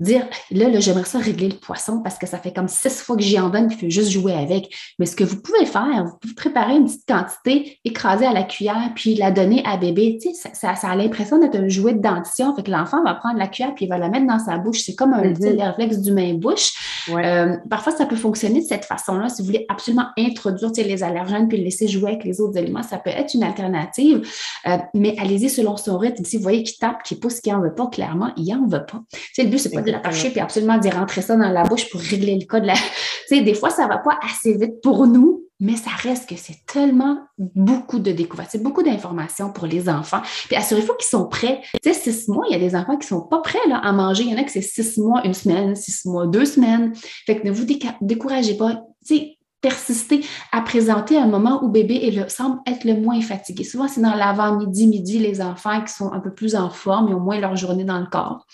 dire 0.00 0.26
là, 0.50 0.68
là 0.68 0.80
j'aimerais 0.80 1.04
ça 1.04 1.18
régler 1.18 1.48
le 1.48 1.56
poisson 1.56 2.02
parce 2.02 2.18
que 2.18 2.26
ça 2.26 2.38
fait 2.38 2.52
comme 2.52 2.68
six 2.68 3.00
fois 3.00 3.16
que 3.16 3.22
j'y 3.22 3.38
en 3.38 3.48
donne, 3.48 3.68
puis 3.68 3.78
je 3.80 3.84
veux 3.84 3.90
juste 3.90 4.10
jouer 4.10 4.32
avec. 4.32 4.74
Mais 4.98 5.06
ce 5.06 5.16
que 5.16 5.24
vous 5.24 5.40
pouvez 5.40 5.66
faire, 5.66 6.04
vous 6.04 6.16
pouvez 6.20 6.34
préparer 6.34 6.76
une 6.76 6.84
petite 6.84 7.06
quantité, 7.06 7.78
écraser 7.84 8.26
à 8.26 8.32
la 8.32 8.42
cuillère, 8.42 8.92
puis 8.94 9.14
la 9.14 9.30
donner 9.30 9.62
à 9.66 9.76
bébé. 9.76 10.18
Tu 10.20 10.34
sais, 10.34 10.50
ça, 10.52 10.74
ça, 10.74 10.88
a 10.88 10.96
l'impression 10.96 11.38
d'être 11.38 11.56
un 11.56 11.68
jouet 11.68 11.94
de 11.94 12.00
dentition. 12.00 12.54
Fait 12.54 12.62
que 12.62 12.70
l'enfant 12.70 13.02
va 13.02 13.14
prendre 13.14 13.38
la 13.38 13.48
cuillère, 13.48 13.74
puis 13.74 13.86
il 13.86 13.88
va 13.88 13.98
la 13.98 14.08
mettre 14.08 14.26
dans 14.26 14.38
sa 14.38 14.58
bouche. 14.58 14.80
C'est 14.80 14.94
comme 14.94 15.12
un 15.14 15.22
petit 15.22 15.42
mm-hmm. 15.42 15.66
réflexe 15.66 15.98
du 15.98 16.12
main-bouche. 16.12 16.72
Euh, 17.10 17.56
parfois, 17.68 17.92
ça 17.92 18.06
peut 18.06 18.16
fonctionner 18.16 18.60
de 18.60 18.66
cette 18.66 18.84
façon-là. 18.84 19.28
Si 19.28 19.42
vous 19.42 19.46
voulez 19.46 19.66
absolument 19.68 20.06
introduire 20.18 20.70
les 20.76 21.02
allergènes 21.02 21.48
puis 21.48 21.58
le 21.58 21.64
laisser 21.64 21.88
jouer 21.88 22.12
avec 22.12 22.24
les 22.24 22.40
autres 22.40 22.58
aliments, 22.58 22.82
ça 22.82 22.98
peut 22.98 23.10
être 23.10 23.34
une 23.34 23.44
alternative. 23.44 24.26
Euh, 24.66 24.78
mais 24.94 25.14
allez-y 25.18 25.48
selon 25.50 25.76
son 25.76 25.98
rythme. 25.98 26.24
Si 26.24 26.36
vous 26.36 26.42
voyez 26.42 26.62
qu'il 26.62 26.78
tape, 26.78 27.02
qu'il 27.02 27.18
pousse, 27.20 27.40
qu'il 27.40 27.52
n'en 27.52 27.60
veut 27.60 27.74
pas, 27.74 27.86
clairement, 27.86 28.32
il 28.36 28.48
n'en 28.52 28.66
veut 28.66 28.84
pas. 28.84 29.02
c'est 29.32 29.44
le 29.44 29.50
but, 29.50 29.58
c'est 29.58 29.70
pas 29.70 29.82
de 29.82 29.91
l'attacher 29.92 30.30
puis 30.30 30.40
absolument 30.40 30.78
d'y 30.78 30.90
rentrer 30.90 31.22
ça 31.22 31.36
dans 31.36 31.48
la 31.48 31.62
bouche 31.62 31.88
pour 31.90 32.00
régler 32.00 32.38
le 32.38 32.46
cas 32.46 32.60
de 32.60 32.66
la. 32.66 32.74
tu 33.28 33.36
sais, 33.36 33.40
des 33.42 33.54
fois, 33.54 33.70
ça 33.70 33.86
va 33.86 33.98
pas 33.98 34.18
assez 34.22 34.56
vite 34.56 34.80
pour 34.82 35.06
nous, 35.06 35.44
mais 35.60 35.76
ça 35.76 35.90
reste 35.90 36.28
que 36.28 36.34
c'est 36.36 36.66
tellement 36.66 37.18
beaucoup 37.38 38.00
de 38.00 38.10
découvertes, 38.10 38.48
c'est 38.50 38.62
beaucoup 38.62 38.82
d'informations 38.82 39.52
pour 39.52 39.66
les 39.66 39.88
enfants. 39.88 40.20
Puis 40.48 40.56
assurez-vous 40.56 40.94
qu'ils 40.94 41.08
sont 41.08 41.28
prêts. 41.28 41.60
Tu 41.82 41.94
sais, 41.94 42.12
six 42.12 42.28
mois, 42.28 42.44
il 42.48 42.52
y 42.52 42.56
a 42.56 42.58
des 42.58 42.74
enfants 42.74 42.96
qui 42.96 43.06
sont 43.06 43.20
pas 43.20 43.40
prêts 43.40 43.66
là, 43.68 43.76
à 43.76 43.92
manger. 43.92 44.24
Il 44.24 44.30
y 44.30 44.34
en 44.34 44.38
a 44.38 44.42
qui 44.42 44.50
c'est 44.50 44.60
six 44.60 44.98
mois, 44.98 45.24
une 45.24 45.34
semaine, 45.34 45.76
six 45.76 46.04
mois, 46.04 46.26
deux 46.26 46.46
semaines. 46.46 46.92
Fait 47.26 47.40
que 47.40 47.46
ne 47.46 47.52
vous 47.52 47.64
découragez 48.00 48.56
pas. 48.56 48.82
Tu 49.06 49.16
sais, 49.16 49.38
persister 49.62 50.24
à 50.50 50.60
présenter 50.60 51.16
un 51.16 51.26
moment 51.26 51.64
où 51.64 51.68
bébé 51.68 52.12
semble 52.28 52.60
être 52.66 52.84
le 52.84 52.94
moins 52.94 53.20
fatigué. 53.20 53.64
Souvent, 53.64 53.88
c'est 53.88 54.02
dans 54.02 54.14
l'avant-midi, 54.14 54.88
midi, 54.88 55.18
les 55.18 55.40
enfants 55.40 55.80
qui 55.82 55.92
sont 55.92 56.12
un 56.12 56.20
peu 56.20 56.34
plus 56.34 56.54
en 56.54 56.68
forme 56.68 57.08
et 57.10 57.14
au 57.14 57.20
moins 57.20 57.38
leur 57.40 57.56
journée 57.56 57.84
dans 57.84 58.00
le 58.00 58.06
corps. 58.06 58.46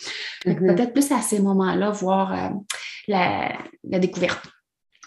Mm-hmm. 0.44 0.74
Peut-être 0.74 0.92
plus 0.92 1.10
à 1.10 1.20
ces 1.20 1.40
moments-là, 1.40 1.90
voir 1.90 2.32
euh, 2.32 2.48
la, 3.08 3.98
découverte. 3.98 4.46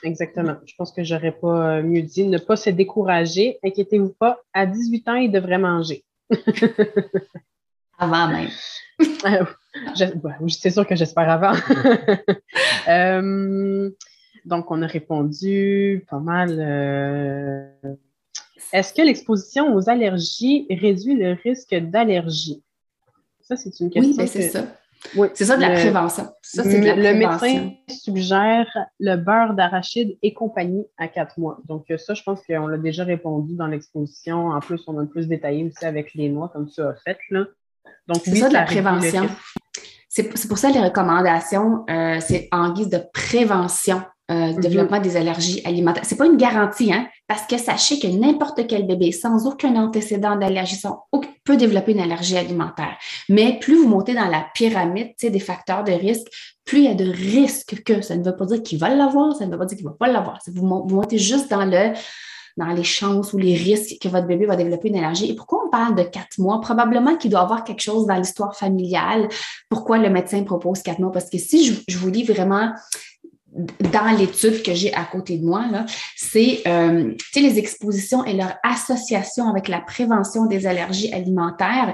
Exactement. 0.04 0.56
Je 0.66 0.74
pense 0.78 0.92
que 0.92 1.04
j'aurais 1.04 1.32
pas 1.32 1.78
euh, 1.78 1.84
mieux 1.84 2.02
dit. 2.02 2.26
Ne 2.26 2.40
pas 2.40 2.56
se 2.56 2.72
décourager. 2.72 3.60
Inquiétez-vous 3.64 4.16
pas. 4.20 4.40
À 4.54 4.66
18 4.66 5.08
ans, 5.08 5.16
il 5.16 5.32
devrait 5.32 5.60
manger. 5.60 6.04
Avant 8.00 8.28
même. 8.28 8.50
c'est 10.48 10.72
sûr 10.72 10.88
que 10.88 10.96
j'espère 10.96 11.30
avant. 11.30 11.54
Euh, 12.88 13.92
donc, 14.46 14.72
on 14.72 14.82
a 14.82 14.88
répondu 14.88 16.06
pas 16.10 16.20
mal. 16.20 16.58
Euh, 16.60 17.68
est-ce 18.74 18.94
que 18.94 19.02
l'exposition 19.02 19.76
aux 19.76 19.90
allergies 19.90 20.66
réduit 20.70 21.16
le 21.16 21.38
risque 21.44 21.76
d'allergie? 21.76 22.64
Ça, 23.42 23.56
c'est 23.56 23.80
une 23.80 23.90
question. 23.90 24.12
Oui, 24.12 24.18
ben, 24.18 24.28
c'est 24.28 24.50
ça. 24.50 24.66
c'est 25.34 25.46
ça 25.46 25.58
de 25.58 25.62
la 25.62 25.72
prévention. 25.72 26.30
Ça, 26.42 26.64
c'est 26.64 26.80
de 26.80 26.86
la 26.86 26.96
le 26.96 27.18
médecin 27.18 27.72
suggère 27.90 28.68
le 29.00 29.16
beurre 29.18 29.54
d'arachide 29.54 30.18
et 30.22 30.34
compagnie 30.34 30.86
à 30.98 31.08
quatre 31.08 31.38
mois. 31.38 31.60
Donc, 31.68 31.86
ça, 31.98 32.14
je 32.14 32.24
pense 32.24 32.42
qu'on 32.46 32.68
l'a 32.68 32.78
déjà 32.78 33.04
répondu 33.04 33.56
dans 33.56 33.68
l'exposition. 33.68 34.50
En 34.50 34.60
plus, 34.60 34.82
on 34.88 34.98
a 35.00 35.06
plus 35.06 35.28
détaillé 35.28 35.66
aussi 35.66 35.86
avec 35.86 36.14
les 36.14 36.30
noix, 36.30 36.50
comme 36.50 36.70
tu 36.70 36.82
as 36.82 36.96
fait. 37.04 37.18
Là. 37.30 37.46
Donc, 38.08 38.22
c'est 38.24 38.36
ça 38.36 38.48
de 38.48 38.54
la 38.54 38.64
prévention. 38.64 39.28
C'est 40.14 40.48
pour 40.48 40.58
ça 40.58 40.70
les 40.70 40.82
recommandations, 40.82 41.86
euh, 41.90 42.20
c'est 42.20 42.50
en 42.52 42.74
guise 42.74 42.90
de 42.90 43.00
prévention 43.14 44.02
euh, 44.32 44.54
mhm. 44.54 44.60
développement 44.60 45.00
des 45.00 45.18
allergies 45.18 45.62
alimentaires. 45.66 46.06
C'est 46.06 46.16
pas 46.16 46.26
une 46.26 46.38
garantie, 46.38 46.94
hein, 46.94 47.08
parce 47.28 47.46
que 47.46 47.58
sachez 47.58 48.00
que 48.00 48.08
n'importe 48.08 48.66
quel 48.66 48.88
bébé 48.88 49.12
sans 49.12 49.46
aucun 49.46 49.76
antécédent 49.76 50.38
d'allergie 50.38 50.80
peut 51.44 51.58
développer 51.58 51.92
une 51.92 52.00
allergie 52.00 52.38
alimentaire. 52.38 52.98
Mais 53.30 53.60
plus 53.60 53.76
vous 53.76 53.88
montez 53.88 54.14
dans 54.14 54.28
la 54.28 54.46
pyramide 54.54 55.12
des 55.22 55.40
facteurs 55.40 55.84
de 55.84 55.92
risque, 55.92 56.28
plus 56.64 56.80
il 56.80 56.86
y 56.86 56.88
a 56.88 56.94
de 56.94 57.10
risques 57.12 57.84
que 57.84 58.02
ça 58.02 58.16
ne 58.16 58.24
veut 58.24 58.36
pas 58.36 58.46
dire 58.46 58.64
qu'il 58.64 58.80
va 58.80 58.90
l'avoir, 58.90 59.36
ça 59.36 59.46
ne 59.46 59.52
veut 59.52 59.58
pas 59.58 59.66
dire 59.66 59.78
qu'il 59.78 59.86
ne 59.86 59.92
va 59.92 59.98
pas 59.98 60.08
l'avoir. 60.08 60.40
Vous, 60.48 60.68
vous 60.68 60.96
montez 60.96 61.18
juste 61.18 61.50
dans 61.50 61.66
le 61.66 61.94
dans 62.58 62.68
les 62.68 62.84
chances 62.84 63.34
ou 63.34 63.38
les 63.38 63.56
risques 63.56 63.98
que 64.02 64.10
votre 64.10 64.28
bébé 64.28 64.46
va 64.46 64.56
développer 64.56 64.90
une 64.90 64.98
allergie. 64.98 65.30
Et 65.32 65.36
pourquoi 65.36 65.64
on 65.66 65.70
parle 65.70 65.96
de 65.96 66.04
quatre 66.04 66.38
mois? 66.38 66.60
Probablement 66.60 67.16
qu'il 67.16 67.32
doit 67.32 67.40
y 67.40 67.44
avoir 67.44 67.64
quelque 67.64 67.82
chose 67.82 68.06
dans 68.06 68.16
l'histoire 68.16 68.56
familiale. 68.58 69.30
Pourquoi 69.70 69.98
le 69.98 70.10
médecin 70.10 70.44
propose 70.44 70.82
quatre 70.82 71.00
mois? 71.00 71.12
Parce 71.12 71.30
que 71.30 71.38
si 71.38 71.66
je, 71.66 71.82
je 71.88 71.98
vous 71.98 72.10
lis 72.10 72.24
vraiment 72.24 72.74
dans 73.54 74.18
l'étude 74.18 74.64
que 74.64 74.74
j'ai 74.74 74.94
à 74.94 75.04
côté 75.04 75.38
de 75.38 75.46
moi, 75.46 75.66
c'est 76.16 76.62
euh, 76.68 77.14
les 77.36 77.60
expositions 77.60 78.24
et 78.24 78.34
leur 78.34 78.54
association 78.64 79.50
avec 79.50 79.68
la 79.68 79.82
prévention 79.82 80.46
des 80.46 80.66
allergies 80.68 81.12
alimentaires. 81.14 81.94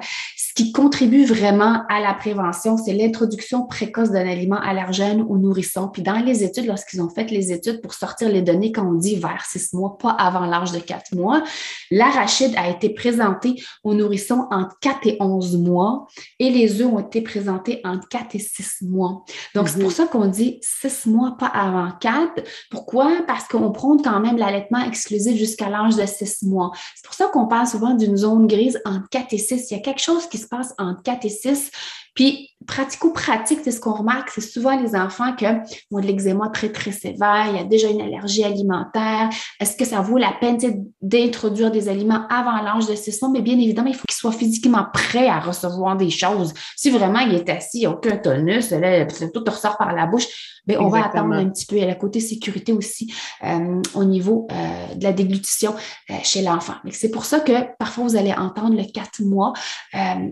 Qui 0.57 0.71
contribue 0.71 1.23
vraiment 1.23 1.83
à 1.87 1.99
la 1.99 2.15
prévention, 2.15 2.77
c'est 2.77 2.93
l'introduction 2.93 3.67
précoce 3.67 4.09
d'un 4.09 4.27
aliment 4.27 4.59
allergène 4.59 5.21
aux 5.21 5.37
nourrissons. 5.37 5.87
Puis 5.87 6.01
dans 6.01 6.17
les 6.17 6.43
études, 6.43 6.65
lorsqu'ils 6.65 6.99
ont 6.99 7.09
fait 7.09 7.29
les 7.29 7.51
études 7.51 7.79
pour 7.79 7.93
sortir 7.93 8.27
les 8.27 8.41
données 8.41 8.71
quand 8.71 8.89
on 8.89 8.95
dit 8.95 9.17
vers 9.17 9.45
six 9.45 9.71
mois, 9.73 9.99
pas 9.99 10.09
avant 10.09 10.47
l'âge 10.47 10.71
de 10.71 10.79
quatre 10.79 11.13
mois, 11.13 11.43
l'arachide 11.91 12.55
a 12.57 12.71
été 12.71 12.89
présenté 12.89 13.61
aux 13.83 13.93
nourrissons 13.93 14.47
entre 14.49 14.75
4 14.81 15.05
et 15.05 15.17
11 15.19 15.57
mois 15.59 16.07
et 16.39 16.49
les 16.49 16.81
œufs 16.81 16.91
ont 16.91 17.01
été 17.01 17.21
présentés 17.21 17.79
entre 17.83 18.07
4 18.07 18.33
et 18.33 18.39
6 18.39 18.81
mois. 18.81 19.25
Donc, 19.53 19.69
c'est 19.69 19.77
pour 19.77 19.89
mhm. 19.89 19.95
ça 19.95 20.07
qu'on 20.07 20.25
dit 20.25 20.57
six 20.63 21.05
mois, 21.05 21.35
pas 21.37 21.45
avant 21.45 21.91
4. 22.01 22.41
Pourquoi? 22.71 23.11
Parce 23.27 23.47
qu'on 23.47 23.71
prône 23.71 24.01
quand 24.01 24.19
même 24.21 24.37
l'allaitement 24.37 24.83
exclusif 24.83 25.37
jusqu'à 25.37 25.69
l'âge 25.69 25.97
de 25.97 26.05
6 26.07 26.47
mois. 26.47 26.71
C'est 26.95 27.05
pour 27.05 27.13
ça 27.13 27.27
qu'on 27.27 27.45
parle 27.45 27.67
souvent 27.67 27.93
d'une 27.93 28.17
zone 28.17 28.47
grise 28.47 28.81
entre 28.85 29.07
4 29.11 29.33
et 29.33 29.37
6. 29.37 29.69
Il 29.69 29.77
y 29.77 29.79
a 29.79 29.83
quelque 29.83 30.01
chose 30.01 30.25
qui 30.27 30.39
se 30.39 30.46
passe 30.47 30.73
entre 30.77 31.03
4 31.03 31.25
et 31.25 31.29
6 31.29 31.71
puis, 32.17 32.49
pratico-pratique, 32.65 33.59
c'est 33.63 33.71
ce 33.71 33.79
qu'on 33.79 33.93
remarque, 33.93 34.31
c'est 34.31 34.41
souvent 34.41 34.75
les 34.75 34.95
enfants 34.95 35.35
qui 35.35 35.45
ont 35.45 35.99
de 35.99 36.05
l'eczéma 36.05 36.49
très, 36.49 36.69
très 36.69 36.91
sévère, 36.91 37.45
il 37.51 37.57
y 37.57 37.59
a 37.59 37.63
déjà 37.63 37.89
une 37.89 38.01
allergie 38.01 38.43
alimentaire. 38.43 39.29
Est-ce 39.59 39.77
que 39.77 39.85
ça 39.85 40.01
vaut 40.01 40.17
la 40.17 40.33
peine 40.41 40.57
d'introduire 40.99 41.69
des 41.69 41.89
aliments 41.89 42.27
avant 42.29 42.59
l'âge 42.63 42.87
de 42.87 42.95
6 42.95 43.21
mois? 43.21 43.31
Mais 43.31 43.41
bien 43.41 43.53
évidemment, 43.53 43.89
il 43.89 43.95
faut 43.95 44.07
qu'il 44.09 44.17
soit 44.17 44.31
physiquement 44.31 44.87
prêt 44.91 45.27
à 45.27 45.39
recevoir 45.39 45.95
des 45.95 46.09
choses. 46.09 46.55
Si 46.75 46.89
vraiment 46.89 47.19
il 47.19 47.35
est 47.35 47.49
assis, 47.49 47.85
aucun 47.85 48.17
tonus, 48.17 48.71
là, 48.71 49.05
tout 49.05 49.43
ressort 49.45 49.77
par 49.77 49.93
la 49.93 50.07
bouche, 50.07 50.25
bien, 50.67 50.79
on 50.81 50.89
va 50.89 51.05
attendre 51.05 51.33
un 51.33 51.49
petit 51.49 51.65
peu. 51.65 51.75
Il 51.75 51.81
y 51.81 51.83
a 51.83 51.87
la 51.87 51.95
côté 51.95 52.19
sécurité 52.19 52.73
aussi 52.73 53.13
euh, 53.43 53.81
au 53.95 54.03
niveau 54.03 54.47
euh, 54.51 54.95
de 54.95 55.03
la 55.03 55.13
déglutition 55.13 55.73
euh, 56.09 56.13
chez 56.23 56.41
l'enfant. 56.41 56.75
C'est 56.91 57.11
pour 57.11 57.25
ça 57.25 57.39
que 57.39 57.53
parfois 57.79 58.03
vous 58.03 58.15
allez 58.15 58.33
entendre 58.33 58.75
le 58.75 58.83
4 58.83 59.21
mois. 59.23 59.53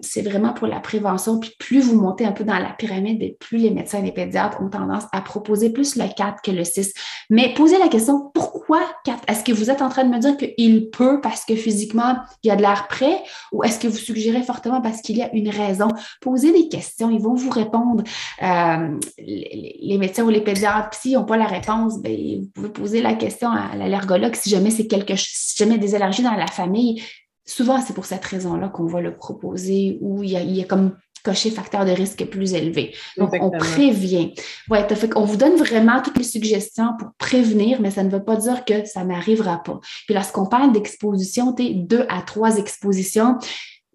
c'est 0.01 0.21
vraiment 0.21 0.53
pour 0.53 0.67
la 0.67 0.79
prévention. 0.79 1.39
Puis 1.39 1.53
plus 1.57 1.74
plus 1.75 1.89
vous 1.89 1.99
montez 1.99 2.25
un 2.25 2.31
peu 2.31 2.45
dans 2.45 2.57
la 2.57 2.69
pyramide, 2.69 3.21
et 3.21 3.35
plus 3.37 3.57
les 3.57 3.69
médecins 3.69 3.99
et 3.99 4.03
les 4.03 4.13
pédiatres 4.13 4.61
ont 4.61 4.69
tendance 4.69 5.03
à 5.11 5.19
proposer 5.19 5.71
plus 5.71 5.97
le 5.97 6.05
4 6.07 6.41
que 6.41 6.51
le 6.51 6.63
6. 6.63 6.93
Mais 7.29 7.53
posez 7.53 7.77
la 7.77 7.89
question, 7.89 8.31
pourquoi 8.33 8.79
4? 9.03 9.23
Est-ce 9.27 9.43
que 9.43 9.51
vous 9.51 9.69
êtes 9.69 9.81
en 9.81 9.89
train 9.89 10.05
de 10.05 10.09
me 10.09 10.19
dire 10.19 10.37
qu'il 10.37 10.89
peut 10.89 11.19
parce 11.19 11.43
que 11.43 11.53
physiquement, 11.53 12.15
il 12.43 12.47
y 12.47 12.51
a 12.51 12.55
de 12.55 12.61
l'air 12.61 12.87
prêt? 12.87 13.21
Ou 13.51 13.65
est-ce 13.65 13.77
que 13.77 13.89
vous 13.89 13.97
suggérez 13.97 14.41
fortement 14.41 14.79
parce 14.79 15.01
qu'il 15.01 15.17
y 15.17 15.21
a 15.21 15.29
une 15.35 15.49
raison? 15.49 15.89
Posez 16.21 16.53
des 16.53 16.69
questions, 16.69 17.09
ils 17.09 17.21
vont 17.21 17.33
vous 17.33 17.49
répondre. 17.49 18.05
Euh, 18.41 18.97
les, 19.17 19.97
médecins 19.97 20.23
ou 20.23 20.29
les 20.29 20.41
pédiatres, 20.41 20.97
s'ils 20.97 21.15
n'ont 21.15 21.25
pas 21.25 21.35
la 21.35 21.47
réponse, 21.47 22.01
bien, 22.01 22.39
vous 22.39 22.49
pouvez 22.53 22.69
poser 22.69 23.01
la 23.01 23.15
question 23.15 23.49
à 23.49 23.75
l'allergologue 23.75 24.35
si 24.35 24.49
jamais 24.49 24.69
c'est 24.69 24.87
quelque 24.87 25.17
si 25.17 25.57
jamais 25.57 25.77
des 25.77 25.93
allergies 25.93 26.23
dans 26.23 26.35
la 26.35 26.47
famille. 26.47 27.03
Souvent, 27.45 27.81
c'est 27.81 27.93
pour 27.93 28.05
cette 28.05 28.23
raison-là 28.23 28.69
qu'on 28.69 28.85
va 28.85 29.01
le 29.01 29.13
proposer 29.13 29.97
ou 29.99 30.23
il 30.23 30.31
y 30.31 30.61
a 30.61 30.65
comme 30.65 30.95
cocher 31.25 31.49
facteur 31.49 31.83
de 31.83 31.91
risque 31.91 32.25
plus 32.25 32.53
élevé. 32.53 32.93
Donc, 33.17 33.33
on 33.41 33.49
prévient. 33.49 34.33
Ouais, 34.69 34.87
fait 34.87 35.11
on 35.15 35.25
vous 35.25 35.37
donne 35.37 35.55
vraiment 35.55 36.01
toutes 36.01 36.17
les 36.17 36.23
suggestions 36.23 36.91
pour 36.99 37.09
prévenir, 37.17 37.81
mais 37.81 37.91
ça 37.91 38.03
ne 38.03 38.09
veut 38.09 38.23
pas 38.23 38.35
dire 38.35 38.63
que 38.63 38.85
ça 38.85 39.03
n'arrivera 39.03 39.61
pas. 39.63 39.79
Puis 40.05 40.13
lorsqu'on 40.13 40.45
parle 40.45 40.71
d'exposition, 40.71 41.53
tu 41.53 41.75
deux 41.75 42.05
à 42.09 42.21
trois 42.21 42.57
expositions, 42.57 43.37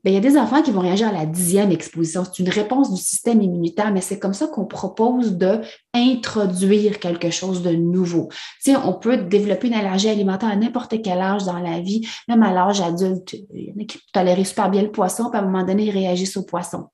Bien, 0.03 0.15
il 0.15 0.15
y 0.15 0.19
a 0.19 0.31
des 0.31 0.39
enfants 0.39 0.63
qui 0.63 0.71
vont 0.71 0.81
réagir 0.81 1.09
à 1.09 1.13
la 1.13 1.27
dixième 1.27 1.71
exposition. 1.73 2.25
C'est 2.25 2.43
une 2.43 2.49
réponse 2.49 2.91
du 2.91 2.99
système 2.99 3.43
immunitaire, 3.43 3.93
mais 3.93 4.01
c'est 4.01 4.19
comme 4.19 4.33
ça 4.33 4.47
qu'on 4.47 4.65
propose 4.65 5.37
d'introduire 5.37 6.99
quelque 7.01 7.31
chose 7.31 7.63
de 7.63 7.73
nouveau. 7.73 8.29
Tu 8.63 8.73
sais, 8.73 8.77
on 8.77 8.95
peut 8.95 9.19
développer 9.19 9.67
une 9.67 9.75
allergie 9.75 10.09
alimentaire 10.09 10.49
à 10.49 10.57
n'importe 10.57 11.03
quel 11.03 11.19
âge 11.19 11.45
dans 11.45 11.59
la 11.59 11.81
vie, 11.81 12.09
même 12.29 12.43
à 12.43 12.51
l'âge 12.51 12.81
adulte. 12.81 13.35
Il 13.53 13.65
y 13.65 13.73
en 13.73 13.83
a 13.83 13.85
qui 13.85 13.99
tolérer 14.11 14.45
super 14.45 14.71
bien 14.71 14.83
le 14.83 14.91
poisson, 14.91 15.29
puis 15.29 15.39
à 15.39 15.43
un 15.43 15.47
moment 15.47 15.67
donné, 15.67 15.85
ils 15.85 15.91
réagissent 15.91 16.39
au 16.39 16.45
poisson. 16.45 16.87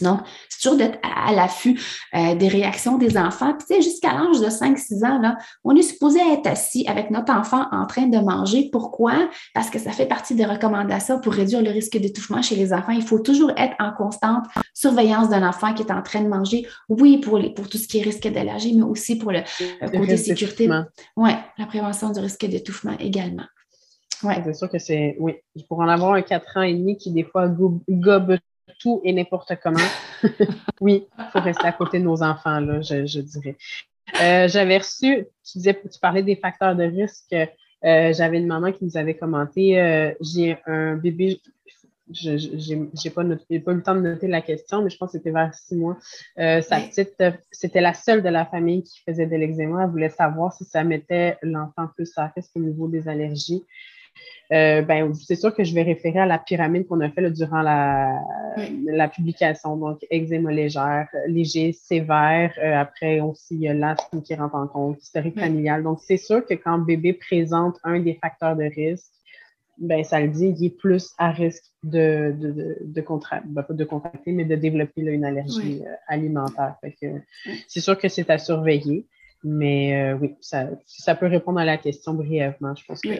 Non, 0.00 0.20
c'est 0.48 0.60
toujours 0.62 0.78
d'être 0.78 0.98
à, 1.02 1.32
l'affût 1.32 1.80
euh, 2.14 2.34
des 2.34 2.48
réactions 2.48 2.98
des 2.98 3.16
enfants. 3.16 3.54
Puis, 3.54 3.66
tu 3.68 3.74
sais, 3.74 3.82
jusqu'à 3.82 4.12
l'âge 4.12 4.40
de 4.40 4.48
5-6 4.48 5.04
ans, 5.04 5.20
là, 5.20 5.36
on 5.64 5.74
est 5.74 5.82
supposé 5.82 6.20
être 6.32 6.46
assis 6.46 6.86
avec 6.88 7.10
notre 7.10 7.32
enfant 7.32 7.66
en 7.72 7.86
train 7.86 8.06
de 8.06 8.18
manger. 8.18 8.68
Pourquoi? 8.72 9.28
Parce 9.54 9.70
que 9.70 9.78
ça 9.78 9.92
fait 9.92 10.06
partie 10.06 10.34
des 10.34 10.44
recommandations 10.44 11.20
pour 11.20 11.32
réduire 11.32 11.62
le 11.62 11.70
risque 11.70 11.96
d'étouffement 11.96 12.42
chez 12.42 12.56
les 12.56 12.72
enfants. 12.72 12.92
Il 12.92 13.02
faut 13.02 13.18
toujours 13.18 13.50
être 13.56 13.74
en 13.78 13.92
constante 13.92 14.44
surveillance 14.74 15.28
d'un 15.28 15.46
enfant 15.46 15.74
qui 15.74 15.82
est 15.82 15.92
en 15.92 16.02
train 16.02 16.22
de 16.22 16.28
manger. 16.28 16.66
Oui, 16.88 17.18
pour, 17.18 17.38
les, 17.38 17.50
pour 17.50 17.68
tout 17.68 17.78
ce 17.78 17.88
qui 17.88 17.98
est 17.98 18.02
risque 18.02 18.28
d'allergie, 18.28 18.74
mais 18.74 18.82
aussi 18.82 19.16
pour 19.16 19.32
le, 19.32 19.40
côté 19.80 20.16
sécurité. 20.16 20.68
Oui, 21.16 21.30
la 21.56 21.66
prévention 21.66 22.10
du 22.10 22.20
risque 22.20 22.44
d'étouffement 22.46 22.96
également. 22.98 23.44
Ouais. 24.22 24.40
C'est 24.44 24.54
sûr 24.54 24.68
que 24.68 24.78
c'est, 24.78 25.16
oui, 25.20 25.34
pour 25.68 25.80
en 25.80 25.88
avoir 25.88 26.14
un 26.14 26.22
4 26.22 26.56
ans 26.56 26.62
et 26.62 26.74
demi 26.74 26.96
qui, 26.96 27.12
des 27.12 27.24
fois, 27.24 27.48
gobe 27.48 28.38
tout 28.78 29.00
et 29.04 29.12
n'importe 29.12 29.52
comment. 29.62 29.78
oui, 30.80 31.06
il 31.18 31.24
faut 31.32 31.40
rester 31.40 31.66
à 31.66 31.72
côté 31.72 31.98
de 31.98 32.04
nos 32.04 32.22
enfants, 32.22 32.60
là, 32.60 32.80
je, 32.80 33.20
dirais. 33.20 33.56
Euh, 34.20 34.48
j'avais 34.48 34.78
reçu, 34.78 35.26
tu 35.44 35.58
disais, 35.58 35.74
tu 35.74 35.98
parlais 36.00 36.22
des 36.22 36.36
facteurs 36.36 36.74
de 36.74 36.84
risque. 36.84 37.34
Euh, 37.34 38.12
j'avais 38.12 38.38
une 38.38 38.46
maman 38.46 38.72
qui 38.72 38.84
nous 38.84 38.96
avait 38.96 39.14
commenté 39.14 39.80
euh, 39.80 40.12
j'ai 40.20 40.58
un 40.66 40.96
bébé, 40.96 41.40
je 42.12 42.30
n'ai 42.32 43.10
pas, 43.10 43.22
pas, 43.22 43.34
eu 43.50 43.62
le 43.74 43.82
temps 43.82 43.94
de 43.94 44.00
noter 44.00 44.26
la 44.26 44.40
question, 44.40 44.82
mais 44.82 44.90
je 44.90 44.96
pense 44.96 45.12
que 45.12 45.18
c'était 45.18 45.30
vers 45.30 45.54
six 45.54 45.76
mois. 45.76 45.96
sa 46.36 46.80
petite, 46.80 47.22
c'était 47.52 47.80
la 47.80 47.94
seule 47.94 48.22
de 48.22 48.28
la 48.30 48.46
famille 48.46 48.82
qui 48.82 49.00
faisait 49.06 49.26
de 49.26 49.36
l'eczéma. 49.36 49.84
Elle 49.84 49.90
voulait 49.90 50.08
savoir 50.08 50.52
si 50.52 50.64
ça 50.64 50.82
mettait 50.82 51.36
l'enfant 51.42 51.88
plus 51.94 52.10
à 52.16 52.32
risque 52.34 52.50
au 52.56 52.60
niveau 52.60 52.88
des 52.88 53.08
allergies. 53.08 53.64
Euh, 54.50 54.80
ben, 54.80 55.12
c'est 55.14 55.36
sûr 55.36 55.54
que 55.54 55.62
je 55.62 55.74
vais 55.74 55.82
référer 55.82 56.20
à 56.20 56.26
la 56.26 56.38
pyramide 56.38 56.86
qu'on 56.86 57.00
a 57.00 57.10
fait 57.10 57.30
durant 57.30 57.60
la, 57.60 58.18
la, 58.86 59.08
publication. 59.08 59.76
Donc, 59.76 59.98
eczéma 60.10 60.50
légère, 60.50 61.08
léger, 61.26 61.72
sévère. 61.72 62.52
Euh, 62.62 62.74
après, 62.74 63.20
aussi, 63.20 63.56
il 63.56 63.60
y 63.60 63.68
a 63.68 63.74
l'asthme 63.74 64.22
qui 64.22 64.34
rentre 64.34 64.54
en 64.54 64.66
compte, 64.66 65.02
historique 65.02 65.38
familial. 65.38 65.82
Donc, 65.82 66.00
c'est 66.00 66.16
sûr 66.16 66.46
que 66.46 66.54
quand 66.54 66.78
bébé 66.78 67.12
présente 67.12 67.76
un 67.84 68.00
des 68.00 68.14
facteurs 68.14 68.56
de 68.56 68.64
risque, 68.64 69.12
ben, 69.76 70.02
ça 70.02 70.18
le 70.18 70.28
dit, 70.28 70.54
il 70.58 70.66
est 70.66 70.76
plus 70.76 71.12
à 71.18 71.30
risque 71.30 71.64
de, 71.82 72.34
de, 72.36 72.50
de, 72.50 72.76
de, 72.80 73.04
ben, 73.44 73.64
de 73.68 73.84
contracter, 73.84 74.32
mais 74.32 74.44
de 74.44 74.56
développer 74.56 75.02
une 75.02 75.26
allergie 75.26 75.82
euh, 75.86 75.94
alimentaire. 76.08 76.76
c'est 77.68 77.80
sûr 77.80 77.98
que 77.98 78.08
c'est 78.08 78.30
à 78.30 78.38
surveiller. 78.38 79.06
Mais 79.44 80.14
oui, 80.14 80.34
ça, 80.40 80.66
ça 80.84 81.14
peut 81.14 81.28
répondre 81.28 81.60
à 81.60 81.64
la 81.64 81.76
question 81.76 82.12
brièvement. 82.12 82.74
Je 82.74 82.84
pense 82.84 83.00
que 83.00 83.10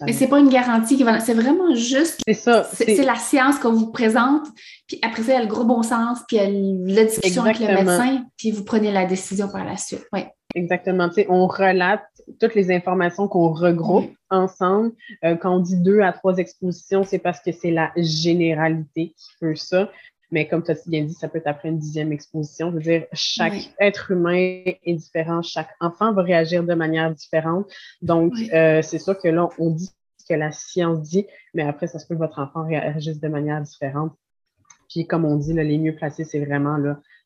mais 0.00 0.12
c'est 0.12 0.28
pas 0.28 0.38
une 0.38 0.48
garantie 0.48 0.96
qui 0.96 1.04
va. 1.04 1.20
C'est 1.20 1.34
vraiment 1.34 1.74
juste. 1.74 2.20
C'est 2.26 2.34
ça. 2.34 2.68
C'est 2.72 3.04
la 3.04 3.16
science 3.16 3.58
qu'on 3.58 3.72
vous 3.72 3.90
présente. 3.90 4.46
Puis 4.86 4.98
après 5.02 5.22
ça, 5.22 5.32
il 5.32 5.36
y 5.36 5.38
a 5.38 5.42
le 5.42 5.48
gros 5.48 5.64
bon 5.64 5.82
sens, 5.82 6.20
puis 6.28 6.36
il 6.36 6.88
y 6.90 6.92
a 6.92 6.94
la 6.94 7.04
discussion 7.04 7.42
avec 7.42 7.58
le 7.58 7.66
médecin, 7.66 8.24
puis 8.36 8.50
vous 8.50 8.64
prenez 8.64 8.92
la 8.92 9.04
décision 9.04 9.48
par 9.48 9.64
la 9.64 9.76
suite. 9.76 10.06
Oui. 10.12 10.20
Exactement. 10.54 11.08
Tu 11.08 11.16
sais, 11.16 11.26
on 11.28 11.46
relate 11.46 12.02
toutes 12.40 12.54
les 12.54 12.74
informations 12.74 13.28
qu'on 13.28 13.52
regroupe 13.52 14.10
ensemble. 14.30 14.92
Euh, 15.24 15.36
quand 15.36 15.56
on 15.56 15.60
dit 15.60 15.76
deux 15.76 16.00
à 16.00 16.12
trois 16.12 16.36
expositions, 16.38 17.04
c'est 17.04 17.18
parce 17.18 17.40
que 17.40 17.52
c'est 17.52 17.70
la 17.70 17.92
généralité 17.96 19.14
qui 19.16 19.26
fait 19.38 19.56
ça. 19.56 19.90
Mais 20.32 20.48
comme 20.48 20.62
tu 20.62 20.72
as 20.72 20.88
bien 20.88 21.04
dit, 21.04 21.14
ça 21.14 21.28
peut 21.28 21.38
être 21.38 21.46
après 21.46 21.68
une 21.68 21.78
dixième 21.78 22.12
exposition. 22.12 22.70
Je 22.70 22.76
veux 22.76 22.82
dire, 22.82 23.06
chaque 23.12 23.70
être 23.80 24.10
humain 24.10 24.34
est 24.34 24.94
différent, 24.94 25.42
chaque 25.42 25.70
enfant 25.80 26.12
va 26.12 26.22
réagir 26.22 26.64
de 26.64 26.74
manière 26.74 27.12
différente. 27.14 27.70
Donc, 28.02 28.32
euh, 28.52 28.82
c'est 28.82 28.98
sûr 28.98 29.18
que 29.18 29.28
là, 29.28 29.48
on 29.58 29.70
dit 29.70 29.90
ce 30.16 30.26
que 30.28 30.38
la 30.38 30.50
science 30.50 31.02
dit, 31.02 31.26
mais 31.54 31.62
après, 31.62 31.86
ça 31.86 31.98
se 31.98 32.06
peut 32.06 32.14
que 32.14 32.20
votre 32.20 32.40
enfant 32.40 32.66
réagisse 32.66 33.20
de 33.20 33.28
manière 33.28 33.60
différente. 33.62 34.12
Puis, 34.88 35.06
comme 35.06 35.24
on 35.24 35.36
dit, 35.36 35.52
là, 35.52 35.62
les 35.62 35.78
mieux 35.78 35.94
placés, 35.94 36.24
c'est 36.24 36.44
vraiment 36.44 36.76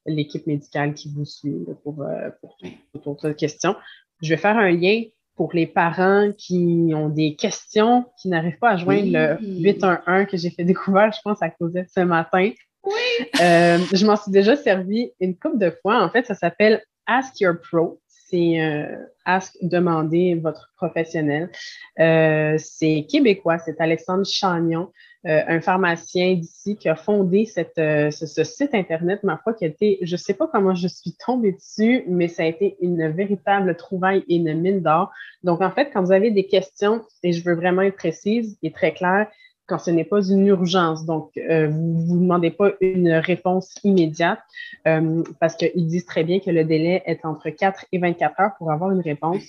l'équipe 0.06 0.46
médicale 0.46 0.94
qui 0.94 1.10
vous 1.12 1.24
suit 1.24 1.56
pour, 1.82 2.02
euh, 2.02 2.30
pour, 2.40 2.58
pour, 3.02 3.20
cette 3.20 3.36
question. 3.36 3.76
Je 4.22 4.30
vais 4.30 4.36
faire 4.36 4.56
un 4.56 4.70
lien 4.70 5.04
pour 5.36 5.54
les 5.54 5.66
parents 5.66 6.32
qui 6.36 6.92
ont 6.94 7.08
des 7.08 7.34
questions, 7.34 8.04
qui 8.20 8.28
n'arrivent 8.28 8.58
pas 8.58 8.72
à 8.72 8.76
joindre 8.76 9.10
le 9.10 9.38
811 9.40 10.26
que 10.26 10.36
j'ai 10.36 10.50
fait 10.50 10.64
découvrir, 10.64 11.10
je 11.12 11.20
pense, 11.22 11.40
à 11.40 11.48
cause 11.48 11.72
de 11.72 11.84
ce 11.94 12.00
matin. 12.00 12.50
Oui. 12.84 13.26
Euh, 13.40 13.78
je 13.92 14.06
m'en 14.06 14.16
suis 14.16 14.32
déjà 14.32 14.56
servi 14.56 15.12
une 15.20 15.36
couple 15.36 15.58
de 15.58 15.70
fois. 15.82 16.02
En 16.02 16.10
fait, 16.10 16.26
ça 16.26 16.34
s'appelle 16.34 16.82
Ask 17.06 17.40
Your 17.40 17.54
Pro. 17.60 18.00
C'est 18.06 18.60
euh, 18.60 18.96
Ask 19.24 19.56
demander 19.60 20.36
votre 20.36 20.70
professionnel. 20.76 21.50
Euh, 21.98 22.56
c'est 22.58 23.06
québécois, 23.10 23.58
c'est 23.58 23.80
Alexandre 23.80 24.24
Chagnon. 24.24 24.90
Un 25.22 25.60
pharmacien 25.60 26.34
d'ici 26.34 26.76
qui 26.76 26.88
a 26.88 26.96
fondé 26.96 27.44
cette, 27.44 27.76
euh, 27.76 28.10
ce, 28.10 28.42
site 28.42 28.74
Internet, 28.74 29.22
ma 29.22 29.36
foi, 29.36 29.52
qui 29.52 29.66
a 29.66 29.68
été, 29.68 29.98
je 30.00 30.14
ne 30.14 30.16
sais 30.16 30.32
pas 30.32 30.48
comment 30.50 30.74
je 30.74 30.88
suis 30.88 31.12
tombée 31.12 31.52
dessus, 31.52 32.04
mais 32.06 32.26
ça 32.26 32.44
a 32.44 32.46
été 32.46 32.78
une 32.80 33.06
véritable 33.10 33.76
trouvaille 33.76 34.24
et 34.28 34.36
une 34.36 34.54
mine 34.58 34.80
d'or. 34.80 35.12
Donc, 35.42 35.60
en 35.60 35.70
fait, 35.70 35.90
quand 35.92 36.02
vous 36.02 36.12
avez 36.12 36.30
des 36.30 36.46
questions, 36.46 37.04
et 37.22 37.32
je 37.32 37.44
veux 37.44 37.54
vraiment 37.54 37.82
être 37.82 37.96
précise 37.96 38.56
et 38.62 38.72
très 38.72 38.94
claire, 38.94 39.26
quand 39.70 39.78
ce 39.78 39.90
n'est 39.90 40.04
pas 40.04 40.20
une 40.20 40.46
urgence. 40.46 41.06
Donc, 41.06 41.30
euh, 41.38 41.68
vous 41.68 41.80
ne 41.80 42.06
vous 42.06 42.20
demandez 42.20 42.50
pas 42.50 42.72
une 42.80 43.12
réponse 43.12 43.74
immédiate 43.84 44.40
parce 44.84 45.54
qu'ils 45.56 45.86
disent 45.86 46.04
très 46.04 46.24
bien 46.24 46.40
que 46.40 46.50
le 46.50 46.64
délai 46.64 47.02
est 47.06 47.24
entre 47.24 47.48
4 47.48 47.86
et 47.92 47.98
24 47.98 48.40
heures 48.40 48.50
pour 48.58 48.70
avoir 48.70 48.90
une 48.90 49.00
réponse. 49.00 49.44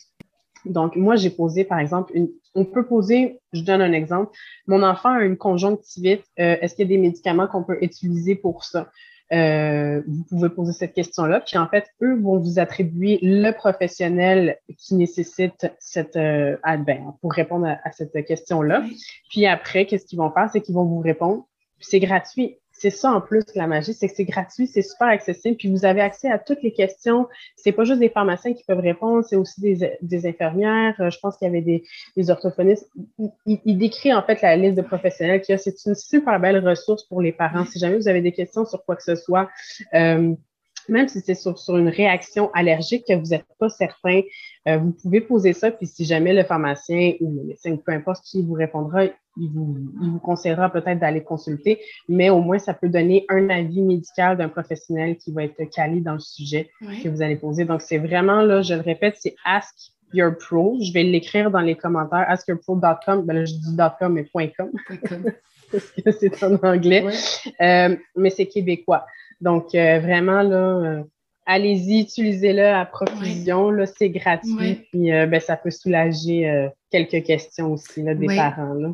Donc, 0.66 0.96
moi, 0.96 1.16
j'ai 1.16 1.30
posé, 1.30 1.64
par 1.64 1.80
exemple, 1.80 2.12
une, 2.16 2.30
on 2.56 2.66
peut 2.66 2.86
poser, 2.86 3.40
je 3.54 3.62
donne 3.62 3.82
un 3.82 3.94
exemple, 3.94 4.32
mon 4.68 4.84
enfant 4.84 5.10
a 5.10 5.24
une 5.24 5.38
conjonctivite, 5.38 6.24
euh, 6.40 6.58
est-ce 6.62 6.76
qu'il 6.76 6.86
y 6.86 6.94
a 6.94 6.96
des 6.96 7.02
médicaments 7.02 7.48
qu'on 7.48 7.64
peut 7.64 7.78
utiliser 7.82 8.36
pour 8.36 8.64
ça? 8.64 8.90
Euh, 9.34 10.02
vous 10.08 10.24
pouvez 10.26 10.50
poser 10.50 10.74
cette 10.74 10.94
question-là. 10.94 11.40
Puis 11.40 11.58
en 11.58 11.68
fait, 11.68 11.86
eux 12.02 12.20
vont 12.20 12.38
vous 12.38 12.60
attribuer 12.60 13.20
le 13.22 13.52
professionnel 13.52 14.58
qui 14.78 14.96
nécessite 14.96 15.72
cette 15.80 16.18
euh, 16.18 16.58
ben, 16.66 17.16
pour 17.22 17.32
répondre 17.32 17.68
à 17.68 17.92
cette 17.92 18.26
question-là. 18.26 18.84
Puis 19.30 19.46
après, 19.46 19.86
qu'est-ce 19.86 20.06
qu'ils 20.06 20.20
vont 20.20 20.32
faire? 20.32 20.50
C'est 20.52 20.62
qu'ils 20.62 20.76
vont 20.76 20.86
vous 20.86 21.00
répondre. 21.00 21.46
C'est 21.80 22.00
gratuit 22.00 22.58
c'est 22.82 22.90
ça 22.90 23.12
en 23.12 23.22
plus 23.22 23.44
la 23.54 23.68
magie, 23.68 23.94
c'est 23.94 24.08
que 24.08 24.16
c'est 24.16 24.26
gratuit, 24.26 24.66
c'est 24.66 24.82
super 24.82 25.08
accessible, 25.08 25.56
puis 25.56 25.70
vous 25.70 25.86
avez 25.86 26.02
accès 26.02 26.32
à 26.32 26.40
toutes 26.40 26.64
les 26.64 26.74
questions. 26.74 27.28
C'est 27.56 27.72
pas 27.72 27.84
juste 27.84 28.00
des 28.00 28.10
pharmaciens 28.10 28.54
qui 28.54 28.64
peuvent 28.64 28.80
répondre, 28.80 29.24
c'est 29.24 29.36
aussi 29.36 29.62
des, 29.62 30.26
infirmières. 30.26 30.96
Euh, 31.00 31.12
je 31.12 31.20
pense 31.20 31.38
qu'il 31.38 31.46
y 31.46 31.52
avait 31.52 31.62
des, 31.62 32.32
orthophonistes. 32.32 32.90
Il, 33.46 33.78
décrit 33.78 34.12
en 34.12 34.24
fait 34.24 34.42
la 34.42 34.56
liste 34.56 34.78
de 34.78 34.82
professionnels 34.82 35.42
qu'il 35.42 35.54
y 35.54 35.56
a. 35.56 35.60
C'est 35.60 35.76
une 35.86 35.94
super 35.94 36.40
belle 36.40 36.68
ressource 36.68 37.04
pour 37.04 37.22
les 37.22 37.32
parents. 37.32 37.66
Si 37.66 37.78
jamais 37.78 37.98
vous 37.98 38.08
avez 38.08 38.22
des 38.22 38.32
questions 38.32 38.66
sur 38.66 38.84
quoi 38.84 38.96
que 38.96 39.04
ce 39.04 39.16
soit, 39.16 39.48
euh, 39.94 40.34
même 40.90 41.08
si 41.08 41.22
c'est 41.22 41.36
sur, 41.36 41.56
une 41.78 41.90
réaction 41.90 42.52
allergique 42.54 43.06
que 43.08 43.14
vous 43.14 43.28
n'êtes 43.28 43.46
pas 43.60 43.70
certain, 43.70 44.22
euh, 44.68 44.78
vous 44.78 44.92
pouvez 44.92 45.22
poser 45.22 45.54
ça, 45.54 45.70
puis 45.70 45.86
si 45.86 46.04
jamais 46.04 46.34
le 46.34 46.44
pharmacien 46.44 47.14
ou 47.20 47.32
le 47.36 47.44
médecin, 47.44 47.76
peu 47.76 47.92
importe 47.92 48.24
qui 48.24 48.42
vous 48.42 48.54
répondra, 48.54 49.04
il 49.38 49.50
vous, 49.50 49.78
il 50.02 50.10
vous 50.12 50.20
conseillera 50.20 50.72
peut-être 50.72 51.00
d'aller 51.00 51.24
consulter, 51.24 51.80
mais 52.10 52.30
au 52.30 52.42
moins 52.42 52.60
ça 52.60 52.74
peut 52.74 52.90
donner 52.90 53.26
un 53.30 53.50
avis 53.50 53.82
médical 53.82 54.38
d'un 54.38 54.50
professionnel 54.50 55.18
qui 55.18 55.32
va 55.32 55.44
être 55.44 55.64
calé 55.74 56.02
dans 56.02 56.14
le 56.14 56.20
sujet 56.20 56.70
que 57.04 57.10
vous 57.10 57.22
allez 57.22 57.38
poser. 57.38 57.66
Donc, 57.66 57.82
c'est 57.82 57.98
vraiment, 57.98 58.42
là, 58.42 58.62
je 58.62 58.74
le 58.74 58.82
répète, 58.82 59.16
c'est 59.20 59.36
Ask 59.46 59.76
Your 60.14 60.36
Pro. 60.38 60.78
Je 60.82 60.92
vais 60.94 61.04
l'écrire 61.04 61.52
dans 61.52 61.62
les 61.62 61.76
commentaires, 61.76 62.26
askyourpro.com. 62.28 63.26
Ben 63.26 63.34
là, 63.34 63.46
je 63.46 63.54
dis 63.54 63.78
.com, 64.00 64.14
mais 64.14 64.52
.com. 64.58 64.72
parce 65.72 65.86
que 65.92 66.12
c'est 66.12 66.44
en 66.44 66.56
anglais. 66.56 67.06
Euh, 67.62 67.96
mais 68.16 68.30
c'est 68.30 68.48
québécois. 68.48 69.06
Donc, 69.42 69.74
euh, 69.74 70.00
vraiment, 70.00 70.44
là, 70.44 70.58
euh, 70.58 71.04
allez-y, 71.46 72.02
utilisez-le 72.02 72.68
à 72.68 72.86
profusion. 72.86 73.72
Là, 73.72 73.86
c'est 73.86 74.10
gratuit. 74.10 74.88
Puis, 74.92 75.12
euh, 75.12 75.26
ben, 75.26 75.40
ça 75.40 75.58
peut 75.58 75.72
soulager 75.72 76.70
quelques 76.92 77.24
questions 77.26 77.74
aussi 77.74 78.04
là, 78.04 78.14
des 78.14 78.28
parents. 78.28 78.74
Là. 78.74 78.94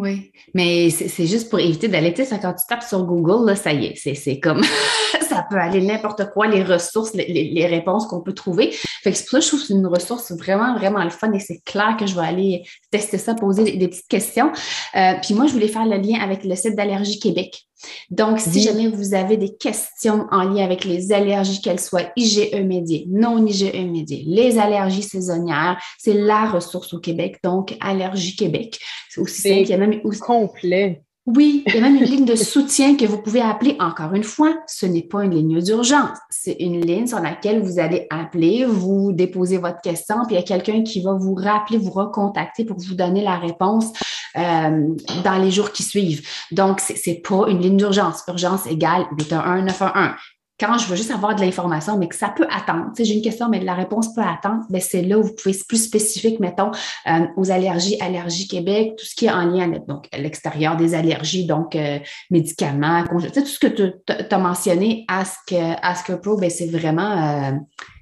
Oui, 0.00 0.30
mais 0.54 0.90
c'est 0.90 1.26
juste 1.26 1.50
pour 1.50 1.58
éviter 1.58 1.88
d'aller, 1.88 2.14
tu 2.14 2.24
sais, 2.24 2.38
quand 2.40 2.52
tu 2.52 2.64
tapes 2.68 2.84
sur 2.84 3.02
Google, 3.02 3.46
là, 3.46 3.56
ça 3.56 3.72
y 3.72 3.86
est, 3.86 4.14
c'est 4.14 4.38
comme, 4.38 4.62
ça 5.28 5.44
peut 5.50 5.56
aller 5.56 5.80
n'importe 5.80 6.30
quoi, 6.32 6.46
les 6.46 6.62
ressources, 6.62 7.14
les, 7.14 7.66
réponses 7.66 8.06
qu'on 8.06 8.20
peut 8.20 8.32
trouver. 8.32 8.72
Fait 9.02 9.12
que 9.12 9.18
pour 9.18 9.28
ça, 9.28 9.40
je 9.40 9.48
trouve 9.48 9.60
que 9.60 9.66
c'est 9.66 9.74
une 9.74 9.86
ressource 9.86 10.32
vraiment, 10.32 10.76
vraiment 10.76 11.02
le 11.04 11.10
fun 11.10 11.32
et 11.32 11.40
c'est 11.40 11.60
clair 11.64 11.96
que 11.98 12.06
je 12.06 12.14
vais 12.14 12.26
aller 12.26 12.62
tester 12.90 13.18
ça, 13.18 13.34
poser 13.34 13.76
des, 13.76 13.88
petites 13.88 14.08
questions. 14.08 14.50
Euh, 14.96 15.14
puis 15.22 15.34
moi, 15.34 15.46
je 15.46 15.52
voulais 15.52 15.68
faire 15.68 15.86
le 15.86 15.96
lien 15.96 16.20
avec 16.20 16.44
le 16.44 16.54
site 16.56 16.76
d'Allergie 16.76 17.18
Québec. 17.18 17.68
Donc, 18.10 18.40
si 18.40 18.60
jamais 18.60 18.88
vous 18.88 19.14
avez 19.14 19.36
des 19.36 19.56
questions 19.56 20.26
en 20.32 20.42
lien 20.42 20.64
avec 20.64 20.84
les 20.84 21.12
allergies, 21.12 21.60
qu'elles 21.60 21.80
soient 21.80 22.10
IgE 22.16 22.52
médiées, 22.64 23.06
non 23.08 23.46
IgE 23.46 23.72
médiées, 23.72 24.24
les 24.26 24.58
allergies 24.58 25.02
saisonnières, 25.02 25.80
c'est 25.98 26.14
la 26.14 26.50
ressource 26.50 26.92
au 26.92 26.98
Québec, 26.98 27.38
donc 27.44 27.76
Allergie 27.80 28.34
Québec. 28.34 28.78
C'est 29.08 29.20
aussi 29.20 29.42
simple, 29.42 29.62
il 29.62 29.68
y 29.68 29.74
a 29.74 29.78
même 29.78 30.00
complet. 30.20 31.02
Oui, 31.30 31.62
il 31.66 31.74
y 31.74 31.76
a 31.76 31.82
même 31.82 31.96
une 31.96 32.04
ligne 32.04 32.24
de 32.24 32.34
soutien 32.34 32.96
que 32.96 33.04
vous 33.04 33.20
pouvez 33.20 33.42
appeler. 33.42 33.76
Encore 33.80 34.14
une 34.14 34.24
fois, 34.24 34.56
ce 34.66 34.86
n'est 34.86 35.02
pas 35.02 35.24
une 35.24 35.34
ligne 35.34 35.60
d'urgence. 35.60 36.16
C'est 36.30 36.56
une 36.58 36.80
ligne 36.80 37.06
sur 37.06 37.20
laquelle 37.20 37.60
vous 37.60 37.78
allez 37.78 38.06
appeler, 38.08 38.64
vous 38.64 39.12
déposez 39.12 39.58
votre 39.58 39.82
question, 39.82 40.24
puis 40.24 40.36
il 40.36 40.38
y 40.38 40.42
a 40.42 40.42
quelqu'un 40.42 40.82
qui 40.82 41.02
va 41.02 41.12
vous 41.12 41.34
rappeler, 41.34 41.76
vous 41.76 41.90
recontacter 41.90 42.64
pour 42.64 42.78
vous 42.78 42.94
donner 42.94 43.22
la 43.22 43.36
réponse 43.36 43.92
euh, 44.38 44.88
dans 45.22 45.38
les 45.38 45.50
jours 45.50 45.70
qui 45.70 45.82
suivent. 45.82 46.26
Donc, 46.50 46.80
ce 46.80 46.94
n'est 47.10 47.20
pas 47.20 47.44
une 47.48 47.60
ligne 47.60 47.76
d'urgence. 47.76 48.22
Urgence 48.26 48.66
égale 48.66 49.04
811 49.18 49.64
911 49.64 50.37
quand 50.58 50.76
je 50.78 50.88
veux 50.88 50.96
juste 50.96 51.10
avoir 51.10 51.34
de 51.34 51.40
l'information, 51.40 51.96
mais 51.96 52.08
que 52.08 52.16
ça 52.16 52.28
peut 52.28 52.46
attendre. 52.50 52.86
Tu 52.88 52.96
sais, 52.96 53.04
j'ai 53.04 53.14
une 53.14 53.22
question, 53.22 53.48
mais 53.48 53.60
la 53.60 53.74
réponse 53.74 54.12
peut 54.12 54.22
attendre, 54.22 54.64
bien, 54.68 54.80
c'est 54.80 55.02
là 55.02 55.18
où 55.18 55.22
vous 55.22 55.34
pouvez, 55.34 55.56
plus 55.68 55.84
spécifique, 55.84 56.40
mettons, 56.40 56.70
euh, 57.06 57.26
aux 57.36 57.50
allergies, 57.50 57.96
Allergie 58.00 58.48
Québec, 58.48 58.94
tout 58.98 59.04
ce 59.04 59.14
qui 59.14 59.26
est 59.26 59.30
en 59.30 59.44
lien 59.44 59.68
avec, 59.68 59.86
donc, 59.86 60.08
l'extérieur 60.16 60.76
des 60.76 60.94
allergies, 60.94 61.46
donc, 61.46 61.76
euh, 61.76 61.98
médicaments, 62.30 63.04
tu 63.04 63.28
sais, 63.28 63.42
tout 63.42 63.46
ce 63.46 63.58
que 63.60 63.66
tu 63.66 63.92
as 64.30 64.38
mentionné, 64.38 65.04
Ask, 65.08 65.54
Ask 65.82 66.14
Pro, 66.16 66.36
bien, 66.36 66.50
c'est 66.50 66.66
vraiment, 66.66 67.52
euh, 67.52 67.52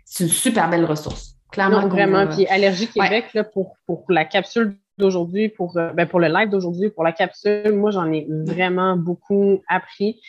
c'est 0.05 0.25
une 0.25 0.31
super 0.31 0.71
belle 0.71 0.85
ressource. 0.85 1.35
Clairement. 1.53 1.83
Non, 1.83 1.89
vraiment. 1.89 2.27
Puis 2.27 2.47
Allergie 2.47 2.89
Québec, 2.89 3.27
là, 3.35 3.45
pour, 3.45 3.77
pour 3.87 4.05
la 4.09 4.25
capsule 4.25 4.79
d'aujourd'hui, 4.99 5.49
pour, 5.49 5.77
euh, 5.77 5.93
ben 5.93 6.07
pour 6.07 6.21
le 6.21 6.29
live 6.29 6.49
d'aujourd'hui, 6.49 6.91
pour 6.91 7.05
la 7.05 7.13
capsule, 7.13 7.73
moi, 7.73 7.91
j'en 7.91 8.11
ai 8.13 8.27
vraiment 8.29 8.97
beaucoup 8.97 9.63
appris. 9.69 10.21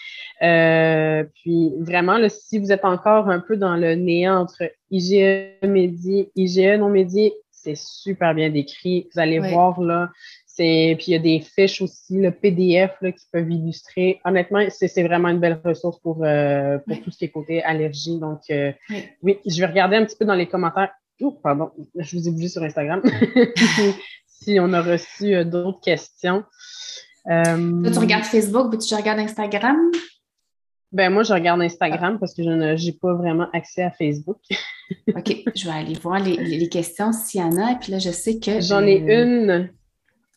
Euh, 0.42 1.24
puis 1.36 1.72
vraiment, 1.80 2.18
là, 2.18 2.30
si 2.30 2.60
vous 2.60 2.72
êtes 2.72 2.86
encore 2.86 3.30
un 3.30 3.40
peu 3.40 3.58
dans 3.58 3.76
le 3.76 3.96
néant 3.96 4.40
entre 4.40 4.64
IGE 4.92 5.64
médié, 5.64 6.32
IGE 6.36 6.80
non 6.80 6.90
médié, 6.90 7.34
c'est 7.68 7.78
super 7.78 8.34
bien 8.34 8.50
décrit. 8.50 9.10
Vous 9.14 9.20
allez 9.20 9.40
voir 9.40 9.82
là. 9.82 10.10
C'est, 10.46 10.96
puis 10.98 11.08
il 11.10 11.12
y 11.12 11.16
a 11.16 11.20
des 11.20 11.40
fiches 11.40 11.82
aussi, 11.82 12.20
le 12.20 12.32
PDF 12.32 12.96
là, 13.02 13.12
qui 13.12 13.26
peuvent 13.32 13.52
illustrer. 13.52 14.20
Honnêtement, 14.26 14.66
c'est, 14.70 15.04
vraiment 15.04 15.30
une 15.30 15.40
belle 15.40 15.60
ressource 15.64 16.00
pour, 16.00 16.24
euh, 16.24 16.80
pour 16.80 17.00
tout 17.02 17.12
ce 17.12 17.18
qui 17.20 17.26
est 17.26 17.30
côté 17.30 17.62
allergie. 17.64 18.20
Donc, 18.20 18.40
euh, 18.50 18.72
oui. 19.22 19.38
je 19.46 19.60
vais 19.60 19.68
regarder 19.68 19.98
un 19.98 20.06
petit 20.06 20.16
peu 20.16 20.26
dans 20.26 20.34
les 20.34 20.48
commentaires. 20.48 20.90
Oh, 21.22 21.32
pardon, 21.44 21.72
je 21.96 22.18
vous 22.18 22.28
ai 22.28 22.32
bougé 22.32 22.48
sur 22.48 22.64
Instagram. 22.64 23.02
si 24.42 24.60
on 24.60 24.74
a 24.74 24.82
reçu 24.82 25.36
euh, 25.36 25.44
d'autres 25.44 25.82
questions. 25.82 26.44
Euh, 27.30 27.92
tu 27.92 28.00
regardes 28.00 28.24
Facebook 28.24 28.74
ou 28.74 28.78
tu 28.78 28.96
regardes 28.96 29.20
Instagram? 29.20 29.78
Ben 30.92 31.12
moi, 31.12 31.24
je 31.24 31.34
regarde 31.34 31.62
Instagram 31.62 32.18
parce 32.20 32.34
que 32.34 32.44
je 32.44 32.50
n'ai 32.50 32.92
pas 32.94 33.14
vraiment 33.14 33.50
accès 33.52 33.84
à 33.84 33.92
Facebook. 33.92 34.40
OK, 35.10 35.36
je 35.54 35.66
vais 35.66 35.76
aller 35.76 35.96
voir 35.96 36.20
les, 36.20 36.70
questions 36.70 37.12
s'il 37.12 37.42
y 37.42 37.44
en 37.44 37.58
a. 37.58 37.74
Et 37.74 37.76
puis 37.76 37.92
là, 37.92 38.00
je 38.00 38.10
sais 38.10 38.40
que. 38.40 38.62
J'en 38.62 38.84
ai 38.84 38.96
une. 38.96 39.70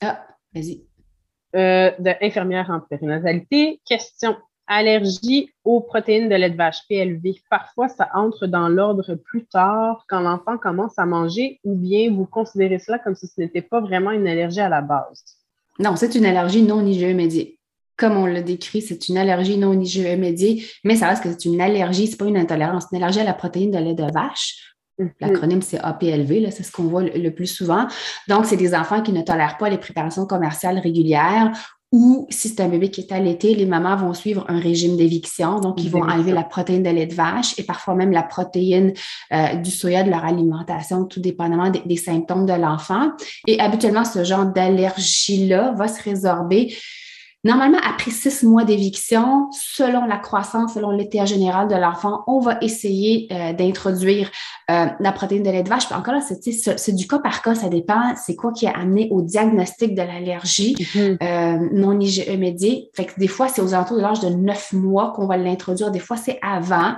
Ah, 0.01 0.27
vas-y. 0.53 0.83
Euh, 1.55 1.93
de 1.99 2.13
infirmière 2.21 2.71
en 2.71 2.81
périnatalité. 2.81 3.81
Question 3.85 4.37
allergie 4.71 5.53
aux 5.65 5.81
protéines 5.81 6.29
de 6.29 6.35
lait 6.37 6.49
de 6.49 6.57
vache, 6.57 6.79
PLV. 6.89 7.43
Parfois, 7.51 7.89
ça 7.89 8.09
entre 8.15 8.47
dans 8.47 8.69
l'ordre 8.69 9.17
plus 9.17 9.45
tard 9.45 10.05
quand 10.09 10.21
l'enfant 10.21 10.57
commence 10.57 10.99
à 10.99 11.05
manger 11.05 11.61
ou 11.65 11.75
bien 11.75 12.11
vous 12.11 12.25
considérez 12.25 12.79
cela 12.79 12.99
comme 12.99 13.17
si 13.17 13.27
ce 13.27 13.41
n'était 13.41 13.63
pas 13.63 13.81
vraiment 13.81 14.13
une 14.13 14.29
allergie 14.29 14.61
à 14.61 14.69
la 14.69 14.81
base? 14.81 15.25
Non, 15.81 15.97
c'est 15.97 16.15
une 16.15 16.25
allergie 16.25 16.63
non 16.63 16.87
IgE 16.87 17.15
médiée. 17.15 17.59
Comme 17.97 18.17
on 18.17 18.27
l'a 18.27 18.43
décrit, 18.43 18.81
c'est 18.81 19.09
une 19.09 19.19
allergie 19.19 19.59
non 19.59 19.79
IgE 19.79 20.17
médiée, 20.17 20.65
mais 20.85 20.95
ça 20.97 21.09
reste 21.09 21.25
que 21.25 21.31
c'est 21.31 21.47
une 21.47 21.61
allergie, 21.61 22.07
ce 22.07 22.13
n'est 22.13 22.17
pas 22.19 22.27
une 22.27 22.39
intolérance, 22.39 22.85
c'est 22.89 22.97
une 22.97 23.03
allergie 23.03 23.21
à 23.21 23.25
la 23.25 23.35
protéine 23.35 23.73
de 23.73 23.79
lait 23.79 23.95
de 23.95 24.05
vache. 24.05 24.77
Mhm. 24.99 25.11
L'acronyme, 25.21 25.63
c'est 25.63 25.81
APLV, 25.81 26.51
c'est 26.51 26.63
ce 26.63 26.71
qu'on 26.71 26.85
voit 26.85 27.03
le, 27.03 27.31
plus 27.31 27.47
souvent. 27.47 27.89
Donc, 28.29 28.47
c'est 28.47 28.57
des 28.57 28.75
enfants 28.75 29.03
qui 29.03 29.13
ne 29.13 29.23
tolèrent 29.23 29.59
pas 29.59 29.69
les 29.69 29.79
préparations 29.79 30.27
commerciales 30.27 30.79
régulières 30.79 31.53
ou 31.93 32.27
si 32.31 32.49
c'est 32.49 32.61
un 32.61 32.69
bébé 32.69 32.91
qui 32.91 33.01
est 33.01 33.13
allaité, 33.13 33.55
les 33.55 33.67
mamans 33.67 33.97
vont 33.97 34.15
suivre 34.15 34.45
un 34.49 34.61
régime 34.61 34.97
d'éviction. 34.97 35.59
Donc, 35.59 35.83
ils 35.83 35.91
vont 35.91 36.03
enlever 36.03 36.31
la 36.31 36.45
protéine 36.45 36.85
de 36.85 36.91
lait 36.91 37.07
de 37.07 37.15
vache 37.15 37.59
et 37.59 37.65
parfois 37.65 37.95
même 37.97 38.13
la 38.13 38.23
protéine 38.23 38.93
euh, 39.33 39.55
du 39.57 39.73
soya 39.73 40.05
de 40.05 40.11
leur 40.11 40.25
alimentation, 40.25 41.05
tout 41.05 41.21
dépendamment 41.21 41.71
des, 41.71 41.83
des 41.85 41.97
symptômes 41.97 42.47
de 42.47 42.53
l'enfant. 42.53 43.11
Et 43.49 43.59
habituellement, 43.59 44.05
ce 44.05 44.23
genre 44.23 44.47
d'allergie-là 44.47 45.73
va 45.73 45.89
se 45.89 46.01
résorber 46.03 46.73
Normalement, 47.43 47.79
après 47.83 48.11
six 48.11 48.43
mois 48.43 48.65
d'éviction, 48.65 49.49
selon 49.53 50.05
la 50.05 50.19
croissance, 50.19 50.75
selon 50.75 50.91
l'état 50.91 51.25
général 51.25 51.69
de 51.69 51.75
l'enfant, 51.75 52.23
on 52.27 52.39
va 52.39 52.59
essayer 52.61 53.29
euh, 53.33 53.55
d'introduire 53.55 54.31
euh, 54.71 54.87
la 55.01 55.13
protéine 55.13 55.43
de 55.43 55.51
lait 55.51 55.63
de 55.63 55.69
vache. 55.71 55.91
encore 55.91 56.13
là, 56.13 56.21
c'est 56.21 56.95
du 56.95 57.09
cas 57.09 57.19
par 57.19 57.41
cas, 57.41 57.55
ça 57.55 57.71
dépend. 57.71 58.15
C'est 58.15 58.37
quoi 58.37 58.53
qui 58.53 58.67
a 58.67 58.73
amené 58.73 59.09
au 59.11 59.23
diagnostic 59.23 59.95
de 59.95 60.03
l'allergie 60.03 60.75
mm-hmm. 60.75 61.17
euh, 61.23 61.69
non 61.73 61.99
IgE 61.99 62.29
médiée. 62.37 62.91
Fait 62.95 63.07
que 63.07 63.19
des 63.19 63.29
fois, 63.29 63.49
c'est 63.49 63.63
aux 63.63 63.73
alentours 63.73 63.97
de 63.97 64.03
l'âge 64.03 64.21
de 64.21 64.29
neuf 64.29 64.75
mois 64.75 65.15
qu'on 65.17 65.27
va 65.27 65.39
l'introduire. 65.39 65.91
Des 65.91 65.99
fois, 65.99 66.19
c'est 66.19 66.39
avant. 66.43 66.97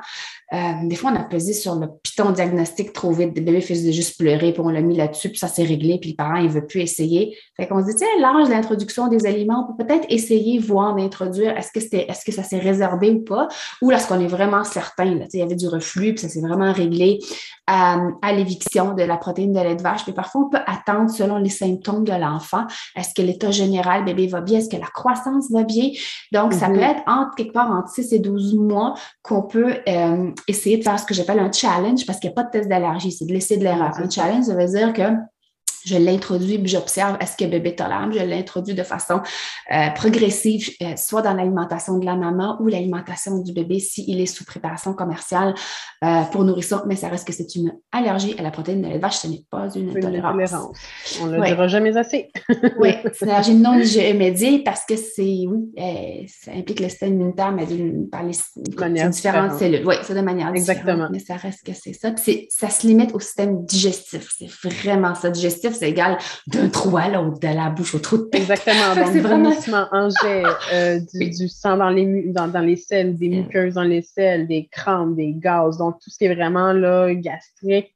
Euh, 0.52 0.72
des 0.84 0.96
fois, 0.96 1.12
on 1.12 1.16
a 1.16 1.24
pesé 1.24 1.54
sur 1.54 1.74
le 1.76 1.88
piton 2.02 2.30
diagnostic 2.30 2.92
trop 2.92 3.10
vite. 3.10 3.36
Le 3.36 3.42
bébé 3.42 3.60
faisait 3.60 3.92
juste 3.92 4.18
pleurer, 4.18 4.52
puis 4.52 4.60
on 4.60 4.68
l'a 4.68 4.82
mis 4.82 4.96
là-dessus, 4.96 5.30
puis 5.30 5.38
ça 5.38 5.48
s'est 5.48 5.64
réglé, 5.64 5.98
puis 5.98 6.10
le 6.10 6.16
parent, 6.16 6.36
il 6.36 6.50
veut 6.50 6.66
plus 6.66 6.80
essayer. 6.80 7.36
Fait 7.56 7.66
qu'on 7.66 7.80
se 7.80 7.90
dit, 7.90 7.96
tiens, 7.96 8.08
l'âge 8.20 8.48
d'introduction 8.48 9.08
des 9.08 9.24
aliments, 9.24 9.66
on 9.66 9.72
peut 9.72 9.86
peut-être 9.86 10.06
essayer, 10.10 10.58
voir 10.58 10.94
d'introduire, 10.94 11.56
est-ce 11.56 11.72
que 11.72 11.80
c'était, 11.80 12.06
est-ce 12.08 12.24
que 12.24 12.32
ça 12.32 12.42
s'est 12.42 12.58
réservé 12.58 13.10
ou 13.10 13.20
pas, 13.20 13.48
ou 13.80 13.90
lorsqu'on 13.90 14.20
est 14.20 14.26
vraiment 14.26 14.64
certain, 14.64 15.06
là, 15.06 15.24
il 15.32 15.40
y 15.40 15.42
avait 15.42 15.56
du 15.56 15.68
reflux, 15.68 16.14
puis 16.14 16.22
ça 16.22 16.28
s'est 16.28 16.42
vraiment 16.42 16.72
réglé 16.72 17.18
à, 17.66 17.98
à 18.20 18.32
l'éviction 18.32 18.94
de 18.94 19.02
la 19.02 19.16
protéine 19.16 19.52
de 19.52 19.60
lait 19.60 19.76
de 19.76 19.82
vache. 19.82 20.02
Puis 20.02 20.12
parfois, 20.12 20.42
on 20.42 20.50
peut 20.50 20.62
attendre 20.66 21.10
selon 21.10 21.38
les 21.38 21.48
symptômes 21.48 22.04
de 22.04 22.12
l'enfant. 22.12 22.64
Est-ce 22.96 23.14
que 23.14 23.22
l'état 23.22 23.50
général, 23.50 24.04
bébé 24.04 24.26
va 24.26 24.40
bien? 24.40 24.58
Est-ce 24.58 24.68
que 24.68 24.80
la 24.80 24.86
croissance 24.86 25.50
va 25.50 25.62
bien? 25.62 25.90
Donc, 26.32 26.52
ça 26.52 26.68
mm-hmm. 26.68 26.74
peut 26.74 26.82
être 26.82 27.02
entre 27.06 27.34
quelque 27.36 27.52
part 27.52 27.70
entre 27.70 27.88
6 27.88 28.12
et 28.12 28.18
12 28.18 28.54
mois 28.56 28.94
qu'on 29.22 29.42
peut 29.42 29.76
euh, 29.88 30.30
essayer 30.48 30.78
de 30.78 30.82
faire 30.82 30.98
ce 30.98 31.06
que 31.06 31.14
j'appelle 31.14 31.38
un 31.38 31.52
challenge 31.52 32.06
parce 32.06 32.18
qu'il 32.18 32.30
n'y 32.30 32.34
a 32.34 32.42
pas 32.42 32.44
de 32.44 32.50
test 32.50 32.68
d'allergie, 32.68 33.12
c'est 33.12 33.26
de 33.26 33.32
laisser 33.32 33.56
de 33.56 33.64
l'erreur. 33.64 33.92
Un 33.96 34.10
challenge, 34.10 34.44
ça 34.44 34.54
veut 34.54 34.66
dire 34.66 34.92
que 34.92 35.02
je 35.84 35.96
l'introduis, 35.96 36.58
puis 36.58 36.68
j'observe 36.68 37.16
est-ce 37.20 37.36
que 37.36 37.44
bébé 37.44 37.74
tolère. 37.74 38.08
Je 38.12 38.18
l'introduis 38.20 38.74
de 38.74 38.82
façon 38.82 39.20
euh, 39.72 39.90
progressive, 39.94 40.70
euh, 40.82 40.96
soit 40.96 41.22
dans 41.22 41.34
l'alimentation 41.34 41.98
de 41.98 42.04
la 42.04 42.16
maman 42.16 42.56
ou 42.60 42.68
l'alimentation 42.68 43.38
du 43.38 43.52
bébé 43.52 43.78
s'il 43.78 44.20
est 44.20 44.26
sous 44.26 44.44
préparation 44.44 44.94
commerciale 44.94 45.54
euh, 46.04 46.22
pour 46.32 46.44
nourrisson, 46.44 46.82
mais 46.86 46.96
ça 46.96 47.08
reste 47.08 47.26
que 47.26 47.32
c'est 47.32 47.54
une 47.54 47.72
allergie 47.90 48.34
à 48.38 48.42
la 48.42 48.50
protéine 48.50 48.82
de 48.82 48.88
la 48.88 48.98
vache, 48.98 49.18
ce 49.18 49.26
n'est 49.26 49.44
pas 49.50 49.68
une, 49.74 49.90
intolérance. 49.96 50.54
On 51.20 51.26
ne 51.26 51.36
le 51.36 51.46
dira 51.46 51.68
jamais 51.68 51.96
assez. 51.96 52.30
oui, 52.78 52.90
c'est 53.12 53.24
une 53.24 53.30
allergie 53.30 53.54
non 53.54 53.76
médiée 53.76 54.62
parce 54.62 54.84
que 54.84 54.96
c'est, 54.96 55.44
oui, 55.46 56.28
ça 56.28 56.52
implique 56.52 56.80
le 56.80 56.88
système 56.88 57.14
immunitaire, 57.14 57.52
mais 57.52 57.66
par 58.10 58.22
les 58.22 59.08
différentes 59.08 59.58
cellules. 59.58 59.86
Oui, 59.86 59.96
c'est 60.02 60.14
de 60.14 60.20
manière 60.20 60.52
Exactement. 60.54 61.08
mais 61.10 61.18
ça 61.18 61.36
reste 61.36 61.64
que 61.64 61.72
c'est 61.74 61.92
ça. 61.92 62.10
Puis 62.12 62.46
ça 62.50 62.68
se 62.70 62.86
limite 62.86 63.14
au 63.14 63.20
système 63.20 63.64
digestif. 63.64 64.34
C'est 64.38 64.72
vraiment 64.72 65.14
ça. 65.14 65.30
Digestif, 65.30 65.71
c'est 65.72 65.90
égal 65.90 66.18
d'un 66.46 66.68
trou 66.68 66.96
à 66.96 67.08
l'autre, 67.08 67.38
de 67.40 67.48
la 67.48 67.70
bouche 67.70 67.94
au 67.94 67.98
trou 67.98 68.18
de 68.18 68.22
tête. 68.24 68.42
Exactement. 68.42 68.94
Donc, 68.96 69.16
vraiment... 69.16 69.52
en 69.92 70.08
jet, 70.08 70.42
euh, 70.72 71.00
du, 71.14 71.48
sang 71.48 71.76
dans 71.76 71.90
les, 71.90 72.24
dans, 72.32 72.48
dans 72.48 72.60
les 72.60 72.76
selles, 72.76 73.16
des 73.16 73.28
muqueuses 73.28 73.74
dans 73.74 73.82
les 73.82 74.02
selles, 74.02 74.46
des 74.46 74.68
crampes, 74.70 75.16
des 75.16 75.32
gaz. 75.32 75.78
Donc, 75.78 75.96
tout 76.02 76.10
ce 76.10 76.18
qui 76.18 76.24
est 76.24 76.34
vraiment 76.34 76.72
là, 76.72 77.12
gastrique, 77.14 77.94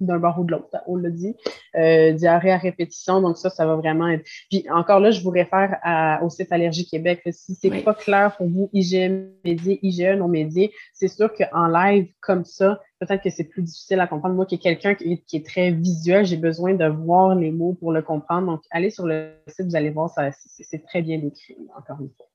d'un 0.00 0.18
bord 0.18 0.38
ou 0.38 0.44
de 0.44 0.52
l'autre, 0.52 0.76
on 0.86 0.96
l'a 0.96 1.10
dit. 1.10 1.36
Euh, 1.76 2.12
diarrhée 2.12 2.52
à 2.52 2.58
répétition, 2.58 3.20
donc 3.20 3.38
ça, 3.38 3.50
ça 3.50 3.66
va 3.66 3.76
vraiment 3.76 4.08
être. 4.08 4.24
Puis 4.50 4.66
encore 4.70 5.00
là, 5.00 5.10
je 5.10 5.22
vous 5.22 5.30
réfère 5.30 5.78
à, 5.82 6.22
au 6.24 6.30
site 6.30 6.50
Allergie 6.50 6.86
Québec. 6.86 7.22
Si 7.30 7.54
c'est 7.54 7.70
n'est 7.70 7.82
pas 7.82 7.94
clair 7.94 8.36
pour 8.36 8.48
vous, 8.48 8.70
IgE 8.72 9.10
médié, 9.44 9.78
IgE 9.82 10.18
non 10.18 10.28
médié, 10.28 10.72
c'est 10.92 11.08
sûr 11.08 11.32
qu'en 11.32 11.68
live 11.68 12.08
comme 12.20 12.44
ça, 12.44 12.80
peut-être 13.00 13.22
que 13.22 13.30
c'est 13.30 13.44
plus 13.44 13.62
difficile 13.62 14.00
à 14.00 14.06
comprendre. 14.06 14.34
Moi, 14.34 14.46
qui 14.46 14.56
est 14.56 14.58
quelqu'un 14.58 14.94
qui, 14.94 15.22
est 15.32 15.46
très 15.46 15.70
visuel, 15.70 16.24
j'ai 16.24 16.36
besoin 16.36 16.74
de 16.74 16.86
voir 16.86 17.34
les 17.34 17.50
mots 17.50 17.74
pour 17.74 17.92
le 17.92 18.02
comprendre. 18.02 18.46
Donc, 18.46 18.60
allez 18.70 18.90
sur 18.90 19.06
le 19.06 19.30
site, 19.46 19.66
vous 19.66 19.76
allez 19.76 19.90
voir, 19.90 20.10
ça, 20.10 20.30
c'est 20.32 20.84
très 20.84 21.02
bien 21.02 21.18
décrit, 21.18 21.56
encore 21.76 22.00
une 22.00 22.10
fois. 22.16 22.26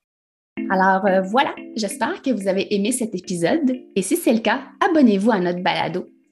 Alors 0.70 1.06
euh, 1.06 1.22
voilà, 1.22 1.54
j'espère 1.76 2.22
que 2.22 2.32
vous 2.32 2.48
avez 2.48 2.74
aimé 2.74 2.92
cet 2.92 3.14
épisode 3.14 3.76
et 3.96 4.02
si 4.02 4.16
c'est 4.16 4.34
le 4.34 4.40
cas, 4.40 4.62
abonnez-vous 4.80 5.32
à 5.32 5.40
notre 5.40 5.62
balado 5.62 6.08